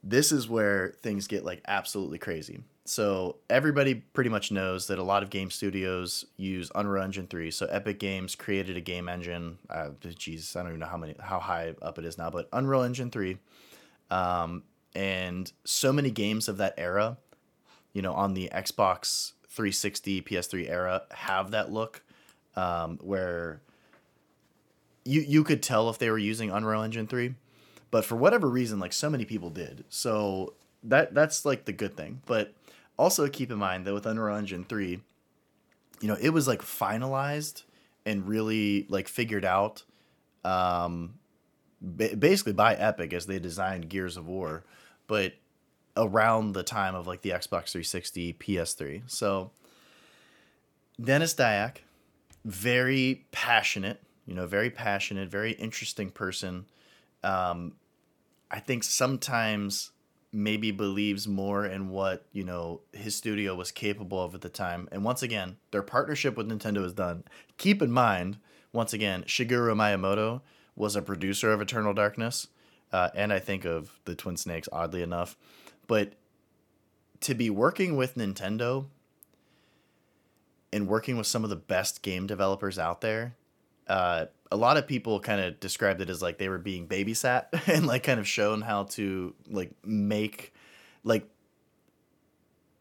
this 0.04 0.32
is 0.32 0.50
where 0.50 0.94
things 1.02 1.28
get 1.28 1.46
like 1.46 1.62
absolutely 1.68 2.18
crazy. 2.18 2.62
So 2.86 3.38
everybody 3.50 3.96
pretty 3.96 4.30
much 4.30 4.52
knows 4.52 4.88
that 4.88 4.98
a 4.98 5.04
lot 5.04 5.22
of 5.24 5.30
game 5.30 5.52
studios 5.52 6.26
use 6.36 6.72
Unreal 6.74 7.04
Engine 7.04 7.28
3. 7.28 7.52
So 7.52 7.68
Epic 7.68 8.00
Games 8.00 8.36
created 8.36 8.76
a 8.76 8.82
game 8.82 9.08
engine. 9.08 9.60
Uh, 9.70 9.90
geez, 10.16 10.56
I 10.56 10.62
don't 10.62 10.70
even 10.70 10.80
know 10.80 10.88
how 10.88 10.98
many 10.98 11.16
how 11.20 11.40
high 11.40 11.76
up 11.82 12.00
it 12.00 12.06
is 12.06 12.18
now, 12.18 12.30
but 12.30 12.50
Unreal 12.52 12.82
Engine 12.82 13.12
3. 13.12 13.38
Um, 14.10 14.64
and 14.96 15.52
so 15.64 15.94
many 15.94 16.10
games 16.10 16.50
of 16.50 16.58
that 16.58 16.74
era, 16.78 17.18
you 17.94 18.02
know, 18.02 18.14
on 18.14 18.34
the 18.34 18.50
Xbox 18.54 19.34
360 19.48 20.22
PS3 20.24 20.70
era 20.70 21.04
have 21.12 21.52
that 21.52 21.72
look 21.72 22.02
um, 22.56 22.98
where 23.02 23.62
you 25.06 25.22
you 25.22 25.44
could 25.44 25.62
tell 25.62 25.90
if 25.90 25.98
they 25.98 26.10
were 26.10 26.18
using 26.18 26.52
Unreal 26.52 26.82
Engine 26.82 27.08
3 27.08 27.36
but 27.92 28.06
for 28.06 28.16
whatever 28.16 28.50
reason 28.50 28.80
like 28.80 28.94
so 28.94 29.10
many 29.10 29.26
people 29.26 29.50
did 29.50 29.84
so 29.90 30.54
that 30.84 31.14
that's 31.14 31.46
like 31.46 31.66
the 31.66 31.74
good 31.74 31.96
thing 31.96 32.22
but 32.26 32.54
also 32.98 33.28
keep 33.28 33.52
in 33.52 33.58
mind 33.58 33.86
that 33.86 33.94
with 33.94 34.06
Unreal 34.06 34.36
Engine 34.36 34.64
3 34.64 35.00
you 36.02 36.08
know 36.08 36.18
it 36.20 36.30
was 36.32 36.48
like 36.48 36.62
finalized 36.62 37.64
and 38.06 38.28
really 38.28 38.86
like 38.90 39.08
figured 39.08 39.46
out 39.46 39.84
um 40.44 41.14
basically 41.98 42.54
by 42.54 42.76
Epic 42.76 43.14
as 43.14 43.26
they 43.28 43.40
designed 43.40 43.90
Gears 43.90 44.18
of 44.18 44.28
War 44.28 44.64
but 45.08 45.34
around 45.98 46.54
the 46.54 46.64
time 46.64 46.96
of 46.96 47.08
like 47.08 47.22
the 47.22 47.32
Xbox 47.32 47.72
360, 47.72 48.34
PS3. 48.34 49.02
So 49.08 49.52
Denis 51.00 51.34
Dyack, 51.34 51.78
very 52.46 53.26
passionate, 53.32 54.02
you 54.26 54.34
know, 54.34 54.48
very 54.48 54.70
passionate, 54.70 55.30
very 55.30 55.52
interesting 55.54 56.10
person. 56.10 56.66
Um, 57.24 57.74
I 58.52 58.60
think 58.60 58.84
sometimes 58.84 59.92
maybe 60.34 60.72
believes 60.72 61.28
more 61.28 61.66
in 61.66 61.90
what 61.90 62.26
you 62.32 62.44
know 62.44 62.82
his 62.94 63.16
studio 63.16 63.56
was 63.56 63.72
capable 63.72 64.24
of 64.24 64.36
at 64.36 64.42
the 64.42 64.50
time. 64.50 64.88
And 64.92 65.04
once 65.04 65.24
again, 65.24 65.58
their 65.72 65.82
partnership 65.82 66.38
with 66.38 66.50
Nintendo 66.50 66.86
is 66.86 66.94
done. 66.94 67.24
Keep 67.58 67.82
in 67.82 67.92
mind, 67.92 68.38
once 68.74 68.94
again, 68.94 69.24
Shigeru 69.24 69.74
Miyamoto 69.76 70.42
was 70.76 70.96
a 70.96 71.02
producer 71.02 71.52
of 71.52 71.62
Eternal 71.62 71.94
Darkness, 71.94 72.48
uh, 72.92 73.10
and 73.16 73.34
I 73.34 73.40
think 73.40 73.66
of 73.66 74.00
the 74.06 74.16
Twin 74.16 74.38
Snakes. 74.38 74.70
Oddly 74.72 75.02
enough, 75.02 75.38
but 75.88 76.14
to 77.22 77.34
be 77.34 77.50
working 77.50 77.96
with 77.96 78.16
Nintendo 78.16 78.88
and 80.74 80.88
working 80.88 81.18
with 81.18 81.28
some 81.28 81.44
of 81.44 81.50
the 81.50 81.56
best 81.56 82.02
game 82.02 82.28
developers 82.28 82.80
out 82.80 83.02
there, 83.02 83.36
uh, 83.88 84.26
a 84.52 84.58
lot 84.58 84.78
of 84.78 84.86
people 84.86 85.20
kind 85.20 85.40
of 85.40 85.60
described 85.60 86.02
it 86.02 86.10
as 86.10 86.22
like 86.22 86.38
they 86.38 86.50
were 86.50 86.58
being 86.58 86.88
babysat 86.88 87.46
and 87.68 87.88
like 87.88 88.04
kind 88.04 88.20
of 88.20 88.28
shown 88.28 88.62
how 88.62 88.84
to 88.84 89.34
like 89.50 89.72
make 89.86 90.54
like 91.04 91.28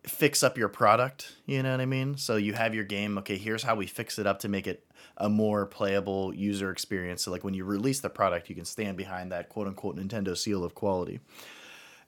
fix 0.05 0.43
up 0.43 0.59
your 0.59 0.69
product 0.69 1.37
you 1.47 1.63
know 1.63 1.71
what 1.71 1.81
i 1.81 1.87
mean? 1.87 2.17
So 2.17 2.37
you 2.37 2.55
have 2.55 2.75
your 2.75 2.85
game 2.85 3.19
okay 3.19 3.37
here's 3.39 3.63
how 3.63 3.77
we 3.77 3.87
fix 3.87 4.19
it 4.19 4.27
up 4.27 4.41
to 4.41 4.49
make 4.49 4.67
it 4.67 4.85
a 5.17 5.29
more 5.29 5.67
playable 5.67 6.35
user 6.35 6.71
experience. 6.71 7.23
So 7.23 7.31
like 7.31 7.45
when 7.45 7.55
you 7.55 7.65
release 7.65 8.01
the 8.01 8.11
product 8.11 8.49
you 8.49 8.55
can 8.55 8.65
stand 8.65 8.97
behind 8.97 9.31
that 9.33 9.49
quote 9.49 9.69
unquote 9.69 9.97
nintendo 9.97 10.37
seal 10.37 10.65
of 10.65 10.75
quality. 10.75 11.21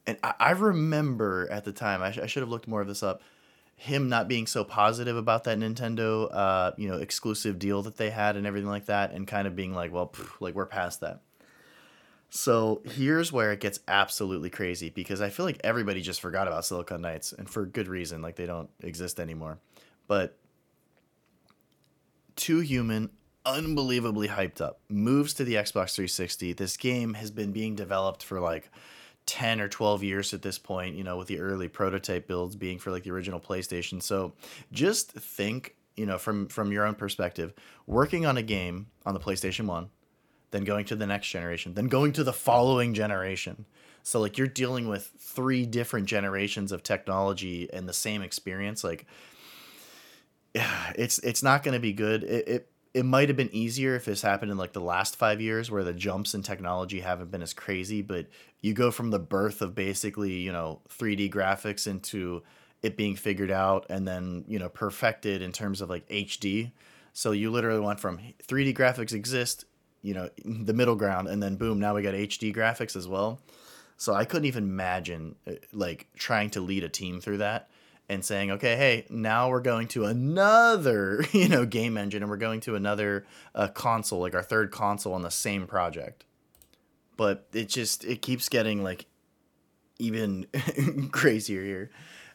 And 0.06 0.18
i, 0.24 0.34
I 0.40 0.50
remember 0.52 1.48
at 1.50 1.64
the 1.64 1.72
time 1.72 2.02
I, 2.02 2.10
sh- 2.10 2.18
I 2.18 2.26
should 2.26 2.42
have 2.42 2.50
looked 2.50 2.66
more 2.66 2.80
of 2.80 2.88
this 2.88 3.02
up 3.02 3.22
him 3.76 4.08
not 4.08 4.28
being 4.28 4.46
so 4.46 4.62
positive 4.62 5.16
about 5.16 5.44
that 5.44 5.58
Nintendo, 5.58 6.28
uh, 6.32 6.72
you 6.76 6.88
know, 6.88 6.98
exclusive 6.98 7.58
deal 7.58 7.82
that 7.82 7.96
they 7.96 8.10
had 8.10 8.36
and 8.36 8.46
everything 8.46 8.68
like 8.68 8.86
that, 8.86 9.12
and 9.12 9.26
kind 9.26 9.46
of 9.48 9.56
being 9.56 9.74
like, 9.74 9.92
well, 9.92 10.06
pff, 10.06 10.40
like 10.40 10.54
we're 10.54 10.66
past 10.66 11.00
that. 11.00 11.20
So 12.30 12.80
here's 12.84 13.30
where 13.30 13.52
it 13.52 13.60
gets 13.60 13.80
absolutely 13.86 14.48
crazy 14.48 14.88
because 14.88 15.20
I 15.20 15.28
feel 15.28 15.44
like 15.44 15.60
everybody 15.62 16.00
just 16.00 16.20
forgot 16.20 16.48
about 16.48 16.64
Silicon 16.64 17.02
Knights, 17.02 17.32
and 17.32 17.48
for 17.48 17.66
good 17.66 17.88
reason, 17.88 18.22
like 18.22 18.36
they 18.36 18.46
don't 18.46 18.70
exist 18.80 19.20
anymore. 19.20 19.58
But 20.06 20.38
Too 22.36 22.60
Human, 22.60 23.10
unbelievably 23.44 24.28
hyped 24.28 24.60
up, 24.60 24.80
moves 24.88 25.34
to 25.34 25.44
the 25.44 25.54
Xbox 25.54 25.94
360. 25.94 26.54
This 26.54 26.76
game 26.76 27.14
has 27.14 27.30
been 27.30 27.52
being 27.52 27.74
developed 27.74 28.22
for 28.22 28.40
like 28.40 28.70
10 29.26 29.60
or 29.60 29.68
12 29.68 30.02
years 30.02 30.34
at 30.34 30.42
this 30.42 30.58
point, 30.58 30.96
you 30.96 31.04
know, 31.04 31.16
with 31.16 31.28
the 31.28 31.38
early 31.40 31.68
prototype 31.68 32.26
builds 32.26 32.56
being 32.56 32.78
for 32.78 32.90
like 32.90 33.04
the 33.04 33.10
original 33.10 33.40
PlayStation. 33.40 34.02
So 34.02 34.32
just 34.72 35.12
think, 35.12 35.76
you 35.96 36.06
know, 36.06 36.18
from 36.18 36.48
from 36.48 36.72
your 36.72 36.84
own 36.84 36.94
perspective, 36.94 37.52
working 37.86 38.26
on 38.26 38.36
a 38.36 38.42
game 38.42 38.88
on 39.06 39.14
the 39.14 39.20
PlayStation 39.20 39.66
1, 39.66 39.88
then 40.50 40.64
going 40.64 40.84
to 40.86 40.96
the 40.96 41.06
next 41.06 41.28
generation, 41.28 41.74
then 41.74 41.86
going 41.86 42.12
to 42.12 42.24
the 42.24 42.32
following 42.32 42.94
generation. 42.94 43.66
So 44.02 44.20
like 44.20 44.36
you're 44.38 44.48
dealing 44.48 44.88
with 44.88 45.12
three 45.18 45.66
different 45.66 46.06
generations 46.06 46.72
of 46.72 46.82
technology 46.82 47.72
and 47.72 47.88
the 47.88 47.92
same 47.92 48.22
experience 48.22 48.82
like 48.82 49.06
yeah, 50.54 50.92
it's 50.96 51.18
it's 51.18 51.42
not 51.42 51.62
going 51.62 51.74
to 51.74 51.80
be 51.80 51.92
good. 51.92 52.24
It, 52.24 52.48
it 52.48 52.71
it 52.94 53.04
might 53.04 53.28
have 53.28 53.36
been 53.36 53.54
easier 53.54 53.94
if 53.94 54.04
this 54.04 54.20
happened 54.22 54.50
in 54.50 54.58
like 54.58 54.72
the 54.72 54.80
last 54.80 55.16
five 55.16 55.40
years 55.40 55.70
where 55.70 55.84
the 55.84 55.94
jumps 55.94 56.34
in 56.34 56.42
technology 56.42 57.00
haven't 57.00 57.30
been 57.30 57.42
as 57.42 57.54
crazy 57.54 58.02
but 58.02 58.26
you 58.60 58.74
go 58.74 58.90
from 58.90 59.10
the 59.10 59.18
birth 59.18 59.62
of 59.62 59.74
basically 59.74 60.32
you 60.32 60.52
know 60.52 60.80
3d 60.88 61.32
graphics 61.32 61.86
into 61.86 62.42
it 62.82 62.96
being 62.96 63.16
figured 63.16 63.50
out 63.50 63.86
and 63.88 64.06
then 64.06 64.44
you 64.46 64.58
know 64.58 64.68
perfected 64.68 65.42
in 65.42 65.52
terms 65.52 65.80
of 65.80 65.88
like 65.88 66.06
hd 66.08 66.70
so 67.12 67.32
you 67.32 67.50
literally 67.50 67.80
went 67.80 68.00
from 68.00 68.18
3d 68.46 68.76
graphics 68.76 69.12
exist 69.12 69.64
you 70.02 70.14
know 70.14 70.28
the 70.44 70.74
middle 70.74 70.96
ground 70.96 71.28
and 71.28 71.42
then 71.42 71.56
boom 71.56 71.78
now 71.78 71.94
we 71.94 72.02
got 72.02 72.14
hd 72.14 72.54
graphics 72.54 72.96
as 72.96 73.08
well. 73.08 73.40
So 73.96 74.14
i 74.14 74.24
couldn't 74.24 74.46
even 74.46 74.64
imagine 74.64 75.36
uh, 75.46 75.52
like 75.72 76.08
trying 76.16 76.50
to 76.50 76.60
lead 76.60 76.82
a 76.82 76.88
team 76.88 77.20
through 77.20 77.38
that 77.38 77.68
and 78.12 78.24
saying, 78.24 78.50
okay, 78.52 78.76
hey, 78.76 79.06
now 79.10 79.48
we're 79.48 79.60
going 79.60 79.88
to 79.88 80.04
another, 80.04 81.24
you 81.32 81.48
know, 81.48 81.64
game 81.66 81.96
engine 81.96 82.22
and 82.22 82.30
we're 82.30 82.36
going 82.36 82.60
to 82.60 82.74
another 82.74 83.26
uh, 83.54 83.68
console, 83.68 84.20
like 84.20 84.34
our 84.34 84.42
third 84.42 84.70
console 84.70 85.14
on 85.14 85.22
the 85.22 85.30
same 85.30 85.66
project. 85.66 86.24
But 87.16 87.46
it 87.52 87.68
just, 87.68 88.04
it 88.04 88.22
keeps 88.22 88.48
getting 88.48 88.82
like 88.82 89.06
even 89.98 90.46
crazier 91.12 91.62
here. 91.62 91.90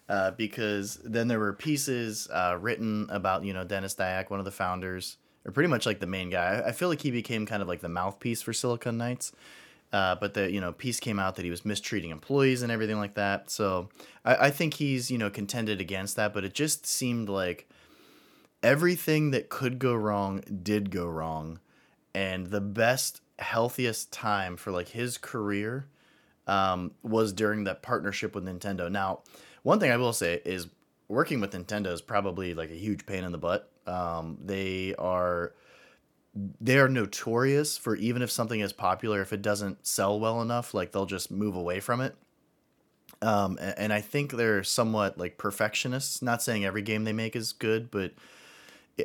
Uh, 0.10 0.32
because 0.32 1.02
then 1.04 1.28
there 1.28 1.40
were 1.40 1.52
pieces 1.52 2.30
uh, 2.32 2.58
written 2.62 3.08
about, 3.10 3.44
you 3.44 3.52
know, 3.52 3.66
Denis 3.66 3.94
Dyack, 3.94 4.30
one 4.30 4.40
of 4.40 4.46
the 4.46 4.52
founders, 4.52 5.18
or 5.44 5.52
pretty 5.52 5.68
much 5.68 5.86
like 5.86 6.00
the 6.00 6.08
main 6.08 6.30
guy. 6.30 6.64
I 6.66 6.72
feel 6.72 6.88
like 6.88 7.02
he 7.02 7.12
became 7.12 7.46
kind 7.46 7.62
of 7.62 7.68
like 7.68 7.82
the 7.82 7.90
mouthpiece 7.90 8.42
for 8.42 8.54
Silicon 8.54 8.98
Knights. 8.98 9.34
Uh, 9.94 10.16
but 10.16 10.34
the 10.34 10.52
you 10.52 10.60
know 10.60 10.74
piece 10.74 11.00
came 11.00 11.18
out 11.18 11.36
that 11.36 11.46
he 11.46 11.52
was 11.52 11.64
mistreating 11.64 12.10
employees 12.10 12.62
and 12.62 12.72
everything 12.72 12.98
like 12.98 13.14
that. 13.16 13.50
So 13.50 13.90
I, 14.26 14.48
I 14.48 14.50
think 14.50 14.76
he's 14.76 15.10
you 15.10 15.18
know 15.18 15.30
contended 15.30 15.80
against 15.80 16.16
that, 16.18 16.34
but 16.34 16.44
it 16.44 16.54
just 16.54 16.86
seemed 16.86 17.30
like 17.30 17.70
everything 18.62 19.32
that 19.32 19.50
could 19.50 19.80
go 19.80 19.94
wrong 19.96 20.42
did 20.64 20.92
go 20.92 21.06
wrong, 21.06 21.60
and 22.14 22.48
the 22.48 22.62
best 22.62 23.22
healthiest 23.40 24.12
time 24.12 24.58
for 24.58 24.72
like 24.72 24.90
his 24.90 25.18
career 25.18 25.88
um, 26.48 26.92
was 27.04 27.34
during 27.34 27.66
that 27.66 27.82
partnership 27.82 28.36
with 28.36 28.46
Nintendo. 28.46 28.92
Now, 28.92 29.20
one 29.64 29.80
thing 29.80 29.92
I 29.92 29.98
will 29.98 30.14
say 30.14 30.42
is 30.46 30.68
working 31.08 31.40
with 31.40 31.52
Nintendo 31.52 31.88
is 31.88 32.02
probably 32.02 32.54
like 32.54 32.72
a 32.72 32.76
huge 32.76 33.06
pain 33.06 33.24
in 33.24 33.32
the 33.32 33.38
butt. 33.38 33.72
Um, 33.86 34.38
they 34.44 34.96
are 34.96 35.54
they 36.62 36.78
are 36.78 36.90
notorious 36.90 37.78
for 37.78 37.96
even 37.96 38.22
if 38.22 38.32
something 38.32 38.60
is 38.60 38.74
popular, 38.74 39.22
if 39.22 39.34
it 39.34 39.42
doesn't 39.42 39.86
sell 39.86 40.20
well 40.20 40.42
enough, 40.42 40.74
like 40.74 40.92
they'll 40.92 41.06
just 41.06 41.32
move 41.32 41.56
away 41.56 41.80
from 41.80 42.02
it. 42.02 42.16
Um, 43.22 43.58
and, 43.60 43.80
and 43.80 43.94
I 43.94 44.02
think 44.02 44.32
they're 44.32 44.64
somewhat 44.64 45.18
like 45.18 45.38
perfectionists. 45.38 46.22
Not 46.22 46.44
saying 46.44 46.66
every 46.66 46.82
game 46.82 47.04
they 47.04 47.14
make 47.14 47.36
is 47.36 47.54
good, 47.54 47.90
but 47.90 48.14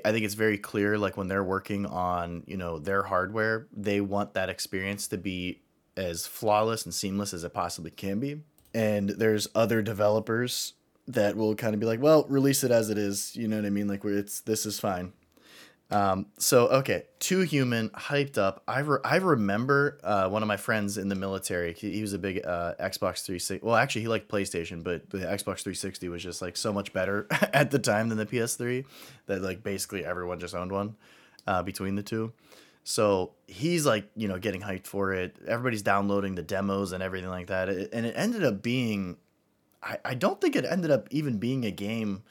I 0.05 0.12
think 0.12 0.24
it's 0.24 0.35
very 0.35 0.59
clear. 0.59 0.99
Like 0.99 1.16
when 1.16 1.28
they're 1.28 1.45
working 1.45 1.87
on 1.87 2.43
you 2.47 2.57
know 2.57 2.78
their 2.78 3.05
hardware, 3.05 3.66
they 3.72 4.01
want 4.01 4.35
that 4.35 4.49
experience 4.49 5.09
to 5.09 5.18
be 5.18 5.61
as 5.97 6.26
flawless 6.26 6.85
and 6.85 6.95
seamless 6.95 7.33
as 7.35 7.45
it 7.45 7.55
possibly 7.55 7.91
can 7.91 8.18
be. 8.18 8.43
And 8.74 9.11
there's 9.11 9.49
other 9.55 9.83
developers 9.83 10.74
that 11.09 11.37
will 11.37 11.55
kind 11.55 11.74
of 11.74 11.80
be 11.80 11.87
like, 11.87 12.01
well, 12.01 12.24
release 12.28 12.64
it 12.64 12.70
as 12.70 12.89
it 12.91 12.97
is. 12.97 13.37
You 13.37 13.49
know 13.49 13.57
what 13.57 13.66
I 13.66 13.70
mean? 13.70 13.89
Like 13.89 14.05
it's 14.05 14.41
this 14.41 14.66
is 14.66 14.78
fine. 14.80 15.12
Um, 15.93 16.26
so 16.38 16.68
okay, 16.68 17.05
too 17.18 17.40
human, 17.40 17.90
hyped 17.90 18.38
up. 18.38 18.62
I 18.66 18.80
re- 18.80 19.01
I 19.05 19.16
remember 19.16 19.99
uh, 20.03 20.26
one 20.28 20.43
of 20.43 20.49
my 20.49 20.57
friends 20.57 20.97
in 20.97 21.09
the 21.09 21.14
military. 21.14 21.74
He, 21.74 21.93
he 21.93 22.01
was 22.01 22.14
a 22.14 22.18
big 22.18 22.45
uh, 22.47 22.74
Xbox 22.80 23.24
360. 23.24 23.61
Well, 23.62 23.76
actually, 23.76 24.01
he 24.01 24.09
liked 24.09 24.28
PlayStation, 24.30 24.82
but 24.82 25.11
the 25.11 25.18
Xbox 25.18 25.61
360 25.62 26.09
was 26.09 26.22
just 26.22 26.40
like 26.40 26.57
so 26.57 26.72
much 26.72 26.95
better 26.95 27.26
at 27.53 27.70
the 27.70 27.78
time 27.78 28.09
than 28.09 28.16
the 28.16 28.24
PS3 28.24 28.86
that 29.26 29.43
like 29.43 29.62
basically 29.62 30.03
everyone 30.03 30.40
just 30.40 30.55
owned 30.55 30.72
one 30.72 30.97
uh, 31.47 31.62
between 31.62 31.95
the 31.95 32.03
two. 32.03 32.32
So 32.84 33.32
he's 33.47 33.84
like 33.84 34.09
you 34.16 34.28
know 34.28 34.38
getting 34.38 34.62
hyped 34.62 34.86
for 34.86 35.12
it. 35.12 35.36
Everybody's 35.47 35.82
downloading 35.82 36.36
the 36.36 36.43
demos 36.43 36.93
and 36.93 37.03
everything 37.03 37.30
like 37.30 37.49
that. 37.49 37.68
It, 37.68 37.90
and 37.93 38.07
it 38.07 38.14
ended 38.16 38.45
up 38.45 38.62
being, 38.62 39.18
I, 39.82 39.99
I 40.07 40.14
don't 40.14 40.40
think 40.40 40.57
it 40.57 40.64
ended 40.64 40.90
up 40.90 41.09
even 41.11 41.36
being 41.36 41.66
a 41.66 41.70
game 41.70 42.22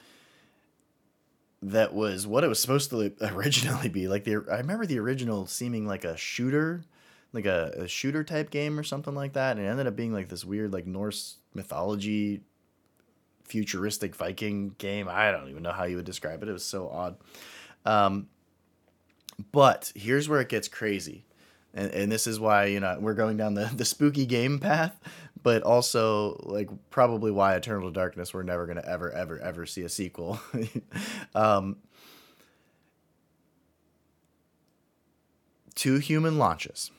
that 1.62 1.94
was 1.94 2.26
what 2.26 2.44
it 2.44 2.48
was 2.48 2.60
supposed 2.60 2.90
to 2.90 3.12
originally 3.20 3.88
be. 3.88 4.08
Like 4.08 4.24
the 4.24 4.44
I 4.50 4.58
remember 4.58 4.86
the 4.86 4.98
original 4.98 5.46
seeming 5.46 5.86
like 5.86 6.04
a 6.04 6.16
shooter, 6.16 6.84
like 7.32 7.46
a, 7.46 7.72
a 7.78 7.88
shooter 7.88 8.24
type 8.24 8.50
game 8.50 8.78
or 8.78 8.82
something 8.82 9.14
like 9.14 9.34
that, 9.34 9.56
and 9.56 9.64
it 9.64 9.68
ended 9.68 9.86
up 9.86 9.96
being 9.96 10.12
like 10.12 10.28
this 10.28 10.44
weird 10.44 10.72
like 10.72 10.86
Norse 10.86 11.36
mythology 11.54 12.42
futuristic 13.44 14.14
Viking 14.14 14.74
game. 14.78 15.08
I 15.08 15.30
don't 15.30 15.48
even 15.48 15.62
know 15.62 15.72
how 15.72 15.84
you 15.84 15.96
would 15.96 16.06
describe 16.06 16.42
it. 16.42 16.48
It 16.48 16.52
was 16.52 16.64
so 16.64 16.88
odd. 16.88 17.16
Um, 17.84 18.28
but 19.50 19.92
here's 19.94 20.28
where 20.28 20.40
it 20.40 20.48
gets 20.48 20.68
crazy. 20.68 21.24
And, 21.74 21.90
and 21.90 22.12
this 22.12 22.26
is 22.26 22.38
why, 22.38 22.66
you 22.66 22.80
know, 22.80 22.96
we're 23.00 23.14
going 23.14 23.36
down 23.36 23.54
the, 23.54 23.70
the 23.74 23.84
spooky 23.84 24.26
game 24.26 24.58
path 24.58 24.98
but 25.42 25.62
also 25.62 26.40
like 26.44 26.68
probably 26.90 27.30
why 27.30 27.54
Eternal 27.54 27.90
Darkness 27.90 28.32
we're 28.32 28.42
never 28.42 28.66
gonna 28.66 28.84
ever 28.86 29.10
ever 29.10 29.40
ever 29.40 29.66
see 29.66 29.82
a 29.82 29.88
sequel. 29.88 30.40
um, 31.34 31.76
Too 35.74 35.98
Human 35.98 36.38
launches. 36.38 36.90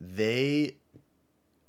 They 0.00 0.76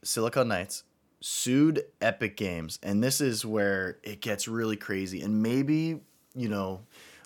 Silicon 0.04 0.48
Knights 0.48 0.84
sued 1.22 1.84
Epic 2.02 2.36
Games, 2.36 2.80
and 2.84 3.04
this 3.04 3.22
is 3.22 3.46
where 3.46 4.00
it 4.04 4.22
gets 4.22 4.48
really 4.48 4.76
crazy. 4.76 5.22
And 5.22 5.42
maybe 5.42 6.02
you 6.36 6.50
know, 6.50 6.82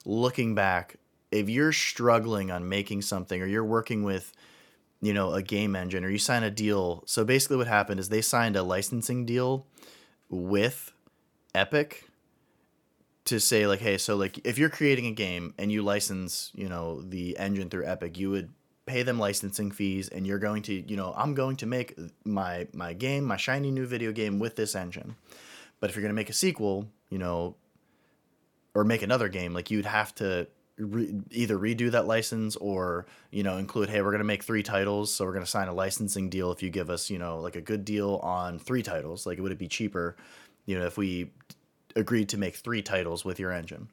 looking 0.06 0.56
back, 0.56 0.98
if 1.32 1.50
you're 1.50 1.74
struggling 1.74 2.52
on 2.52 2.68
making 2.68 3.02
something 3.02 3.42
or 3.42 3.46
you're 3.46 3.64
working 3.64 4.04
with 4.04 4.32
you 5.02 5.14
know 5.14 5.34
a 5.34 5.42
game 5.42 5.76
engine 5.76 6.04
or 6.04 6.10
you 6.10 6.18
sign 6.18 6.44
a 6.44 6.52
deal. 6.52 7.04
So 7.06 7.24
basically 7.24 7.58
what 7.58 7.68
happened 7.68 8.00
is 8.00 8.10
they 8.10 8.22
signed 8.22 8.56
a 8.56 8.64
licensing 8.64 9.26
deal 9.26 9.66
with 10.30 10.92
epic 11.54 12.08
to 13.26 13.40
say 13.40 13.68
like 13.68 13.80
hey 13.80 13.98
so 13.98 14.16
like 14.16 14.40
if 14.46 14.58
you're 14.58 14.70
creating 14.70 15.06
a 15.06 15.12
game 15.12 15.54
and 15.58 15.70
you 15.70 15.82
license 15.82 16.52
you 16.56 16.70
know 16.70 17.02
the 17.02 17.38
engine 17.38 17.70
through 17.70 17.86
epic 17.86 18.18
you 18.18 18.30
would 18.30 18.50
pay 18.86 19.04
them 19.04 19.20
licensing 19.20 19.70
fees 19.70 20.08
and 20.08 20.26
you're 20.26 20.40
going 20.40 20.62
to 20.62 20.74
you 20.90 20.96
know 20.96 21.14
i'm 21.18 21.34
going 21.34 21.58
to 21.58 21.66
make 21.66 21.94
my 22.24 22.66
my 22.74 22.94
game 22.94 23.26
my 23.26 23.36
shiny 23.36 23.70
new 23.70 23.86
video 23.86 24.12
game 24.12 24.40
with 24.40 24.56
this 24.56 24.76
engine. 24.76 25.16
But 25.80 25.90
if 25.90 25.96
you're 25.96 26.02
going 26.02 26.12
to 26.12 26.16
make 26.16 26.30
a 26.30 26.34
sequel 26.34 26.88
you 27.10 27.18
know 27.18 27.56
or 28.74 28.84
make 28.84 29.02
another 29.02 29.28
game 29.28 29.54
like 29.54 29.70
you'd 29.70 29.86
have 29.86 30.16
to 30.16 30.48
re- 30.78 31.22
either 31.32 31.58
redo 31.58 31.92
that 31.92 32.06
license 32.08 32.56
or 32.58 33.06
you 33.32 33.44
know 33.44 33.58
include 33.58 33.90
hey 33.90 34.02
we're 34.02 34.12
going 34.12 34.20
to 34.20 34.26
make 34.26 34.44
three 34.44 34.64
titles 34.64 35.14
so 35.14 35.26
we're 35.26 35.34
going 35.34 35.44
to 35.44 35.50
sign 35.50 35.68
a 35.68 35.74
licensing 35.74 36.30
deal 36.30 36.52
if 36.52 36.62
you 36.64 36.70
give 36.70 36.90
us 36.90 37.10
you 37.10 37.18
know 37.18 37.40
like 37.40 37.56
a 37.56 37.62
good 37.62 37.84
deal 37.84 38.16
on 38.24 38.60
three 38.60 38.84
titles 38.84 39.26
like 39.26 39.40
would 39.40 39.52
it 39.52 39.58
be 39.58 39.68
cheaper 39.68 40.16
you 40.66 40.78
know 40.78 40.86
if 40.86 40.98
we 40.98 41.32
agreed 41.96 42.30
to 42.30 42.38
make 42.38 42.56
three 42.56 42.82
titles 42.82 43.26
with 43.26 43.40
your 43.40 43.52
engine 43.52 43.88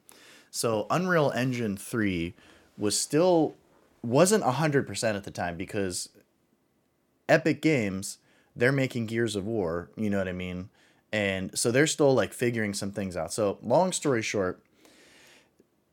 So 0.51 0.85
Unreal 0.89 1.31
Engine 1.35 1.75
3 1.75 2.33
was 2.77 2.97
still 2.99 3.55
wasn't 4.01 4.43
100% 4.43 5.15
at 5.15 5.23
the 5.23 5.31
time 5.31 5.57
because 5.57 6.09
Epic 7.27 7.61
Games, 7.61 8.19
they're 8.55 8.71
making 8.71 9.07
Gears 9.07 9.35
of 9.35 9.45
War, 9.45 9.89
you 9.97 10.09
know 10.09 10.17
what 10.19 10.27
I 10.27 10.33
mean? 10.33 10.69
And 11.11 11.57
so 11.57 11.71
they're 11.71 11.87
still 11.87 12.13
like 12.13 12.33
figuring 12.33 12.73
some 12.73 12.91
things 12.91 13.17
out. 13.17 13.33
So 13.33 13.57
long 13.61 13.91
story 13.91 14.21
short, 14.21 14.61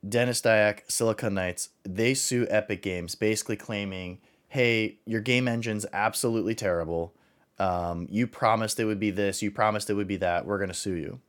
Denis 0.07 0.41
Dyack, 0.41 0.81
Silicon 0.89 1.35
Knights, 1.35 1.71
they 1.85 2.15
sue 2.15 2.47
Epic 2.51 2.83
Games 2.83 3.15
basically 3.15 3.57
claiming, 3.57 4.19
"Hey, 4.49 4.99
your 5.07 5.21
game 5.21 5.47
engine's 5.47 5.87
absolutely 5.93 6.55
terrible. 6.55 7.15
Um, 7.59 8.09
you 8.11 8.27
promised 8.27 8.81
it 8.81 8.85
would 8.85 8.99
be 8.99 9.11
this, 9.11 9.43
you 9.43 9.51
promised 9.51 9.89
it 9.91 9.95
would 9.95 10.09
be 10.09 10.17
that. 10.17 10.45
We're 10.45 10.59
going 10.59 10.69
to 10.69 10.75
sue 10.75 10.95
you." 10.95 11.21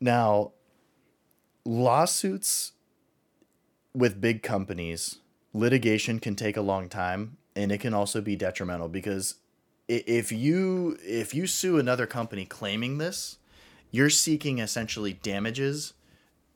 Now, 0.00 0.52
lawsuits 1.64 2.72
with 3.92 4.20
big 4.20 4.42
companies, 4.42 5.18
litigation 5.52 6.20
can 6.20 6.36
take 6.36 6.56
a 6.56 6.62
long 6.62 6.88
time 6.88 7.36
and 7.56 7.72
it 7.72 7.78
can 7.78 7.92
also 7.92 8.20
be 8.20 8.36
detrimental 8.36 8.88
because 8.88 9.34
if 9.88 10.30
you 10.30 10.96
if 11.02 11.34
you 11.34 11.46
sue 11.46 11.78
another 11.78 12.06
company 12.06 12.44
claiming 12.44 12.98
this, 12.98 13.38
you're 13.90 14.10
seeking 14.10 14.58
essentially 14.58 15.14
damages 15.14 15.94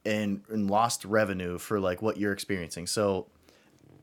and, 0.04 0.42
and 0.48 0.70
lost 0.70 1.04
revenue 1.04 1.58
for 1.58 1.80
like 1.80 2.02
what 2.02 2.16
you're 2.16 2.32
experiencing. 2.32 2.86
So 2.86 3.26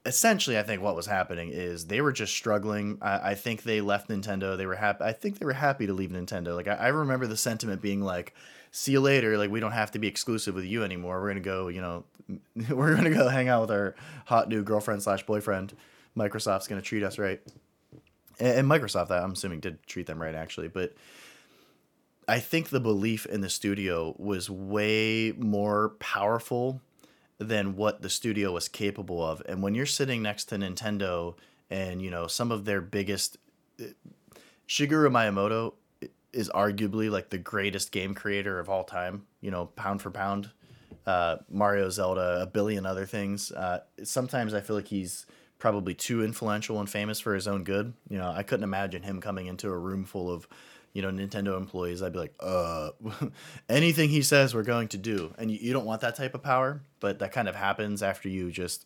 essentially 0.06 0.58
I 0.58 0.64
think 0.64 0.82
what 0.82 0.96
was 0.96 1.06
happening 1.06 1.50
is 1.52 1.86
they 1.86 2.02
were 2.02 2.12
just 2.12 2.34
struggling. 2.34 2.98
I, 3.02 3.32
I 3.32 3.36
think 3.36 3.64
they 3.64 3.82
left 3.82 4.10
Nintendo. 4.10 4.58
They 4.58 4.66
were 4.66 4.76
happy 4.76 5.04
I 5.04 5.14
think 5.14 5.40
they 5.40 5.46
were 5.46 5.54
happy 5.54 5.88
to 5.88 5.94
leave 5.94 6.12
Nintendo. 6.12 6.56
Like 6.56 6.68
I, 6.68 6.76
I 6.76 6.88
remember 6.88 7.28
the 7.28 7.38
sentiment 7.38 7.82
being 7.82 8.02
like, 8.02 8.34
see 8.72 8.94
you 8.94 9.02
later. 9.02 9.38
Like 9.38 9.52
we 9.52 9.60
don't 9.60 9.72
have 9.72 9.92
to 9.92 10.00
be 10.00 10.08
exclusive 10.08 10.56
with 10.56 10.66
you 10.66 10.84
anymore. 10.84 11.22
We're 11.22 11.30
gonna 11.30 11.40
go, 11.42 11.68
you 11.68 11.82
know, 11.82 12.06
we're 12.70 12.96
gonna 12.96 13.10
go 13.10 13.28
hang 13.28 13.50
out 13.50 13.62
with 13.62 13.72
our 13.72 13.96
hot 14.26 14.50
new 14.50 14.64
girlfriend 14.64 15.04
slash 15.04 15.26
boyfriend. 15.26 15.76
Microsoft's 16.18 16.68
gonna 16.68 16.82
treat 16.82 17.04
us 17.04 17.18
right, 17.18 17.42
and, 18.40 18.60
and 18.60 18.70
Microsoft, 18.70 19.12
I'm 19.12 19.32
assuming, 19.34 19.60
did 19.60 19.86
treat 19.86 20.08
them 20.08 20.22
right 20.22 20.36
actually. 20.36 20.68
But 20.68 20.94
I 22.30 22.40
think 22.40 22.70
the 22.70 22.80
belief 22.80 23.26
in 23.26 23.42
the 23.42 23.50
studio 23.50 24.16
was 24.20 24.50
way 24.50 25.34
more 25.36 25.96
powerful 26.00 26.82
than 27.40 27.76
what 27.76 28.02
the 28.02 28.10
studio 28.10 28.52
was 28.52 28.68
capable 28.68 29.26
of. 29.26 29.42
And 29.48 29.64
when 29.64 29.74
you're 29.74 29.88
sitting 29.88 30.22
next 30.22 30.46
to 30.46 30.56
Nintendo 30.56 31.36
and 31.72 32.02
you 32.02 32.12
know 32.12 32.28
some 32.28 32.52
of 32.52 32.66
their 32.66 32.82
biggest 32.82 33.38
Shigeru 34.68 35.10
Miyamoto 35.10 35.74
is 36.32 36.50
arguably 36.50 37.10
like 37.10 37.32
the 37.32 37.40
greatest 37.40 37.92
game 37.92 38.14
creator 38.14 38.60
of 38.60 38.70
all 38.70 38.84
time. 38.84 39.26
You 39.42 39.50
know, 39.50 39.66
pound 39.66 40.02
for 40.02 40.12
pound. 40.12 40.52
Uh, 41.08 41.38
Mario, 41.50 41.90
Zelda, 41.90 42.42
a 42.44 42.46
billion 42.46 42.86
other 42.86 43.08
things. 43.08 43.52
Uh, 43.52 43.80
sometimes 44.04 44.54
I 44.54 44.62
feel 44.62 44.76
like 44.76 44.90
he's 44.90 45.26
probably 45.58 45.96
too 45.96 46.24
influential 46.24 46.80
and 46.80 46.88
famous 46.88 47.20
for 47.20 47.34
his 47.34 47.48
own 47.48 47.64
good. 47.64 47.94
You 48.10 48.20
know, 48.20 48.30
I 48.30 48.44
couldn't 48.44 48.64
imagine 48.64 49.02
him 49.02 49.20
coming 49.20 49.48
into 49.48 49.70
a 49.70 49.78
room 49.78 50.06
full 50.06 50.30
of, 50.30 50.48
you 50.94 51.02
know, 51.02 51.10
Nintendo 51.10 51.58
employees. 51.58 52.02
I'd 52.02 52.14
be 52.14 52.20
like, 52.20 52.34
uh, 52.40 52.92
anything 53.70 54.10
he 54.10 54.22
says, 54.22 54.54
we're 54.54 54.64
going 54.64 54.88
to 54.90 54.98
do. 54.98 55.34
And 55.38 55.52
you, 55.52 55.58
you 55.62 55.74
don't 55.74 55.86
want 55.86 56.02
that 56.02 56.16
type 56.16 56.34
of 56.34 56.44
power, 56.44 56.82
but 57.00 57.20
that 57.20 57.32
kind 57.32 57.48
of 57.48 57.56
happens 57.56 58.02
after 58.02 58.30
you 58.30 58.52
just 58.52 58.86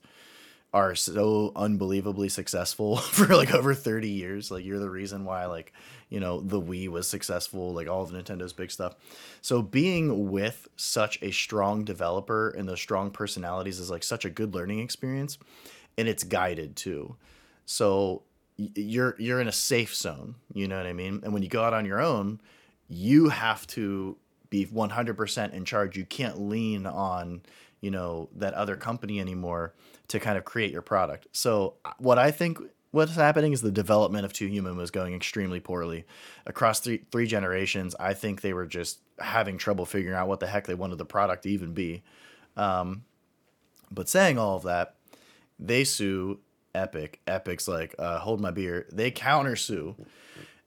are 0.74 0.96
so 0.96 1.52
unbelievably 1.56 2.30
successful 2.30 2.98
for 2.98 3.36
like 3.36 3.54
over 3.54 3.76
30 3.76 4.10
years 4.10 4.50
like 4.50 4.66
you're 4.66 4.80
the 4.80 4.90
reason 4.90 5.24
why 5.24 5.46
like 5.46 5.72
you 6.10 6.20
know 6.20 6.42
the 6.42 6.60
wii 6.60 6.90
was 6.90 7.08
successful 7.08 7.74
like 7.74 7.88
all 7.88 8.02
of 8.02 8.10
nintendo's 8.10 8.54
big 8.54 8.72
stuff 8.72 8.96
so 9.42 9.62
being 9.62 10.32
with 10.32 10.68
such 10.76 11.22
a 11.22 11.32
strong 11.32 11.84
developer 11.84 12.50
and 12.50 12.68
those 12.68 12.82
strong 12.82 13.12
personalities 13.12 13.80
is 13.80 13.92
like 13.92 14.04
such 14.04 14.26
a 14.26 14.30
good 14.30 14.56
learning 14.56 14.80
experience 14.80 15.38
and 15.98 16.08
it's 16.08 16.24
guided 16.24 16.76
too 16.76 17.16
so 17.66 18.24
you're 18.76 19.16
you're 19.18 19.42
in 19.42 19.48
a 19.48 19.54
safe 19.54 19.96
zone 19.96 20.36
you 20.54 20.68
know 20.68 20.78
what 20.78 20.86
i 20.86 20.94
mean 20.94 21.20
and 21.24 21.34
when 21.34 21.44
you 21.44 21.50
go 21.50 21.64
out 21.64 21.74
on 21.74 21.86
your 21.86 22.02
own 22.02 22.40
you 22.88 23.30
have 23.30 23.66
to 23.66 24.18
be 24.50 24.66
100% 24.68 25.54
in 25.54 25.66
charge 25.66 25.98
you 25.98 26.06
can't 26.06 26.40
lean 26.40 26.86
on 26.86 27.42
you 27.84 27.92
know 27.92 28.30
that 28.36 28.54
other 28.54 28.78
company 28.78 29.20
anymore 29.20 29.74
to 30.08 30.20
kind 30.20 30.38
of 30.38 30.46
create 30.46 30.72
your 30.72 30.82
product. 30.82 31.28
So 31.34 31.74
what 31.98 32.18
I 32.18 32.32
think 32.32 32.58
what's 32.92 33.16
happening 33.16 33.52
is 33.52 33.62
the 33.62 33.72
development 33.72 34.24
of 34.24 34.32
Too 34.32 34.48
Human 34.48 34.78
was 34.78 34.90
going 34.90 35.14
extremely 35.14 35.60
poorly 35.60 36.06
across 36.46 36.80
three 36.80 37.04
three 37.12 37.28
generations. 37.28 37.94
I 38.00 38.14
think 38.14 38.40
they 38.40 38.54
were 38.54 38.66
just 38.66 39.00
having 39.20 39.58
trouble 39.58 39.86
figuring 39.86 40.16
out 40.16 40.30
what 40.30 40.40
the 40.40 40.48
heck 40.48 40.66
they 40.66 40.76
wanted 40.76 40.98
the 40.98 41.06
product 41.06 41.44
to 41.44 41.50
even 41.50 41.74
be. 41.74 42.04
Um, 42.56 43.04
but 43.92 44.08
saying 44.08 44.38
all 44.38 44.56
of 44.56 44.64
that, 44.64 44.96
they 45.60 45.84
sue 45.84 46.40
Epic. 46.76 47.20
Epic's 47.28 47.68
like, 47.68 47.96
uh, 48.00 48.20
hold 48.20 48.42
my 48.42 48.52
beer. 48.52 48.88
They 48.92 49.12
counter 49.12 49.56
sue 49.56 49.96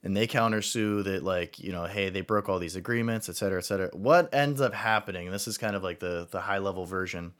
and 0.03 0.15
they 0.15 0.27
countersue 0.27 1.03
that 1.03 1.23
like 1.23 1.59
you 1.59 1.71
know 1.71 1.85
hey 1.85 2.09
they 2.09 2.21
broke 2.21 2.47
all 2.47 2.59
these 2.59 2.75
agreements 2.75 3.29
et 3.29 3.35
cetera 3.35 3.59
et 3.59 3.65
cetera. 3.65 3.89
What 3.93 4.33
ends 4.33 4.61
up 4.61 4.73
happening 4.73 5.31
this 5.31 5.47
is 5.47 5.57
kind 5.57 5.75
of 5.75 5.83
like 5.83 5.99
the 5.99 6.27
the 6.31 6.41
high 6.41 6.59
level 6.59 6.85
version 6.85 7.33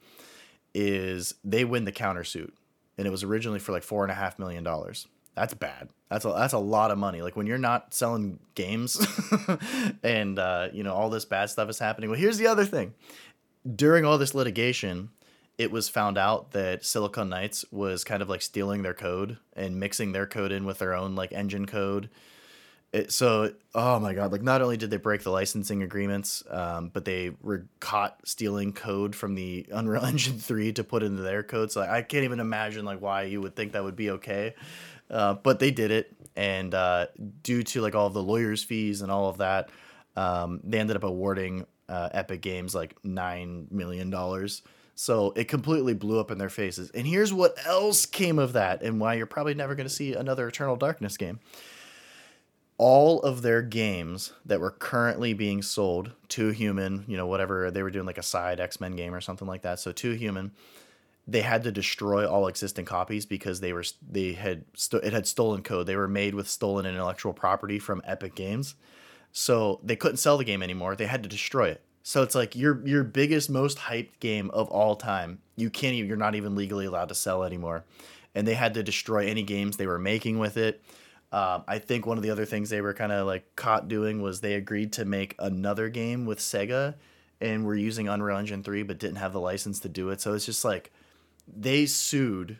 is 0.74 1.34
they 1.42 1.64
win 1.64 1.84
the 1.84 1.92
countersuit 1.92 2.50
and 2.96 3.06
it 3.06 3.10
was 3.10 3.22
originally 3.22 3.58
for 3.58 3.72
like 3.72 3.82
four 3.82 4.04
and 4.04 4.12
a 4.12 4.14
half 4.14 4.38
million 4.38 4.64
dollars. 4.64 5.06
That's 5.34 5.54
bad. 5.54 5.88
That's 6.10 6.24
a 6.24 6.28
that's 6.28 6.52
a 6.52 6.58
lot 6.58 6.90
of 6.90 6.98
money. 6.98 7.22
Like 7.22 7.36
when 7.36 7.46
you're 7.46 7.58
not 7.58 7.94
selling 7.94 8.38
games 8.54 9.00
and 10.02 10.38
uh, 10.38 10.68
you 10.72 10.82
know 10.82 10.92
all 10.94 11.10
this 11.10 11.24
bad 11.24 11.48
stuff 11.50 11.70
is 11.70 11.78
happening. 11.78 12.10
Well 12.10 12.18
here's 12.18 12.38
the 12.38 12.48
other 12.48 12.64
thing. 12.64 12.94
During 13.76 14.04
all 14.04 14.18
this 14.18 14.34
litigation 14.34 15.10
it 15.58 15.72
was 15.72 15.88
found 15.88 16.16
out 16.16 16.52
that 16.52 16.84
Silicon 16.84 17.28
Knights 17.28 17.64
was 17.72 18.04
kind 18.04 18.22
of 18.22 18.28
like 18.28 18.40
stealing 18.42 18.82
their 18.82 18.94
code 18.94 19.38
and 19.56 19.78
mixing 19.78 20.12
their 20.12 20.26
code 20.26 20.52
in 20.52 20.64
with 20.64 20.78
their 20.78 20.94
own 20.94 21.16
like 21.16 21.32
engine 21.32 21.66
code. 21.66 22.08
It, 22.90 23.12
so 23.12 23.52
oh 23.74 24.00
my 24.00 24.14
god 24.14 24.32
like 24.32 24.40
not 24.40 24.62
only 24.62 24.78
did 24.78 24.88
they 24.88 24.96
break 24.96 25.22
the 25.22 25.30
licensing 25.30 25.82
agreements 25.82 26.42
um, 26.48 26.88
but 26.88 27.04
they 27.04 27.32
were 27.42 27.66
caught 27.80 28.18
stealing 28.24 28.72
code 28.72 29.14
from 29.14 29.34
the 29.34 29.66
unreal 29.70 30.02
engine 30.06 30.38
3 30.38 30.72
to 30.72 30.84
put 30.84 31.02
into 31.02 31.20
their 31.20 31.42
code. 31.42 31.70
So 31.70 31.80
like, 31.80 31.90
i 31.90 32.00
can't 32.00 32.24
even 32.24 32.40
imagine 32.40 32.86
like 32.86 33.02
why 33.02 33.24
you 33.24 33.42
would 33.42 33.54
think 33.54 33.72
that 33.72 33.84
would 33.84 33.96
be 33.96 34.10
okay. 34.12 34.54
Uh, 35.10 35.34
but 35.34 35.58
they 35.58 35.70
did 35.70 35.90
it. 35.90 36.14
And 36.36 36.72
uh, 36.72 37.08
due 37.42 37.62
to 37.64 37.80
like 37.82 37.94
all 37.94 38.06
of 38.06 38.14
the 38.14 38.22
lawyers 38.22 38.62
fees 38.62 39.02
and 39.02 39.10
all 39.10 39.28
of 39.28 39.38
that 39.38 39.68
um, 40.16 40.60
they 40.64 40.78
ended 40.78 40.96
up 40.96 41.04
awarding 41.04 41.66
uh, 41.88 42.08
epic 42.12 42.40
games 42.40 42.74
like 42.74 42.96
nine 43.04 43.66
million 43.70 44.08
dollars 44.08 44.62
so 45.00 45.32
it 45.36 45.46
completely 45.46 45.94
blew 45.94 46.18
up 46.18 46.30
in 46.30 46.38
their 46.38 46.48
faces 46.48 46.90
and 46.90 47.06
here's 47.06 47.32
what 47.32 47.54
else 47.64 48.04
came 48.04 48.38
of 48.38 48.52
that 48.52 48.82
and 48.82 49.00
why 49.00 49.14
you're 49.14 49.26
probably 49.26 49.54
never 49.54 49.76
going 49.76 49.86
to 49.86 49.94
see 49.94 50.12
another 50.12 50.48
eternal 50.48 50.74
darkness 50.74 51.16
game 51.16 51.38
all 52.78 53.20
of 53.22 53.42
their 53.42 53.60
games 53.60 54.32
that 54.46 54.60
were 54.60 54.70
currently 54.70 55.34
being 55.34 55.62
sold 55.62 56.12
Too 56.28 56.50
Human, 56.50 57.04
you 57.08 57.16
know, 57.16 57.26
whatever 57.26 57.72
they 57.72 57.82
were 57.82 57.90
doing 57.90 58.06
like 58.06 58.18
a 58.18 58.22
side 58.22 58.60
X-Men 58.60 58.94
game 58.94 59.12
or 59.12 59.20
something 59.20 59.48
like 59.48 59.62
that. 59.62 59.80
So 59.80 59.90
Too 59.90 60.12
Human, 60.12 60.52
they 61.26 61.42
had 61.42 61.64
to 61.64 61.72
destroy 61.72 62.26
all 62.26 62.46
existing 62.46 62.84
copies 62.84 63.26
because 63.26 63.60
they 63.60 63.72
were 63.72 63.84
they 64.08 64.32
had 64.32 64.64
st- 64.74 65.02
it 65.02 65.12
had 65.12 65.26
stolen 65.26 65.62
code. 65.62 65.86
They 65.86 65.96
were 65.96 66.08
made 66.08 66.34
with 66.36 66.48
stolen 66.48 66.86
intellectual 66.86 67.32
property 67.32 67.80
from 67.80 68.00
Epic 68.04 68.36
Games. 68.36 68.76
So 69.32 69.80
they 69.82 69.96
couldn't 69.96 70.16
sell 70.18 70.38
the 70.38 70.44
game 70.44 70.62
anymore. 70.62 70.94
They 70.94 71.06
had 71.06 71.24
to 71.24 71.28
destroy 71.28 71.68
it. 71.68 71.82
So 72.08 72.22
it's 72.22 72.34
like 72.34 72.56
your 72.56 72.86
your 72.86 73.04
biggest 73.04 73.50
most 73.50 73.78
hyped 73.78 74.20
game 74.20 74.50
of 74.50 74.68
all 74.68 74.96
time. 74.96 75.40
You 75.56 75.70
can't 75.70 75.94
even 75.94 76.08
you're 76.08 76.16
not 76.16 76.34
even 76.34 76.54
legally 76.54 76.86
allowed 76.86 77.10
to 77.10 77.14
sell 77.14 77.44
anymore. 77.44 77.84
And 78.34 78.46
they 78.46 78.54
had 78.54 78.74
to 78.74 78.82
destroy 78.82 79.26
any 79.26 79.42
games 79.42 79.76
they 79.76 79.86
were 79.86 79.98
making 79.98 80.38
with 80.38 80.56
it 80.56 80.82
um, 81.30 81.64
I 81.68 81.78
think 81.78 82.06
one 82.06 82.16
of 82.16 82.22
the 82.22 82.30
other 82.30 82.46
things 82.46 82.70
they 82.70 82.80
were 82.80 82.94
kind 82.94 83.12
of 83.12 83.26
like 83.26 83.54
caught 83.54 83.86
doing 83.88 84.22
was 84.22 84.40
they 84.40 84.54
agreed 84.54 84.92
to 84.94 85.04
make 85.04 85.34
another 85.38 85.90
game 85.90 86.24
with 86.24 86.38
Sega 86.38 86.94
and 87.40 87.66
were 87.66 87.74
using 87.74 88.08
Unreal 88.08 88.38
Engine 88.38 88.62
3 88.62 88.82
but 88.84 88.98
didn't 88.98 89.16
have 89.16 89.34
the 89.34 89.40
license 89.40 89.78
to 89.80 89.88
do 89.88 90.08
it. 90.08 90.22
So 90.22 90.32
it's 90.32 90.46
just 90.46 90.64
like 90.64 90.90
they 91.46 91.84
sued 91.84 92.56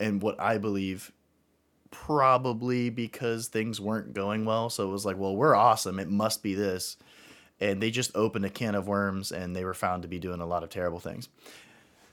and 0.00 0.20
what 0.20 0.40
I 0.40 0.58
believe 0.58 1.12
probably 1.92 2.90
because 2.90 3.46
things 3.46 3.80
weren't 3.80 4.12
going 4.12 4.44
well. 4.44 4.70
So 4.70 4.88
it 4.88 4.92
was 4.92 5.06
like, 5.06 5.16
well, 5.16 5.36
we're 5.36 5.54
awesome. 5.54 6.00
It 6.00 6.08
must 6.08 6.42
be 6.42 6.54
this. 6.54 6.96
And 7.60 7.82
they 7.82 7.90
just 7.90 8.14
opened 8.14 8.44
a 8.46 8.50
can 8.50 8.74
of 8.74 8.88
worms 8.88 9.32
and 9.32 9.54
they 9.54 9.64
were 9.64 9.74
found 9.74 10.02
to 10.02 10.08
be 10.08 10.18
doing 10.18 10.40
a 10.40 10.46
lot 10.46 10.62
of 10.62 10.70
terrible 10.70 11.00
things. 11.00 11.28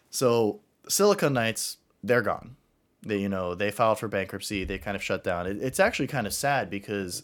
So 0.09 0.59
Silicon 0.89 1.33
Knights, 1.33 1.77
they're 2.03 2.21
gone. 2.21 2.55
They 3.01 3.17
you 3.17 3.29
know 3.29 3.55
they 3.55 3.71
filed 3.71 3.99
for 3.99 4.07
bankruptcy. 4.07 4.63
They 4.63 4.77
kind 4.77 4.95
of 4.95 5.03
shut 5.03 5.23
down. 5.23 5.47
It, 5.47 5.57
it's 5.61 5.79
actually 5.79 6.07
kind 6.07 6.27
of 6.27 6.33
sad 6.33 6.69
because 6.69 7.23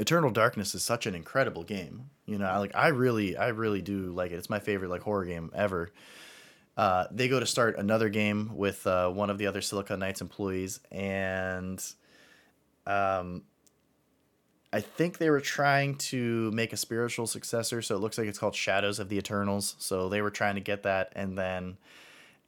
eternal 0.00 0.30
darkness 0.30 0.74
is 0.74 0.82
such 0.82 1.06
an 1.06 1.14
incredible 1.14 1.62
game. 1.62 2.10
You 2.26 2.38
know 2.38 2.46
like 2.58 2.74
i 2.74 2.88
really 2.88 3.36
i 3.36 3.48
really 3.48 3.82
do 3.82 4.12
like 4.12 4.32
it. 4.32 4.36
It's 4.36 4.50
my 4.50 4.58
favorite 4.58 4.88
like 4.88 5.02
horror 5.02 5.24
game 5.24 5.50
ever. 5.54 5.90
Uh, 6.76 7.06
they 7.12 7.28
go 7.28 7.38
to 7.38 7.46
start 7.46 7.78
another 7.78 8.08
game 8.08 8.56
with 8.56 8.84
uh, 8.86 9.08
one 9.08 9.30
of 9.30 9.38
the 9.38 9.46
other 9.46 9.60
silicon 9.60 10.00
knights 10.00 10.20
employees 10.20 10.80
and 10.90 11.80
um, 12.84 13.42
I 14.74 14.80
think 14.80 15.18
they 15.18 15.30
were 15.30 15.40
trying 15.40 15.94
to 16.10 16.50
make 16.50 16.72
a 16.72 16.76
spiritual 16.76 17.28
successor, 17.28 17.80
so 17.80 17.94
it 17.94 18.00
looks 18.00 18.18
like 18.18 18.26
it's 18.26 18.40
called 18.40 18.56
Shadows 18.56 18.98
of 18.98 19.08
the 19.08 19.16
Eternals. 19.16 19.76
So 19.78 20.08
they 20.08 20.20
were 20.20 20.32
trying 20.32 20.56
to 20.56 20.60
get 20.60 20.82
that, 20.82 21.12
and 21.14 21.38
then 21.38 21.76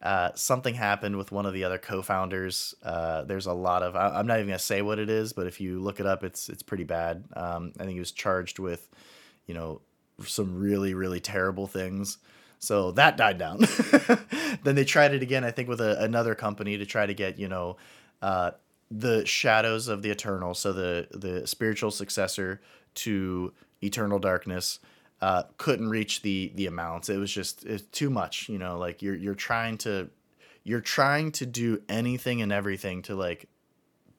uh, 0.02 0.30
something 0.34 0.74
happened 0.74 1.18
with 1.18 1.30
one 1.30 1.46
of 1.46 1.54
the 1.54 1.62
other 1.62 1.78
co-founders. 1.78 2.74
Uh, 2.82 3.22
there's 3.22 3.46
a 3.46 3.52
lot 3.52 3.84
of 3.84 3.94
I, 3.94 4.18
am 4.18 4.26
not 4.26 4.38
even 4.38 4.48
gonna 4.48 4.58
say 4.58 4.82
what 4.82 4.98
it 4.98 5.08
is, 5.08 5.34
but 5.34 5.46
if 5.46 5.60
you 5.60 5.78
look 5.78 6.00
it 6.00 6.06
up, 6.06 6.24
it's 6.24 6.48
it's 6.48 6.64
pretty 6.64 6.82
bad. 6.82 7.22
Um, 7.36 7.72
I 7.78 7.84
think 7.84 7.92
he 7.92 8.00
was 8.00 8.10
charged 8.10 8.58
with, 8.58 8.88
you 9.46 9.54
know, 9.54 9.80
some 10.24 10.58
really 10.58 10.94
really 10.94 11.20
terrible 11.20 11.68
things. 11.68 12.18
So 12.58 12.90
that 12.92 13.16
died 13.16 13.38
down. 13.38 13.60
then 14.64 14.74
they 14.74 14.84
tried 14.84 15.14
it 15.14 15.22
again, 15.22 15.44
I 15.44 15.52
think, 15.52 15.68
with 15.68 15.80
a, 15.80 16.02
another 16.02 16.34
company 16.34 16.76
to 16.76 16.86
try 16.86 17.06
to 17.06 17.14
get 17.14 17.38
you 17.38 17.46
know. 17.46 17.76
Uh, 18.20 18.50
the 18.90 19.26
shadows 19.26 19.88
of 19.88 20.02
the 20.02 20.10
eternal 20.10 20.54
so 20.54 20.72
the 20.72 21.08
the 21.10 21.46
spiritual 21.46 21.90
successor 21.90 22.60
to 22.94 23.52
eternal 23.82 24.18
darkness 24.18 24.78
uh, 25.20 25.44
couldn't 25.56 25.88
reach 25.88 26.22
the 26.22 26.52
the 26.54 26.66
amounts. 26.66 27.08
It 27.08 27.16
was 27.16 27.32
just 27.32 27.64
it's 27.64 27.84
too 27.84 28.10
much, 28.10 28.48
you 28.48 28.58
know. 28.58 28.78
Like 28.78 29.02
you're 29.02 29.14
you're 29.14 29.34
trying 29.34 29.78
to 29.78 30.10
you're 30.64 30.80
trying 30.80 31.32
to 31.32 31.46
do 31.46 31.82
anything 31.88 32.42
and 32.42 32.52
everything 32.52 33.02
to 33.02 33.14
like 33.14 33.48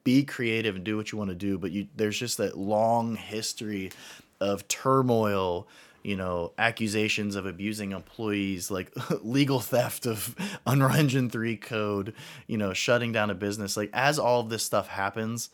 be 0.02 0.24
creative 0.24 0.76
and 0.76 0.84
do 0.84 0.96
what 0.96 1.12
you 1.12 1.18
want 1.18 1.30
to 1.30 1.36
do, 1.36 1.58
but 1.58 1.70
you 1.70 1.86
there's 1.94 2.18
just 2.18 2.38
that 2.38 2.58
long 2.58 3.14
history 3.14 3.92
of 4.40 4.66
turmoil, 4.68 5.68
you 6.08 6.16
know, 6.16 6.54
accusations 6.56 7.36
of 7.36 7.44
abusing 7.44 7.92
employees, 7.92 8.70
like 8.70 8.90
legal 9.22 9.60
theft 9.60 10.06
of 10.06 10.34
Unreal 10.66 10.94
Engine 10.94 11.28
3 11.28 11.58
code, 11.58 12.14
you 12.46 12.56
know, 12.56 12.72
shutting 12.72 13.12
down 13.12 13.28
a 13.28 13.34
business. 13.34 13.76
Like 13.76 13.90
as 13.92 14.18
all 14.18 14.40
of 14.40 14.48
this 14.48 14.62
stuff 14.62 14.88
happens, 14.88 15.50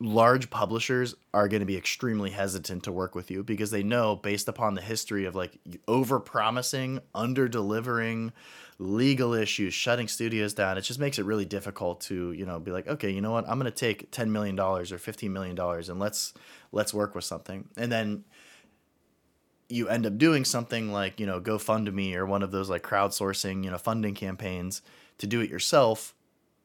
large 0.00 0.50
publishers 0.50 1.14
are 1.32 1.46
going 1.46 1.60
to 1.60 1.66
be 1.66 1.76
extremely 1.76 2.30
hesitant 2.30 2.82
to 2.82 2.90
work 2.90 3.14
with 3.14 3.30
you 3.30 3.44
because 3.44 3.70
they 3.70 3.84
know 3.84 4.16
based 4.16 4.48
upon 4.48 4.74
the 4.74 4.82
history 4.82 5.26
of 5.26 5.36
like 5.36 5.60
over 5.86 6.18
promising 6.18 6.98
under 7.14 7.46
delivering 7.46 8.32
legal 8.80 9.32
issues 9.32 9.72
shutting 9.72 10.08
studios 10.08 10.52
down 10.52 10.76
it 10.76 10.80
just 10.80 10.98
makes 10.98 11.20
it 11.20 11.24
really 11.24 11.44
difficult 11.44 12.00
to 12.00 12.32
you 12.32 12.44
know 12.44 12.58
be 12.58 12.72
like 12.72 12.88
okay 12.88 13.08
you 13.08 13.20
know 13.20 13.30
what 13.30 13.48
i'm 13.48 13.56
going 13.56 13.70
to 13.70 13.78
take 13.78 14.10
10 14.10 14.32
million 14.32 14.56
dollars 14.56 14.90
or 14.90 14.98
15 14.98 15.32
million 15.32 15.54
dollars 15.54 15.88
and 15.88 16.00
let's 16.00 16.34
let's 16.72 16.92
work 16.92 17.14
with 17.14 17.22
something 17.22 17.68
and 17.76 17.92
then 17.92 18.24
you 19.74 19.88
end 19.88 20.06
up 20.06 20.16
doing 20.18 20.44
something 20.44 20.92
like 20.92 21.20
you 21.20 21.26
know 21.26 21.40
gofundme 21.40 22.14
or 22.14 22.26
one 22.26 22.42
of 22.42 22.50
those 22.50 22.70
like 22.70 22.82
crowdsourcing 22.82 23.64
you 23.64 23.70
know 23.70 23.78
funding 23.78 24.14
campaigns 24.14 24.82
to 25.18 25.26
do 25.26 25.40
it 25.40 25.50
yourself 25.50 26.14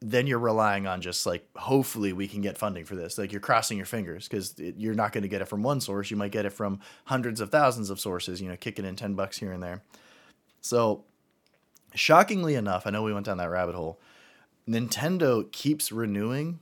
then 0.02 0.26
you're 0.26 0.38
relying 0.38 0.86
on 0.86 1.02
just 1.02 1.26
like 1.26 1.46
hopefully 1.56 2.14
we 2.14 2.26
can 2.26 2.40
get 2.40 2.56
funding 2.56 2.86
for 2.86 2.96
this. 2.96 3.18
Like 3.18 3.32
you're 3.32 3.40
crossing 3.42 3.76
your 3.76 3.84
fingers 3.84 4.26
because 4.26 4.54
you're 4.58 4.94
not 4.94 5.12
going 5.12 5.24
to 5.24 5.28
get 5.28 5.42
it 5.42 5.44
from 5.44 5.62
one 5.62 5.78
source. 5.78 6.10
You 6.10 6.16
might 6.16 6.32
get 6.32 6.46
it 6.46 6.54
from 6.54 6.80
hundreds 7.04 7.38
of 7.38 7.50
thousands 7.50 7.90
of 7.90 8.00
sources 8.00 8.40
you 8.40 8.48
know 8.48 8.56
kicking 8.56 8.86
in 8.86 8.96
10 8.96 9.12
bucks 9.12 9.36
here 9.36 9.52
and 9.52 9.62
there. 9.62 9.82
So 10.62 11.04
shockingly 11.94 12.54
enough 12.54 12.86
i 12.86 12.90
know 12.90 13.02
we 13.02 13.12
went 13.12 13.26
down 13.26 13.38
that 13.38 13.50
rabbit 13.50 13.74
hole 13.74 14.00
nintendo 14.68 15.50
keeps 15.52 15.90
renewing 15.90 16.60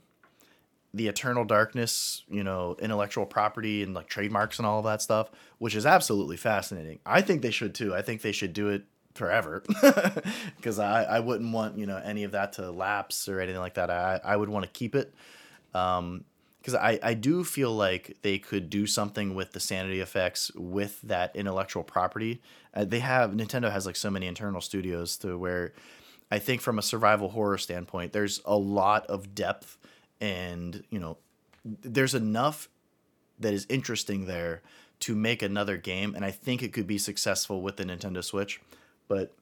the 0.95 1.07
eternal 1.07 1.45
darkness 1.45 2.23
you 2.29 2.43
know 2.43 2.77
intellectual 2.81 3.27
property 3.27 3.83
and 3.83 3.95
like 3.95 4.09
trademarks 4.09 4.59
and 4.59 4.67
all 4.67 4.79
of 4.79 4.85
that 4.85 5.03
stuff 5.03 5.31
which 5.59 5.75
is 5.75 5.85
absolutely 5.87 6.37
fascinating. 6.37 6.99
I 7.05 7.21
think 7.21 7.43
they 7.43 7.51
should 7.51 7.75
too. 7.75 7.95
I 7.95 8.03
think 8.03 8.23
they 8.23 8.33
should 8.33 8.53
do 8.53 8.69
it 8.69 8.85
forever. 9.15 9.63
Because 10.57 10.79
I, 10.79 11.05
I 11.05 11.21
wouldn't 11.21 11.53
want 11.53 11.79
you 11.79 11.87
know 11.87 12.01
any 12.03 12.25
of 12.25 12.33
that 12.33 12.55
to 12.55 12.71
lapse 12.71 13.29
or 13.29 13.41
anything 13.41 13.61
like 13.61 13.75
that. 13.75 13.91
I, 13.91 14.21
I 14.25 14.37
would 14.37 14.49
want 14.49 14.65
to 14.65 14.71
keep 14.71 14.95
it. 14.95 15.15
Um 15.75 16.25
because 16.61 16.75
I, 16.75 16.99
I 17.03 17.15
do 17.15 17.45
feel 17.45 17.73
like 17.73 18.17
they 18.23 18.39
could 18.39 18.69
do 18.69 18.87
something 18.87 19.35
with 19.35 19.53
the 19.53 19.61
sanity 19.61 20.01
effects 20.01 20.51
with 20.55 21.01
that 21.03 21.35
intellectual 21.37 21.85
property. 21.85 22.43
Uh, 22.75 22.85
they 22.85 22.99
have 22.99 23.31
nintendo 23.31 23.71
has 23.71 23.87
like 23.87 23.97
so 23.97 24.11
many 24.11 24.27
internal 24.27 24.61
studios 24.61 25.17
to 25.19 25.39
where 25.39 25.73
i 26.31 26.39
think 26.39 26.61
from 26.61 26.79
a 26.79 26.83
survival 26.83 27.31
horror 27.31 27.57
standpoint 27.57 28.13
there's 28.13 28.41
a 28.45 28.57
lot 28.57 29.07
of 29.07 29.35
depth 29.35 29.79
and 30.21 30.85
you 30.91 30.99
know 30.99 31.17
there's 31.65 32.15
enough 32.15 32.69
that 33.39 33.53
is 33.53 33.67
interesting 33.69 34.27
there 34.27 34.63
to 35.01 35.15
make 35.15 35.43
another 35.43 35.77
game 35.77 36.15
and 36.15 36.25
i 36.25 36.31
think 36.31 36.63
it 36.63 36.73
could 36.73 36.87
be 36.87 36.99
successful 36.99 37.63
with 37.63 37.77
the 37.77 37.85
nintendo 37.85 38.23
switch 38.23 38.61
but 39.07 39.33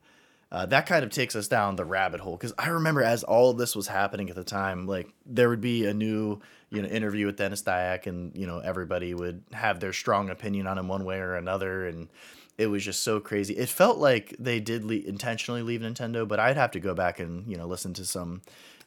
uh, 0.52 0.64
that 0.66 0.86
kind 0.86 1.04
of 1.04 1.10
takes 1.10 1.34
us 1.34 1.48
down 1.48 1.74
the 1.74 1.84
rabbit 1.84 2.20
hole 2.20 2.36
because 2.36 2.52
I 2.56 2.68
remember 2.68 3.02
as 3.02 3.24
all 3.24 3.52
this 3.52 3.74
was 3.74 3.88
happening 3.88 4.30
at 4.30 4.36
the 4.36 4.44
time, 4.44 4.86
like 4.86 5.08
there 5.24 5.48
would 5.48 5.60
be 5.60 5.86
a 5.86 5.94
new 5.94 6.40
you 6.70 6.82
know 6.82 6.88
interview 6.88 7.26
with 7.26 7.36
Denis 7.36 7.62
Dyack, 7.62 8.06
and 8.06 8.36
you 8.36 8.46
know 8.46 8.60
everybody 8.60 9.12
would 9.12 9.42
have 9.52 9.80
their 9.80 9.92
strong 9.92 10.30
opinion 10.30 10.68
on 10.68 10.78
him 10.78 10.86
one 10.86 11.04
way 11.04 11.18
or 11.18 11.34
another, 11.34 11.88
and 11.88 12.08
it 12.58 12.68
was 12.68 12.84
just 12.84 13.02
so 13.02 13.18
crazy. 13.18 13.56
It 13.56 13.68
felt 13.68 13.98
like 13.98 14.36
they 14.38 14.60
did 14.60 14.84
le- 14.84 14.94
intentionally 14.94 15.62
leave 15.62 15.80
Nintendo, 15.80 16.26
but 16.26 16.38
I'd 16.38 16.56
have 16.56 16.70
to 16.72 16.80
go 16.80 16.94
back 16.94 17.18
and 17.18 17.46
you 17.50 17.56
know 17.56 17.66
listen 17.66 17.92
to 17.94 18.06
some 18.06 18.42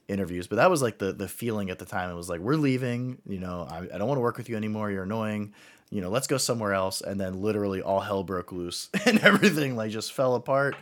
interviews. 0.09 0.47
But 0.47 0.57
that 0.57 0.69
was 0.69 0.81
like 0.81 0.97
the 0.97 1.13
the 1.13 1.27
feeling 1.27 1.69
at 1.69 1.79
the 1.79 1.85
time. 1.85 2.09
It 2.09 2.15
was 2.15 2.29
like 2.29 2.41
we're 2.41 2.55
leaving. 2.55 3.21
You 3.25 3.39
know, 3.39 3.67
I, 3.69 3.79
I 3.93 3.97
don't 3.97 4.07
want 4.07 4.17
to 4.17 4.21
work 4.21 4.37
with 4.37 4.49
you 4.49 4.57
anymore. 4.57 4.91
You're 4.91 5.03
annoying 5.03 5.53
you 5.91 6.01
know, 6.01 6.09
let's 6.09 6.27
go 6.27 6.37
somewhere 6.37 6.73
else. 6.73 7.01
And 7.01 7.19
then 7.19 7.41
literally 7.41 7.81
all 7.81 7.99
hell 7.99 8.23
broke 8.23 8.51
loose 8.51 8.89
and 9.05 9.19
everything 9.19 9.75
like 9.75 9.91
just 9.91 10.13
fell 10.13 10.35
apart. 10.35 10.75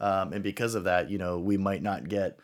Um, 0.00 0.32
and 0.32 0.42
because 0.42 0.74
of 0.74 0.84
that, 0.84 1.10
you 1.10 1.18
know, 1.18 1.38
we 1.38 1.56
might 1.56 1.82
not 1.82 2.08
get 2.08 2.38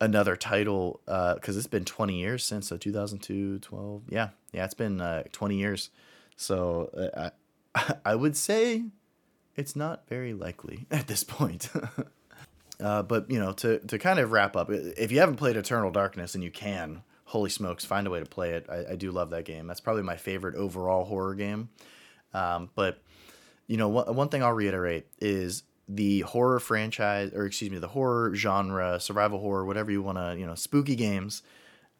another 0.00 0.36
title 0.36 1.00
because 1.04 1.56
uh, 1.56 1.58
it's 1.58 1.66
been 1.66 1.84
20 1.84 2.18
years 2.18 2.44
since 2.44 2.68
so 2.68 2.76
2002 2.76 3.60
12 3.60 4.02
yeah 4.10 4.30
yeah 4.52 4.64
it's 4.64 4.74
been 4.74 5.00
uh, 5.00 5.22
20 5.30 5.56
years 5.56 5.90
so 6.36 6.90
uh, 7.14 7.30
I, 7.74 7.94
I 8.10 8.14
would 8.16 8.36
say 8.36 8.84
it's 9.54 9.76
not 9.76 10.06
very 10.08 10.34
likely 10.34 10.86
at 10.90 11.06
this 11.06 11.22
point 11.22 11.70
uh, 12.80 13.02
but 13.02 13.30
you 13.30 13.38
know 13.38 13.52
to, 13.52 13.78
to 13.80 13.98
kind 13.98 14.18
of 14.18 14.32
wrap 14.32 14.56
up 14.56 14.70
if 14.70 15.12
you 15.12 15.20
haven't 15.20 15.36
played 15.36 15.56
eternal 15.56 15.90
darkness 15.90 16.34
and 16.34 16.42
you 16.42 16.50
can 16.50 17.02
holy 17.24 17.50
smokes, 17.50 17.84
find 17.84 18.06
a 18.06 18.10
way 18.10 18.20
to 18.20 18.26
play 18.26 18.50
it. 18.50 18.66
I, 18.68 18.92
I 18.92 18.96
do 18.96 19.10
love 19.10 19.30
that 19.30 19.44
game. 19.44 19.66
That's 19.66 19.80
probably 19.80 20.02
my 20.02 20.16
favorite 20.16 20.54
overall 20.54 21.04
horror 21.04 21.34
game. 21.34 21.68
Um, 22.32 22.70
but 22.74 23.02
you 23.66 23.76
know, 23.76 23.88
one, 23.88 24.14
one 24.14 24.28
thing 24.28 24.42
I'll 24.42 24.52
reiterate 24.52 25.06
is 25.20 25.62
the 25.88 26.20
horror 26.20 26.60
franchise, 26.60 27.32
or 27.34 27.46
excuse 27.46 27.70
me, 27.70 27.78
the 27.78 27.88
horror 27.88 28.34
genre, 28.34 29.00
survival 29.00 29.38
horror, 29.38 29.64
whatever 29.64 29.90
you 29.90 30.02
want 30.02 30.18
to, 30.18 30.36
you 30.38 30.46
know, 30.46 30.54
spooky 30.54 30.96
games. 30.96 31.42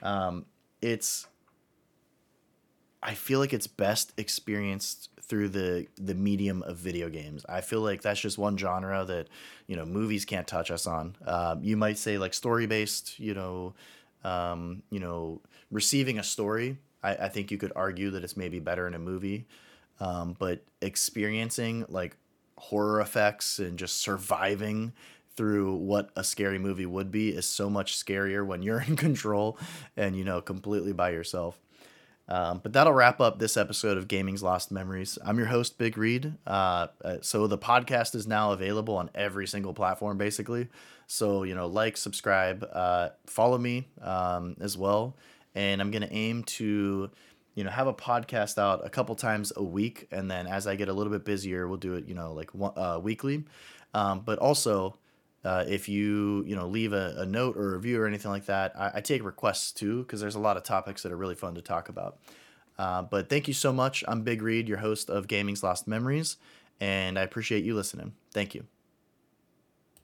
Um, 0.03 0.47
it's, 0.81 1.27
I 3.03 3.14
feel 3.14 3.41
like 3.41 3.53
it's 3.53 3.66
best 3.66 4.12
experienced 4.16 5.11
through 5.35 5.49
the 5.49 5.85
the 5.97 6.14
medium 6.14 6.62
of 6.62 6.76
video 6.76 7.09
games. 7.09 7.45
I 7.49 7.61
feel 7.61 7.80
like 7.80 8.03
that's 8.03 8.20
just 8.20 8.39
one 8.39 8.57
genre 8.57 9.05
that 9.05 9.26
you 9.66 9.74
know 9.74 9.85
movies 9.85 10.24
can't 10.24 10.47
touch 10.47 10.70
us 10.70 10.87
on. 10.87 11.16
Uh, 11.26 11.57
you 11.61 11.76
might 11.76 11.99
say 11.99 12.18
like 12.18 12.32
story 12.32 12.68
based, 12.68 13.18
you 13.18 13.35
know, 13.35 13.74
um, 14.22 14.85
you 14.91 15.01
know, 15.01 15.41
receiving 15.72 16.20
a 16.20 16.22
story, 16.22 16.78
I, 17.03 17.16
I, 17.16 17.28
think 17.30 17.51
you 17.51 17.59
could 17.59 17.72
argue 17.74 18.11
that 18.12 18.22
it's 18.22 18.37
maybe 18.37 18.61
better 18.61 18.87
in 18.87 18.95
a 18.95 18.99
movie. 19.01 19.49
Um, 19.99 20.37
but 20.39 20.62
experiencing 20.80 21.85
like 21.89 22.16
horror 22.57 23.01
effects 23.01 23.59
and 23.59 23.76
just 23.76 23.97
surviving 23.97 24.93
through 25.35 25.74
what 25.74 26.11
a 26.14 26.22
scary 26.22 26.61
movie 26.61 26.87
would 26.87 27.11
be 27.11 27.30
is 27.30 27.45
so 27.45 27.68
much 27.68 27.99
scarier 27.99 28.47
when 28.47 28.62
you're 28.62 28.82
in 28.87 28.95
control 28.95 29.59
and 29.97 30.14
you 30.14 30.22
know 30.22 30.41
completely 30.41 30.93
by 30.93 31.11
yourself. 31.11 31.59
Um, 32.29 32.61
but 32.62 32.72
that'll 32.72 32.93
wrap 32.93 33.20
up 33.20 33.39
this 33.39 33.57
episode 33.57 33.99
of 33.99 34.09
Gaming's 34.09 34.43
Lost 34.43 34.72
Memories. 34.72 35.18
I'm 35.25 35.37
your 35.37 35.47
host, 35.49 35.79
BigReed. 35.79 36.37
Uh, 36.47 36.87
uh, 37.05 37.16
so 37.20 37.47
the 37.47 37.59
podcast 37.59 38.14
is 38.14 38.27
now 38.27 38.53
available 38.53 38.97
on 38.97 39.11
every 39.14 39.47
single 39.47 39.75
platform, 39.75 40.16
basically. 40.16 40.68
So, 41.07 41.43
you 41.43 41.55
know, 41.55 41.66
like, 41.66 41.99
subscribe, 41.99 42.66
uh, 42.72 43.11
follow 43.27 43.59
me 43.59 43.89
um, 44.01 44.57
as 44.61 44.79
well. 44.79 45.16
And 45.55 45.83
I'm 45.83 45.91
going 45.91 46.03
to 46.03 46.12
aim 46.12 46.45
to, 46.45 47.11
you 47.55 47.64
know, 47.64 47.70
have 47.70 47.87
a 47.87 47.95
podcast 47.95 48.57
out 48.57 48.87
a 48.87 48.91
couple 48.91 49.14
times 49.14 49.53
a 49.57 49.62
week. 49.62 50.09
And 50.11 50.31
then 50.31 50.47
as 50.47 50.66
I 50.66 50.77
get 50.77 50.89
a 50.89 50.95
little 50.95 51.12
bit 51.12 51.27
busier, 51.27 51.68
we'll 51.68 51.77
do 51.77 51.95
it, 51.95 52.09
you 52.09 52.14
know, 52.14 52.33
like 52.33 52.51
uh, 52.77 52.99
weekly. 53.03 53.45
Um, 53.93 54.20
but 54.20 54.39
also, 54.39 54.97
uh, 55.45 55.65
if 55.69 55.89
you 55.89 56.45
you 56.47 56.57
know 56.57 56.67
leave 56.67 56.93
a, 56.93 57.15
a, 57.19 57.27
note 57.27 57.57
or 57.57 57.73
a 57.73 57.77
review 57.77 58.01
or 58.01 58.07
anything 58.07 58.31
like 58.31 58.47
that, 58.47 58.73
I, 58.79 58.93
I 58.95 59.01
take 59.01 59.23
requests 59.25 59.73
too 59.73 60.03
because 60.03 60.21
there's 60.21 60.35
a 60.35 60.41
lot 60.41 60.57
of 60.57 60.63
topics 60.63 61.03
that 61.03 61.13
are 61.13 61.17
really 61.17 61.35
fun 61.35 61.55
to 61.55 61.63
talk 61.63 61.89
about. 61.89 62.19
Uh, 62.79 63.03
but 63.03 63.29
thank 63.29 63.47
you 63.47 63.55
so 63.55 63.73
much. 63.73 64.03
I'm 64.09 64.25
BigReed, 64.25 64.67
your 64.67 64.79
host 64.79 65.09
of 65.11 65.29
Gaming's 65.29 65.63
Lost 65.63 65.87
Memories, 65.87 66.37
and 66.81 67.19
I 67.19 67.23
appreciate 67.23 67.65
you 67.65 67.75
listening. 67.75 68.15
Thank 68.33 68.55
you. 68.55 68.65